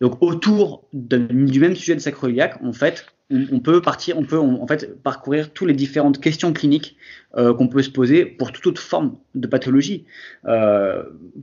Donc, 0.00 0.22
autour 0.22 0.88
du 0.92 1.60
même 1.60 1.74
sujet 1.74 1.94
de 1.94 2.00
sacroiliac, 2.00 2.62
en 2.62 2.72
fait, 2.72 3.06
on, 3.30 3.60
peut 3.60 3.80
partir, 3.80 4.18
on 4.18 4.24
peut 4.24 4.38
en 4.38 4.66
fait 4.66 5.00
parcourir 5.02 5.52
toutes 5.52 5.68
les 5.68 5.74
différentes 5.74 6.20
questions 6.20 6.52
cliniques 6.52 6.96
euh, 7.36 7.54
qu'on 7.54 7.68
peut 7.68 7.82
se 7.82 7.90
poser 7.90 8.24
pour 8.24 8.50
toute 8.50 8.66
autre 8.66 8.82
forme 8.82 9.16
de 9.34 9.46
pathologie. 9.46 10.04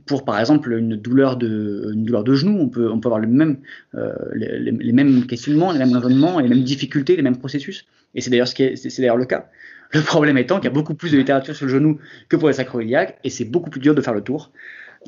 pour 0.06 0.24
par 0.24 0.38
exemple 0.38 0.72
une 0.72 0.96
douleur 0.96 1.36
de, 1.36 1.92
une 1.94 2.04
douleur 2.04 2.24
de 2.24 2.34
genou, 2.34 2.58
on 2.60 2.68
peut, 2.68 2.90
on 2.90 3.00
peut 3.00 3.08
avoir 3.08 3.20
le 3.20 3.28
même, 3.28 3.58
les, 4.34 4.58
les, 4.58 4.92
mêmes 4.92 5.26
questionnements, 5.26 5.72
les 5.72 5.78
mêmes 5.78 5.96
raisonnements, 5.96 6.40
les 6.40 6.48
mêmes 6.48 6.64
difficultés, 6.64 7.16
les 7.16 7.22
mêmes 7.22 7.38
processus. 7.38 7.86
Et 8.14 8.20
c'est 8.20 8.30
d'ailleurs 8.30 8.48
ce 8.48 8.54
qui 8.54 8.64
est, 8.64 8.76
c'est 8.76 9.00
d'ailleurs 9.00 9.16
le 9.16 9.26
cas. 9.26 9.48
Le 9.90 10.02
problème 10.02 10.36
étant 10.36 10.56
qu'il 10.56 10.64
y 10.64 10.68
a 10.68 10.74
beaucoup 10.74 10.94
plus 10.94 11.12
de 11.12 11.18
littérature 11.18 11.54
sur 11.54 11.66
le 11.66 11.72
genou 11.72 11.98
que 12.28 12.36
pour 12.36 12.48
les 12.48 12.54
sacroiliacs, 12.54 13.18
et 13.24 13.30
c'est 13.30 13.44
beaucoup 13.44 13.70
plus 13.70 13.80
dur 13.80 13.94
de 13.94 14.00
faire 14.00 14.14
le 14.14 14.22
tour 14.22 14.50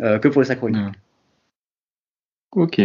euh, 0.01 0.19
que 0.19 0.29
pour 0.29 0.41
les 0.41 0.49
sacroiliacs. 0.49 0.95
Ok. 2.53 2.81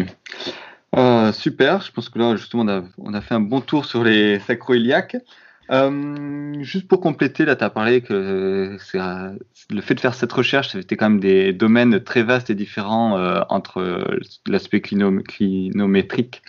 Euh, 0.95 1.31
super, 1.31 1.81
je 1.81 1.91
pense 1.91 2.09
que 2.09 2.19
là 2.19 2.35
justement 2.35 2.65
on 2.97 3.13
a, 3.13 3.21
fait 3.21 3.35
un 3.35 3.39
bon 3.39 3.61
tour 3.61 3.85
sur 3.85 4.03
les 4.03 4.39
sacroiliacs. 4.39 5.17
Euh, 5.71 6.53
juste 6.61 6.87
pour 6.87 7.01
compléter, 7.01 7.43
là 7.43 7.55
tu 7.55 7.63
as 7.63 7.69
parlé 7.69 8.01
que 8.01 8.77
le 9.69 9.81
fait 9.81 9.95
de 9.95 9.99
faire 9.99 10.13
cette 10.13 10.31
recherche, 10.31 10.69
c'était 10.69 10.95
quand 10.95 11.09
même 11.09 11.19
des 11.19 11.53
domaines 11.53 12.01
très 12.01 12.23
vastes 12.23 12.49
et 12.49 12.55
différents 12.55 13.17
entre 13.49 14.19
l'aspect 14.45 14.81
clinométrique 14.81 16.43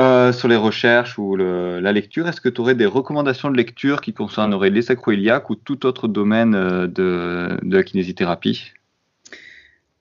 euh, 0.00 0.32
sur 0.32 0.48
les 0.48 0.56
recherches 0.56 1.18
ou 1.18 1.36
la 1.36 1.92
lecture, 1.92 2.26
est-ce 2.26 2.40
que 2.40 2.48
tu 2.48 2.60
aurais 2.62 2.74
des 2.74 2.86
recommandations 2.86 3.50
de 3.50 3.56
lecture 3.56 4.00
qui 4.00 4.14
concerneraient 4.14 4.70
les 4.70 4.80
sacroiliacs 4.82 5.50
ou 5.50 5.56
tout 5.56 5.84
autre 5.84 6.08
domaine 6.08 6.54
euh, 6.54 6.86
de, 6.86 7.58
la 7.62 7.82
kinésithérapie? 7.82 8.72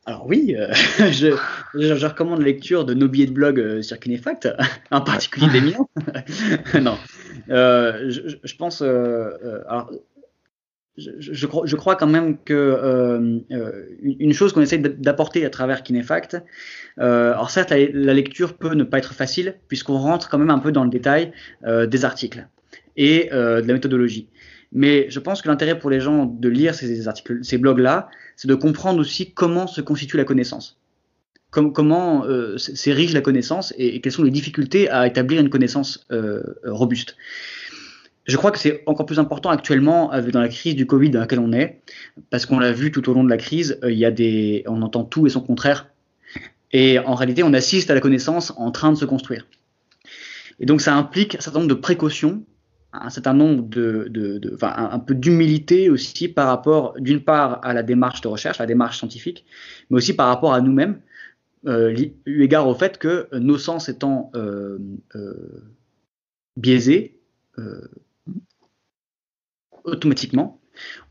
Alors 0.06 0.26
oui, 0.26 0.56
euh, 0.58 0.72
je, 0.74 2.06
recommande 2.06 2.40
la 2.40 2.46
lecture 2.46 2.86
de 2.86 2.94
nos 2.94 3.10
billets 3.10 3.26
de 3.26 3.34
blog 3.34 3.82
sur 3.82 4.00
Kinefact, 4.00 4.48
en 4.92 5.02
particulier 5.02 5.50
des 5.50 5.62
miens. 5.62 5.86
non, 6.82 6.98
je, 7.50 8.56
pense. 8.58 8.82
Je, 10.98 11.46
crois, 11.46 11.66
je, 11.66 11.76
crois, 11.76 11.96
quand 11.96 12.08
même 12.08 12.38
que 12.44 12.54
euh, 12.54 13.40
euh, 13.52 13.86
une 14.02 14.34
chose 14.34 14.54
qu'on 14.54 14.62
essaie 14.62 14.78
d'apporter 14.78 15.46
à 15.46 15.50
travers 15.50 15.84
Kinefact, 15.84 16.38
euh, 17.00 17.32
alors 17.32 17.50
certes 17.50 17.72
la, 17.72 18.14
lecture 18.14 18.58
peut 18.58 18.74
ne 18.74 18.84
pas 18.84 18.98
être 18.98 19.14
facile 19.14 19.56
puisqu'on 19.68 19.98
rentre 19.98 20.30
quand 20.30 20.38
même 20.38 20.50
un 20.50 20.60
peu 20.60 20.72
dans 20.72 20.84
le 20.84 20.90
détail 20.90 21.32
des 21.66 22.06
articles 22.06 22.48
et 22.98 23.30
de 23.32 23.66
la 23.66 23.74
méthodologie. 23.74 24.28
Mais 24.72 25.10
je 25.10 25.20
pense 25.20 25.42
que 25.42 25.48
l'intérêt 25.48 25.80
pour 25.80 25.90
les 25.90 26.00
gens 26.00 26.26
de 26.26 26.50
lire 26.50 26.76
ces 26.76 27.08
articles, 27.08 27.44
ces 27.44 27.58
blogs-là, 27.58 28.10
c'est 28.36 28.48
de 28.48 28.56
comprendre 28.56 29.00
aussi 29.00 29.32
comment 29.32 29.68
se 29.68 29.82
constitue 29.82 30.18
la 30.18 30.26
connaissance. 30.26 30.80
comment 31.50 32.26
euh, 32.26 32.58
s'érige 32.58 33.14
la 33.14 33.22
connaissance 33.22 33.74
et, 33.78 34.00
quelles 34.02 34.12
sont 34.12 34.24
les 34.24 34.32
difficultés 34.32 34.90
à 34.90 35.08
établir 35.08 35.42
une 35.42 35.50
connaissance 35.50 36.06
euh, 36.12 36.44
robuste. 36.66 37.16
Je 38.30 38.38
crois 38.38 38.52
que 38.52 38.60
c'est 38.60 38.84
encore 38.86 39.08
plus 39.08 39.18
important 39.18 39.50
actuellement 39.50 40.12
dans 40.32 40.40
la 40.40 40.50
crise 40.50 40.76
du 40.76 40.86
Covid 40.86 41.10
dans 41.10 41.20
laquelle 41.20 41.40
on 41.40 41.52
est, 41.52 41.82
parce 42.30 42.46
qu'on 42.46 42.60
l'a 42.60 42.72
vu 42.72 42.92
tout 42.92 43.10
au 43.10 43.14
long 43.14 43.24
de 43.24 43.30
la 43.30 43.38
crise, 43.38 43.80
il 43.84 43.98
y 43.98 44.06
a 44.06 44.12
des, 44.12 44.64
on 44.68 44.84
entend 44.84 45.04
tout 45.04 45.26
et 45.26 45.32
son 45.32 45.42
contraire, 45.42 45.88
et 46.72 47.00
en 47.00 47.16
réalité, 47.16 47.42
on 47.42 47.54
assiste 47.54 47.90
à 47.90 47.96
la 47.96 48.02
connaissance 48.02 48.54
en 48.56 48.70
train 48.70 48.92
de 48.92 48.98
se 48.98 49.06
construire. 49.06 49.48
Et 50.60 50.68
donc, 50.68 50.80
ça 50.82 50.94
implique 50.94 51.36
un 51.36 51.40
certain 51.40 51.60
nombre 51.60 51.74
de 51.74 51.80
précautions, 51.80 52.44
un 52.94 53.10
certain 53.10 53.34
nombre 53.34 53.68
de, 53.68 54.40
enfin, 54.54 54.76
un, 54.78 55.00
peu 55.00 55.16
d'humilité 55.16 55.90
aussi 55.90 56.28
par 56.28 56.48
rapport, 56.48 56.94
d'une 57.00 57.24
part, 57.24 57.60
à 57.66 57.74
la 57.74 57.82
démarche 57.82 58.22
de 58.22 58.28
recherche, 58.28 58.60
à 58.60 58.64
la 58.64 58.68
démarche 58.68 59.00
scientifique, 59.00 59.44
mais 59.90 59.98
aussi 59.98 60.16
par 60.16 60.28
rapport 60.28 60.54
à 60.54 60.62
nous-mêmes, 60.62 61.00
euh, 61.66 61.96
eu 62.28 62.44
égard 62.44 62.68
au 62.68 62.76
fait 62.76 63.00
que 63.00 63.28
nos 63.34 63.58
sens 63.58 63.90
étant 63.90 64.30
euh, 64.36 64.78
euh, 65.16 65.74
biaisés, 66.58 67.20
euh, 67.58 67.82
automatiquement, 69.90 70.60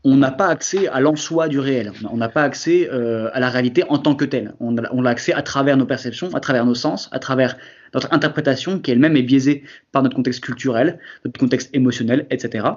on 0.03 0.15
n'a 0.15 0.31
pas 0.31 0.47
accès 0.47 0.87
à 0.87 0.99
l'en-soi 0.99 1.47
du 1.47 1.59
réel. 1.59 1.91
On 2.09 2.17
n'a 2.17 2.29
pas 2.29 2.43
accès 2.43 2.89
euh, 2.91 3.29
à 3.33 3.39
la 3.39 3.49
réalité 3.49 3.83
en 3.89 3.97
tant 3.97 4.15
que 4.15 4.25
telle. 4.25 4.53
On 4.59 4.77
a, 4.77 5.09
accès 5.09 5.33
à 5.33 5.41
travers 5.41 5.77
nos 5.77 5.85
perceptions, 5.85 6.33
à 6.33 6.39
travers 6.39 6.65
nos 6.65 6.75
sens, 6.75 7.09
à 7.11 7.19
travers 7.19 7.57
notre 7.93 8.11
interprétation 8.13 8.79
qui 8.79 8.91
elle-même 8.91 9.17
est 9.17 9.23
biaisée 9.23 9.63
par 9.91 10.03
notre 10.03 10.15
contexte 10.15 10.43
culturel, 10.43 10.99
notre 11.25 11.39
contexte 11.39 11.69
émotionnel, 11.73 12.27
etc. 12.29 12.67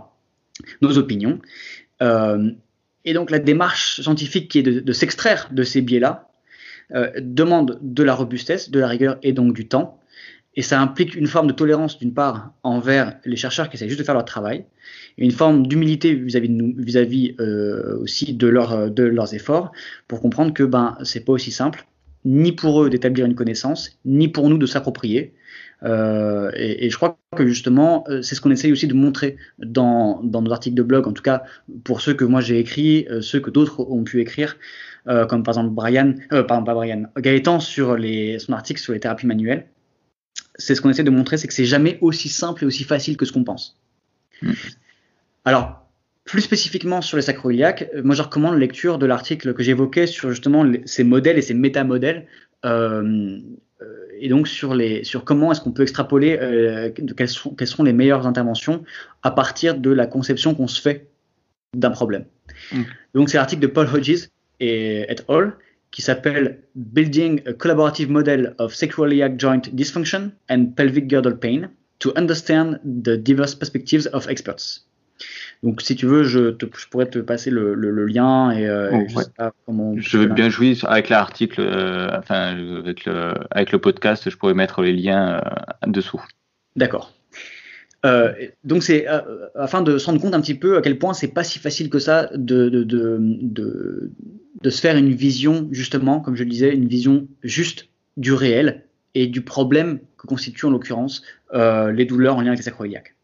Nos 0.80 0.98
opinions. 0.98 1.38
Euh, 2.02 2.50
et 3.04 3.14
donc 3.14 3.30
la 3.30 3.38
démarche 3.38 4.00
scientifique 4.00 4.50
qui 4.50 4.58
est 4.60 4.62
de, 4.62 4.92
s'extraire 4.92 5.48
de 5.50 5.62
ces 5.62 5.80
biais-là 5.80 6.28
euh, 6.94 7.10
demande 7.20 7.78
de 7.82 8.02
la 8.02 8.14
robustesse, 8.14 8.70
de 8.70 8.80
la 8.80 8.88
rigueur 8.88 9.18
et 9.22 9.32
donc 9.32 9.54
du 9.54 9.66
temps. 9.66 9.98
Et 10.54 10.62
ça 10.62 10.80
implique 10.80 11.14
une 11.14 11.26
forme 11.26 11.46
de 11.46 11.52
tolérance 11.52 11.98
d'une 11.98 12.12
part 12.12 12.52
envers 12.62 13.18
les 13.24 13.36
chercheurs 13.36 13.70
qui 13.70 13.76
essaient 13.76 13.88
juste 13.88 14.00
de 14.00 14.04
faire 14.04 14.14
leur 14.14 14.24
travail, 14.24 14.64
et 15.16 15.24
une 15.24 15.30
forme 15.30 15.66
d'humilité 15.66 16.14
vis-à-vis 16.14 16.48
de 16.48 16.54
nous, 16.54 16.74
vis-à-vis 16.76 17.34
euh, 17.40 17.98
aussi 18.00 18.34
de, 18.34 18.46
leur, 18.46 18.90
de 18.90 19.02
leurs 19.02 19.34
efforts, 19.34 19.72
pour 20.08 20.20
comprendre 20.20 20.52
que 20.52 20.62
ben 20.62 20.98
c'est 21.04 21.24
pas 21.24 21.32
aussi 21.32 21.50
simple, 21.50 21.86
ni 22.24 22.52
pour 22.52 22.82
eux 22.82 22.90
d'établir 22.90 23.26
une 23.26 23.34
connaissance, 23.34 23.98
ni 24.04 24.28
pour 24.28 24.48
nous 24.48 24.58
de 24.58 24.66
s'approprier. 24.66 25.34
Euh, 25.84 26.50
et, 26.54 26.86
et, 26.86 26.90
je 26.90 26.96
crois 26.96 27.18
que 27.36 27.46
justement, 27.46 28.04
euh, 28.08 28.22
c'est 28.22 28.34
ce 28.36 28.40
qu'on 28.40 28.52
essaye 28.52 28.70
aussi 28.70 28.86
de 28.86 28.94
montrer 28.94 29.36
dans, 29.58 30.22
dans, 30.22 30.40
nos 30.40 30.52
articles 30.52 30.76
de 30.76 30.82
blog, 30.82 31.08
en 31.08 31.12
tout 31.12 31.22
cas 31.22 31.42
pour 31.82 32.00
ceux 32.00 32.14
que 32.14 32.24
moi 32.24 32.40
j'ai 32.40 32.58
écrits, 32.60 33.06
euh, 33.10 33.20
ceux 33.20 33.40
que 33.40 33.50
d'autres 33.50 33.80
ont 33.80 34.04
pu 34.04 34.20
écrire, 34.20 34.56
euh, 35.08 35.26
comme 35.26 35.42
par 35.42 35.54
exemple 35.54 35.74
Brian, 35.74 36.14
pardon 36.30 36.64
pas 36.64 36.74
Brian, 36.74 37.04
Gaëtan 37.18 37.58
sur 37.58 37.96
les, 37.96 38.38
son 38.38 38.52
article 38.52 38.80
sur 38.80 38.92
les 38.92 39.00
thérapies 39.00 39.26
manuelles. 39.26 39.66
C'est 40.62 40.74
ce 40.74 40.80
qu'on 40.80 40.90
essaie 40.90 41.04
de 41.04 41.10
montrer, 41.10 41.36
c'est 41.36 41.48
que 41.48 41.54
c'est 41.54 41.64
jamais 41.64 41.98
aussi 42.00 42.28
simple 42.28 42.64
et 42.64 42.66
aussi 42.66 42.84
facile 42.84 43.16
que 43.16 43.24
ce 43.24 43.32
qu'on 43.32 43.44
pense. 43.44 43.78
Mm. 44.42 44.52
Alors, 45.44 45.88
plus 46.24 46.42
spécifiquement 46.42 47.00
sur 47.00 47.16
les 47.16 47.22
sacroiliacs, 47.22 47.90
euh, 47.94 48.02
moi 48.02 48.14
je 48.14 48.22
recommande 48.22 48.54
la 48.54 48.60
lecture 48.60 48.98
de 48.98 49.06
l'article 49.06 49.54
que 49.54 49.62
j'évoquais 49.62 50.06
sur 50.06 50.30
justement 50.30 50.64
ces 50.84 51.04
modèles 51.04 51.38
et 51.38 51.42
ces 51.42 51.54
métamodèles, 51.54 52.26
euh, 52.64 53.38
euh, 53.82 54.06
et 54.18 54.28
donc 54.28 54.46
sur, 54.46 54.74
les, 54.74 55.04
sur 55.04 55.24
comment 55.24 55.52
est-ce 55.52 55.60
qu'on 55.60 55.72
peut 55.72 55.82
extrapoler 55.82 56.38
euh, 56.40 56.90
quelles, 56.90 57.28
sont, 57.28 57.54
quelles 57.54 57.68
sont 57.68 57.82
les 57.82 57.92
meilleures 57.92 58.26
interventions 58.26 58.84
à 59.22 59.30
partir 59.30 59.76
de 59.76 59.90
la 59.90 60.06
conception 60.06 60.54
qu'on 60.54 60.68
se 60.68 60.80
fait 60.80 61.08
d'un 61.74 61.90
problème. 61.90 62.24
Mm. 62.72 62.82
Donc 63.14 63.30
c'est 63.30 63.38
l'article 63.38 63.62
de 63.62 63.66
Paul 63.66 63.88
Hodges 63.88 64.28
et 64.60 65.00
et 65.10 65.16
al. 65.28 65.56
Qui 65.92 66.02
s'appelle 66.02 66.58
Building 66.74 67.40
a 67.46 67.52
Collaborative 67.52 68.10
Model 68.10 68.54
of 68.58 68.74
Sacroiliac 68.74 69.38
Joint 69.38 69.62
Dysfunction 69.72 70.32
and 70.50 70.72
Pelvic 70.74 71.08
Girdle 71.08 71.36
Pain 71.36 71.70
to 72.00 72.12
Understand 72.16 72.80
the 72.84 73.16
Diverse 73.16 73.54
Perspectives 73.54 74.08
of 74.12 74.26
Experts. 74.28 74.84
Donc, 75.62 75.80
si 75.80 75.94
tu 75.94 76.06
veux, 76.06 76.24
je, 76.24 76.50
pourrais 76.90 77.06
te 77.06 77.20
passer 77.20 77.50
le, 77.50 77.74
lien 78.06 78.50
et, 78.50 78.66
euh, 78.66 78.90
oh, 78.92 79.06
je, 79.06 79.44
comment 79.64 79.94
je 79.96 80.18
vais 80.18 80.26
bien 80.26 80.48
jouer 80.48 80.76
avec 80.82 81.08
l'article, 81.08 81.60
euh, 81.60 82.18
enfin, 82.18 82.56
avec 82.78 83.04
le, 83.04 83.34
avec 83.52 83.70
le 83.70 83.78
podcast, 83.78 84.28
je 84.28 84.36
pourrais 84.36 84.54
mettre 84.54 84.82
les 84.82 84.92
liens 84.92 85.34
euh, 85.36 85.86
dessous. 85.86 86.20
D'accord. 86.74 87.12
Donc 88.64 88.82
c'est 88.82 89.06
afin 89.54 89.82
de 89.82 89.98
se 89.98 90.06
rendre 90.06 90.20
compte 90.20 90.34
un 90.34 90.40
petit 90.40 90.56
peu 90.56 90.76
à 90.76 90.82
quel 90.82 90.98
point 90.98 91.14
c'est 91.14 91.28
pas 91.28 91.44
si 91.44 91.58
facile 91.58 91.88
que 91.88 92.00
ça 92.00 92.30
de 92.34 92.68
de, 92.68 92.84
de, 92.84 94.70
se 94.70 94.80
faire 94.80 94.96
une 94.96 95.12
vision 95.12 95.68
justement, 95.70 96.20
comme 96.20 96.34
je 96.34 96.42
le 96.42 96.50
disais, 96.50 96.74
une 96.74 96.88
vision 96.88 97.28
juste 97.42 97.88
du 98.16 98.32
réel 98.32 98.84
et 99.14 99.26
du 99.26 99.42
problème 99.42 100.00
que 100.16 100.26
constituent 100.26 100.66
en 100.66 100.70
l'occurrence 100.70 101.22
les 101.52 102.04
douleurs 102.04 102.36
en 102.36 102.40
lien 102.40 102.48
avec 102.48 102.58
les 102.58 102.64
sacroiliaques. 102.64 103.14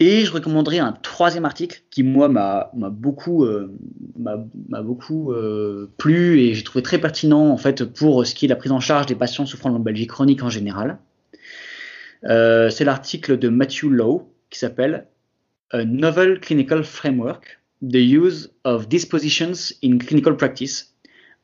Et 0.00 0.24
je 0.24 0.32
recommanderais 0.32 0.80
un 0.80 0.92
troisième 0.92 1.44
article 1.44 1.82
qui, 1.90 2.02
moi, 2.02 2.28
m'a 2.28 2.70
beaucoup, 2.74 3.44
euh, 3.44 3.72
m'a 4.18 4.82
beaucoup 4.82 5.32
euh, 5.32 5.88
plu 5.98 6.40
et 6.40 6.54
j'ai 6.54 6.64
trouvé 6.64 6.82
très 6.82 6.98
pertinent 6.98 7.48
en 7.48 7.56
fait 7.56 7.84
pour 7.84 8.26
ce 8.26 8.34
qui 8.34 8.46
est 8.46 8.48
la 8.48 8.56
prise 8.56 8.72
en 8.72 8.80
charge 8.80 9.06
des 9.06 9.14
patients 9.14 9.46
souffrant 9.46 9.70
de 9.70 9.76
lombalgie 9.76 10.08
chronique 10.08 10.42
en 10.42 10.50
général. 10.50 10.98
Euh, 12.26 12.70
c'est 12.70 12.84
l'article 12.84 13.38
de 13.38 13.48
Matthew 13.48 13.84
Lowe 13.84 14.32
qui 14.50 14.58
s'appelle 14.58 15.06
A 15.70 15.84
Novel 15.84 16.40
Clinical 16.40 16.84
Framework 16.84 17.60
The 17.82 17.96
Use 17.96 18.52
of 18.64 18.88
Dispositions 18.88 19.74
in 19.82 19.98
Clinical 19.98 20.36
Practice, 20.36 20.94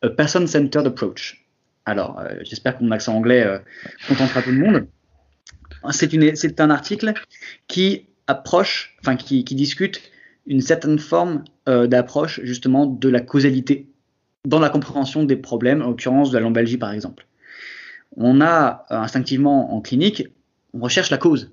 a 0.02 0.08
Person-Centered 0.08 0.86
Approach. 0.86 1.46
Alors, 1.84 2.22
j'espère 2.42 2.78
que 2.78 2.84
mon 2.84 2.92
accent 2.92 3.14
anglais 3.14 3.60
contentera 4.06 4.42
tout 4.42 4.50
le 4.50 4.58
monde. 4.58 4.86
C'est 5.90 6.60
un 6.60 6.70
article 6.70 7.14
qui 7.66 8.06
approche, 8.26 8.96
enfin 9.00 9.16
qui, 9.16 9.42
discute 9.42 10.00
une 10.46 10.60
certaine 10.60 10.98
forme 10.98 11.44
euh, 11.68 11.86
d'approche 11.86 12.40
justement 12.42 12.86
de 12.86 13.08
la 13.08 13.20
causalité 13.20 13.88
dans 14.46 14.58
la 14.58 14.70
compréhension 14.70 15.24
des 15.24 15.36
problèmes, 15.36 15.82
en 15.82 15.88
l'occurrence 15.88 16.30
de 16.30 16.38
la 16.38 16.40
lombalgie 16.40 16.78
par 16.78 16.92
exemple. 16.92 17.26
On 18.16 18.40
a 18.40 18.86
euh, 18.90 18.96
instinctivement 18.96 19.74
en 19.74 19.80
clinique, 19.80 20.28
on 20.72 20.80
recherche 20.80 21.10
la 21.10 21.18
cause. 21.18 21.52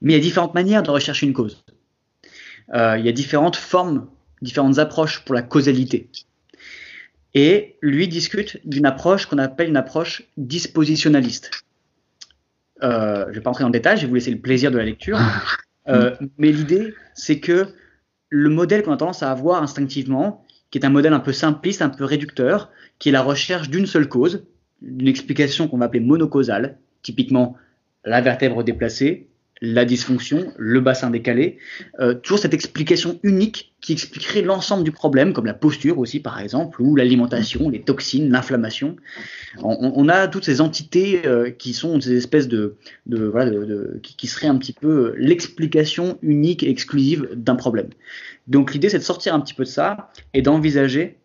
Mais 0.00 0.12
il 0.12 0.16
y 0.16 0.18
a 0.18 0.22
différentes 0.22 0.54
manières 0.54 0.82
de 0.82 0.90
rechercher 0.90 1.26
une 1.26 1.32
cause. 1.32 1.64
Euh, 2.74 2.96
il 2.98 3.04
y 3.04 3.08
a 3.08 3.12
différentes 3.12 3.56
formes, 3.56 4.08
différentes 4.42 4.78
approches 4.78 5.24
pour 5.24 5.34
la 5.34 5.42
causalité. 5.42 6.10
Et 7.34 7.76
lui 7.82 8.08
discute 8.08 8.60
d'une 8.64 8.86
approche 8.86 9.26
qu'on 9.26 9.38
appelle 9.38 9.68
une 9.68 9.76
approche 9.76 10.22
dispositionnaliste. 10.36 11.50
Euh, 12.82 13.24
je 13.24 13.30
ne 13.30 13.34
vais 13.34 13.40
pas 13.40 13.50
entrer 13.50 13.64
en 13.64 13.70
détail, 13.70 13.96
je 13.96 14.02
vais 14.02 14.08
vous 14.08 14.14
laisser 14.14 14.30
le 14.30 14.40
plaisir 14.40 14.70
de 14.70 14.78
la 14.78 14.84
lecture. 14.84 15.18
Euh, 15.88 16.16
mais 16.36 16.50
l'idée, 16.50 16.94
c'est 17.14 17.38
que 17.38 17.68
le 18.28 18.50
modèle 18.50 18.82
qu'on 18.82 18.90
a 18.90 18.96
tendance 18.96 19.22
à 19.22 19.30
avoir 19.30 19.62
instinctivement, 19.62 20.44
qui 20.72 20.78
est 20.78 20.84
un 20.84 20.90
modèle 20.90 21.12
un 21.12 21.20
peu 21.20 21.32
simpliste, 21.32 21.80
un 21.80 21.90
peu 21.90 22.04
réducteur, 22.04 22.72
qui 22.98 23.10
est 23.10 23.12
la 23.12 23.22
recherche 23.22 23.70
d'une 23.70 23.86
seule 23.86 24.08
cause, 24.08 24.44
d'une 24.82 25.06
explication 25.06 25.68
qu'on 25.68 25.78
va 25.78 25.84
appeler 25.84 26.00
monocausale, 26.00 26.78
typiquement 27.02 27.56
la 28.06 28.20
vertèbre 28.20 28.64
déplacée, 28.64 29.26
la 29.62 29.84
dysfonction, 29.84 30.52
le 30.58 30.80
bassin 30.80 31.10
décalé, 31.10 31.56
euh, 31.98 32.14
toujours 32.14 32.38
cette 32.38 32.52
explication 32.52 33.18
unique 33.22 33.74
qui 33.80 33.92
expliquerait 33.92 34.42
l'ensemble 34.42 34.84
du 34.84 34.92
problème, 34.92 35.32
comme 35.32 35.46
la 35.46 35.54
posture 35.54 35.98
aussi 35.98 36.20
par 36.20 36.38
exemple, 36.40 36.80
ou 36.82 36.94
l'alimentation, 36.94 37.70
les 37.70 37.80
toxines, 37.80 38.30
l'inflammation. 38.30 38.96
On, 39.62 40.08
a 40.08 40.28
toutes 40.28 40.44
ces 40.44 40.60
entités 40.60 41.26
euh, 41.26 41.50
qui 41.50 41.72
sont 41.72 42.00
ces 42.00 42.16
espèces 42.16 42.48
de, 42.48 42.76
voilà, 43.06 43.50
de, 43.50 43.98
qui, 44.02 44.16
qui, 44.16 44.26
seraient 44.26 44.48
un 44.48 44.56
petit 44.56 44.74
peu 44.74 45.14
l'explication 45.16 46.18
unique 46.22 46.62
et 46.62 46.70
exclusive 46.70 47.28
d'un 47.34 47.56
problème. 47.56 47.88
Donc 48.48 48.74
l'idée 48.74 48.90
c'est 48.90 48.98
de 48.98 49.04
sortir 49.04 49.34
un 49.34 49.40
petit 49.40 49.54
peu 49.54 49.64
de 49.64 49.68
ça 49.68 50.10
et 50.34 50.42
d'envisager 50.42 51.16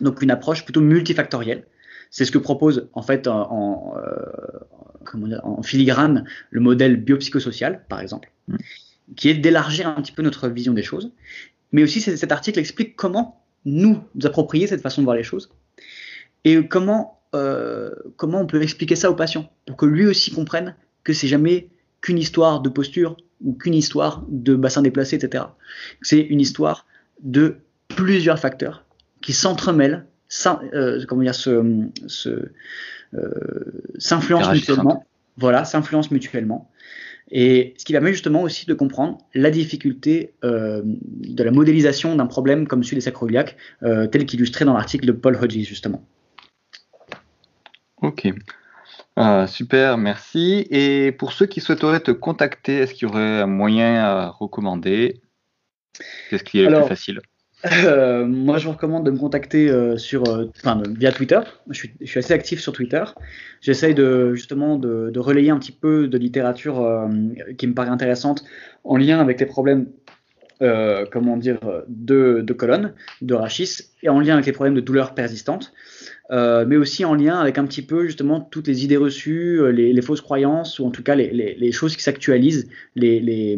donc 0.00 0.22
une 0.22 0.30
approche 0.30 0.64
plutôt 0.64 0.80
multifactorielle. 0.80 1.64
C'est 2.10 2.24
ce 2.24 2.32
que 2.32 2.38
propose 2.38 2.88
en 2.92 3.02
fait 3.02 3.28
en, 3.28 3.94
euh, 3.96 5.38
en 5.42 5.62
filigrane 5.62 6.24
le 6.50 6.60
modèle 6.60 6.96
biopsychosocial, 6.96 7.84
par 7.88 8.00
exemple, 8.00 8.30
mm. 8.48 8.56
qui 9.16 9.28
est 9.28 9.34
d'élargir 9.34 9.88
un 9.88 10.00
petit 10.02 10.12
peu 10.12 10.22
notre 10.22 10.48
vision 10.48 10.72
des 10.72 10.82
choses. 10.82 11.12
Mais 11.72 11.82
aussi, 11.82 12.00
cet 12.00 12.32
article 12.32 12.58
explique 12.58 12.96
comment 12.96 13.44
nous, 13.64 14.02
nous 14.14 14.26
approprier 14.26 14.66
cette 14.66 14.82
façon 14.82 15.02
de 15.02 15.04
voir 15.04 15.16
les 15.16 15.22
choses 15.22 15.50
et 16.44 16.66
comment, 16.66 17.20
euh, 17.34 17.94
comment 18.16 18.40
on 18.40 18.46
peut 18.46 18.62
expliquer 18.62 18.96
ça 18.96 19.10
au 19.10 19.14
patient 19.14 19.50
pour 19.66 19.76
que 19.76 19.86
lui 19.86 20.06
aussi 20.06 20.32
comprenne 20.32 20.74
que 21.04 21.12
c'est 21.12 21.28
jamais 21.28 21.68
qu'une 22.00 22.18
histoire 22.18 22.60
de 22.60 22.68
posture 22.68 23.16
ou 23.42 23.54
qu'une 23.54 23.74
histoire 23.74 24.24
de 24.28 24.54
bassin 24.54 24.82
déplacé, 24.82 25.16
etc. 25.16 25.44
C'est 26.02 26.20
une 26.20 26.40
histoire 26.40 26.86
de 27.22 27.58
plusieurs 27.88 28.38
facteurs 28.38 28.84
qui 29.20 29.32
s'entremêlent, 29.32 30.06
euh, 30.74 31.04
euh, 33.14 33.64
s'influencent 33.98 34.52
mutuellement. 34.52 35.04
Voilà, 35.36 35.64
s'influencent 35.64 36.10
mutuellement. 36.12 36.70
Et 37.30 37.74
ce 37.78 37.84
qui 37.84 37.92
permet 37.92 38.12
justement 38.12 38.42
aussi 38.42 38.66
de 38.66 38.74
comprendre 38.74 39.18
la 39.34 39.50
difficulté 39.50 40.34
euh, 40.44 40.82
de 40.84 41.42
la 41.44 41.52
modélisation 41.52 42.16
d'un 42.16 42.26
problème 42.26 42.66
comme 42.66 42.82
celui 42.82 42.96
des 42.96 43.02
sacroiliacs, 43.02 43.56
euh, 43.82 44.06
tel 44.08 44.26
qu'illustré 44.26 44.64
dans 44.64 44.74
l'article 44.74 45.06
de 45.06 45.12
Paul 45.12 45.36
Hodges 45.36 45.62
justement. 45.62 46.04
Ok. 48.02 48.28
Euh, 49.18 49.46
super, 49.46 49.98
merci. 49.98 50.66
Et 50.70 51.12
pour 51.12 51.32
ceux 51.32 51.46
qui 51.46 51.60
souhaiteraient 51.60 52.00
te 52.00 52.10
contacter, 52.10 52.78
est-ce 52.78 52.94
qu'il 52.94 53.08
y 53.08 53.10
aurait 53.10 53.42
un 53.42 53.46
moyen 53.46 53.96
à 53.96 54.28
recommander? 54.30 55.20
Qu'est-ce 56.30 56.44
qui 56.44 56.60
est 56.60 56.68
le 56.68 56.80
plus 56.80 56.88
facile? 56.88 57.20
Euh, 57.66 58.26
moi, 58.26 58.58
je 58.58 58.66
vous 58.66 58.72
recommande 58.72 59.04
de 59.04 59.10
me 59.10 59.18
contacter 59.18 59.68
euh, 59.68 59.96
sur, 59.96 60.22
enfin, 60.56 60.82
via 60.96 61.12
Twitter. 61.12 61.40
Je 61.68 61.78
suis, 61.78 61.92
je 62.00 62.06
suis, 62.06 62.18
assez 62.18 62.32
actif 62.32 62.60
sur 62.60 62.72
Twitter. 62.72 63.04
J'essaye 63.60 63.94
de 63.94 64.34
justement 64.34 64.76
de, 64.76 65.10
de, 65.10 65.20
relayer 65.20 65.50
un 65.50 65.58
petit 65.58 65.72
peu 65.72 66.08
de 66.08 66.18
littérature 66.18 67.08
qui 67.58 67.66
me 67.66 67.74
paraît 67.74 67.90
intéressante 67.90 68.44
en 68.84 68.96
lien 68.96 69.20
avec 69.20 69.40
les 69.40 69.46
problèmes, 69.46 69.86
comment 70.58 71.36
dire, 71.36 71.58
de, 71.88 72.40
de 72.40 72.52
colonne, 72.52 72.94
de 73.20 73.34
rachis, 73.34 73.90
et 74.02 74.08
en 74.08 74.20
lien 74.20 74.34
avec 74.34 74.46
les 74.46 74.52
problèmes 74.52 74.74
de 74.74 74.80
douleurs 74.80 75.14
persistantes. 75.14 75.72
Euh, 76.30 76.64
mais 76.66 76.76
aussi 76.76 77.04
en 77.04 77.14
lien 77.14 77.38
avec 77.38 77.58
un 77.58 77.66
petit 77.66 77.82
peu 77.82 78.06
justement 78.06 78.40
toutes 78.40 78.68
les 78.68 78.84
idées 78.84 78.96
reçues, 78.96 79.60
euh, 79.60 79.70
les, 79.72 80.02
fausses 80.02 80.20
croyances, 80.20 80.78
ou 80.78 80.86
en 80.86 80.90
tout 80.90 81.02
cas 81.02 81.16
les, 81.16 81.72
choses 81.72 81.96
qui 81.96 82.02
s'actualisent, 82.02 82.68
les, 82.94 83.56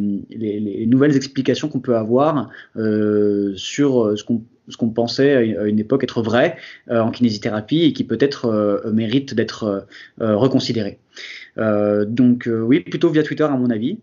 nouvelles 0.87 1.17
explications 1.17 1.69
qu'on 1.69 1.81
peut 1.81 1.97
avoir 1.97 2.49
euh, 2.77 3.53
sur 3.57 4.17
ce 4.17 4.25
qu'on 4.25 4.43
ce 4.69 4.77
qu'on 4.77 4.91
pensait 4.91 5.57
à 5.57 5.67
une 5.67 5.81
époque 5.81 6.05
être 6.05 6.23
vrai 6.23 6.57
en 6.89 7.11
kinésithérapie 7.11 7.83
et 7.83 7.93
qui 7.93 8.05
peut-être 8.05 8.85
mérite 8.93 9.35
d'être 9.35 9.87
reconsidéré. 10.19 11.01
donc 11.57 12.49
oui, 12.49 12.81
plutôt 12.81 13.11
via 13.11 13.25
Twitter 13.25 13.43
à 13.43 13.57
mon 13.57 13.71
avis. 13.71 13.99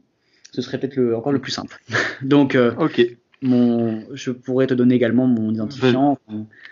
Ce 0.51 0.61
serait 0.61 0.78
peut-être 0.78 1.15
encore 1.15 1.32
le 1.32 1.39
plus 1.39 1.53
simple. 1.53 1.80
donc, 2.22 2.57
ok. 2.78 3.01
Mon, 3.41 4.03
je 4.13 4.32
pourrais 4.32 4.67
te 4.67 4.74
donner 4.74 4.95
également 4.95 5.26
mon 5.26 5.53
identifiant. 5.53 6.20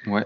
Ouais. 0.05 0.25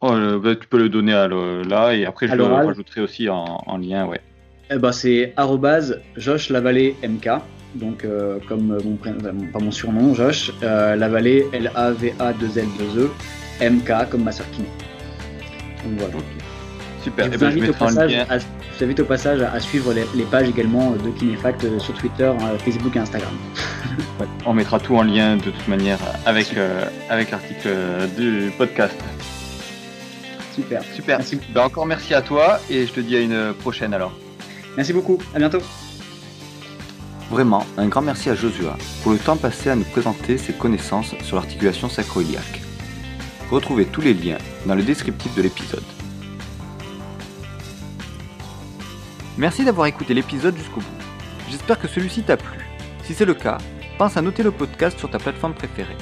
Oh, 0.00 0.12
bah, 0.38 0.54
tu 0.54 0.66
peux 0.68 0.78
le 0.78 0.88
donner 0.88 1.14
à 1.14 1.28
là 1.28 1.92
et 1.92 2.04
après 2.04 2.28
je 2.28 2.34
le 2.34 2.44
rajouterai 2.44 3.00
aussi 3.00 3.28
en, 3.28 3.78
lien, 3.78 4.06
ouais. 4.06 4.20
Eh 4.70 4.78
ben, 4.78 4.92
c'est 4.92 5.34
Josh 6.16 6.50
Lavallée 6.50 6.96
MK, 7.06 7.28
donc 7.74 8.04
euh, 8.04 8.38
comme 8.48 8.78
mon, 8.82 8.96
pas 8.96 9.58
mon 9.58 9.70
surnom, 9.70 10.14
Josh, 10.14 10.52
euh, 10.62 10.96
Lavallée 10.96 11.46
L-A-V-A-2-L-2-E, 11.52 13.10
MK 13.70 14.10
comme 14.10 14.24
ma 14.24 14.32
soeur 14.32 14.50
kiné. 14.50 14.68
Donc 15.84 15.98
voilà. 15.98 16.14
Super, 17.02 17.26
je, 17.26 17.30
eh 17.34 17.36
ben, 17.36 17.50
vous 17.50 17.56
invite 18.84 19.00
au 19.00 19.04
passage 19.04 19.42
à, 19.42 19.60
suivre 19.60 19.92
les, 19.92 20.24
pages 20.24 20.48
également 20.48 20.92
de 20.92 21.10
Kinefact 21.18 21.64
euh, 21.64 21.78
sur 21.78 21.94
Twitter, 21.94 22.32
Facebook 22.64 22.96
et 22.96 23.00
Instagram. 23.00 23.32
on 24.46 24.54
mettra 24.54 24.80
tout 24.80 24.96
en 24.96 25.02
lien 25.02 25.36
de 25.36 25.42
toute 25.42 25.68
manière 25.68 25.98
avec, 26.24 26.54
avec 27.10 27.30
l'article 27.30 27.68
du 28.16 28.50
podcast. 28.56 28.96
Super. 30.54 30.82
Super. 30.94 31.18
Merci. 31.18 31.40
Ben, 31.52 31.62
encore 31.62 31.86
merci 31.86 32.14
à 32.14 32.22
toi 32.22 32.60
et 32.70 32.86
je 32.86 32.92
te 32.92 33.00
dis 33.00 33.16
à 33.16 33.20
une 33.20 33.54
prochaine 33.54 33.92
alors. 33.92 34.12
Merci 34.76 34.92
beaucoup. 34.92 35.18
À 35.34 35.38
bientôt. 35.38 35.60
Vraiment, 37.30 37.66
un 37.76 37.88
grand 37.88 38.02
merci 38.02 38.30
à 38.30 38.34
Josua 38.34 38.76
pour 39.02 39.12
le 39.12 39.18
temps 39.18 39.36
passé 39.36 39.70
à 39.70 39.76
nous 39.76 39.84
présenter 39.84 40.38
ses 40.38 40.52
connaissances 40.52 41.14
sur 41.22 41.36
l'articulation 41.36 41.88
sacro-iliaque. 41.88 42.60
Retrouvez 43.50 43.86
tous 43.86 44.00
les 44.00 44.14
liens 44.14 44.38
dans 44.66 44.74
le 44.74 44.82
descriptif 44.82 45.34
de 45.34 45.42
l'épisode. 45.42 45.82
Merci 49.36 49.64
d'avoir 49.64 49.86
écouté 49.88 50.14
l'épisode 50.14 50.56
jusqu'au 50.56 50.80
bout. 50.80 50.86
J'espère 51.50 51.80
que 51.80 51.88
celui-ci 51.88 52.22
t'a 52.22 52.36
plu. 52.36 52.64
Si 53.02 53.14
c'est 53.14 53.24
le 53.24 53.34
cas, 53.34 53.58
pense 53.98 54.16
à 54.16 54.22
noter 54.22 54.42
le 54.42 54.52
podcast 54.52 54.98
sur 54.98 55.10
ta 55.10 55.18
plateforme 55.18 55.54
préférée. 55.54 55.96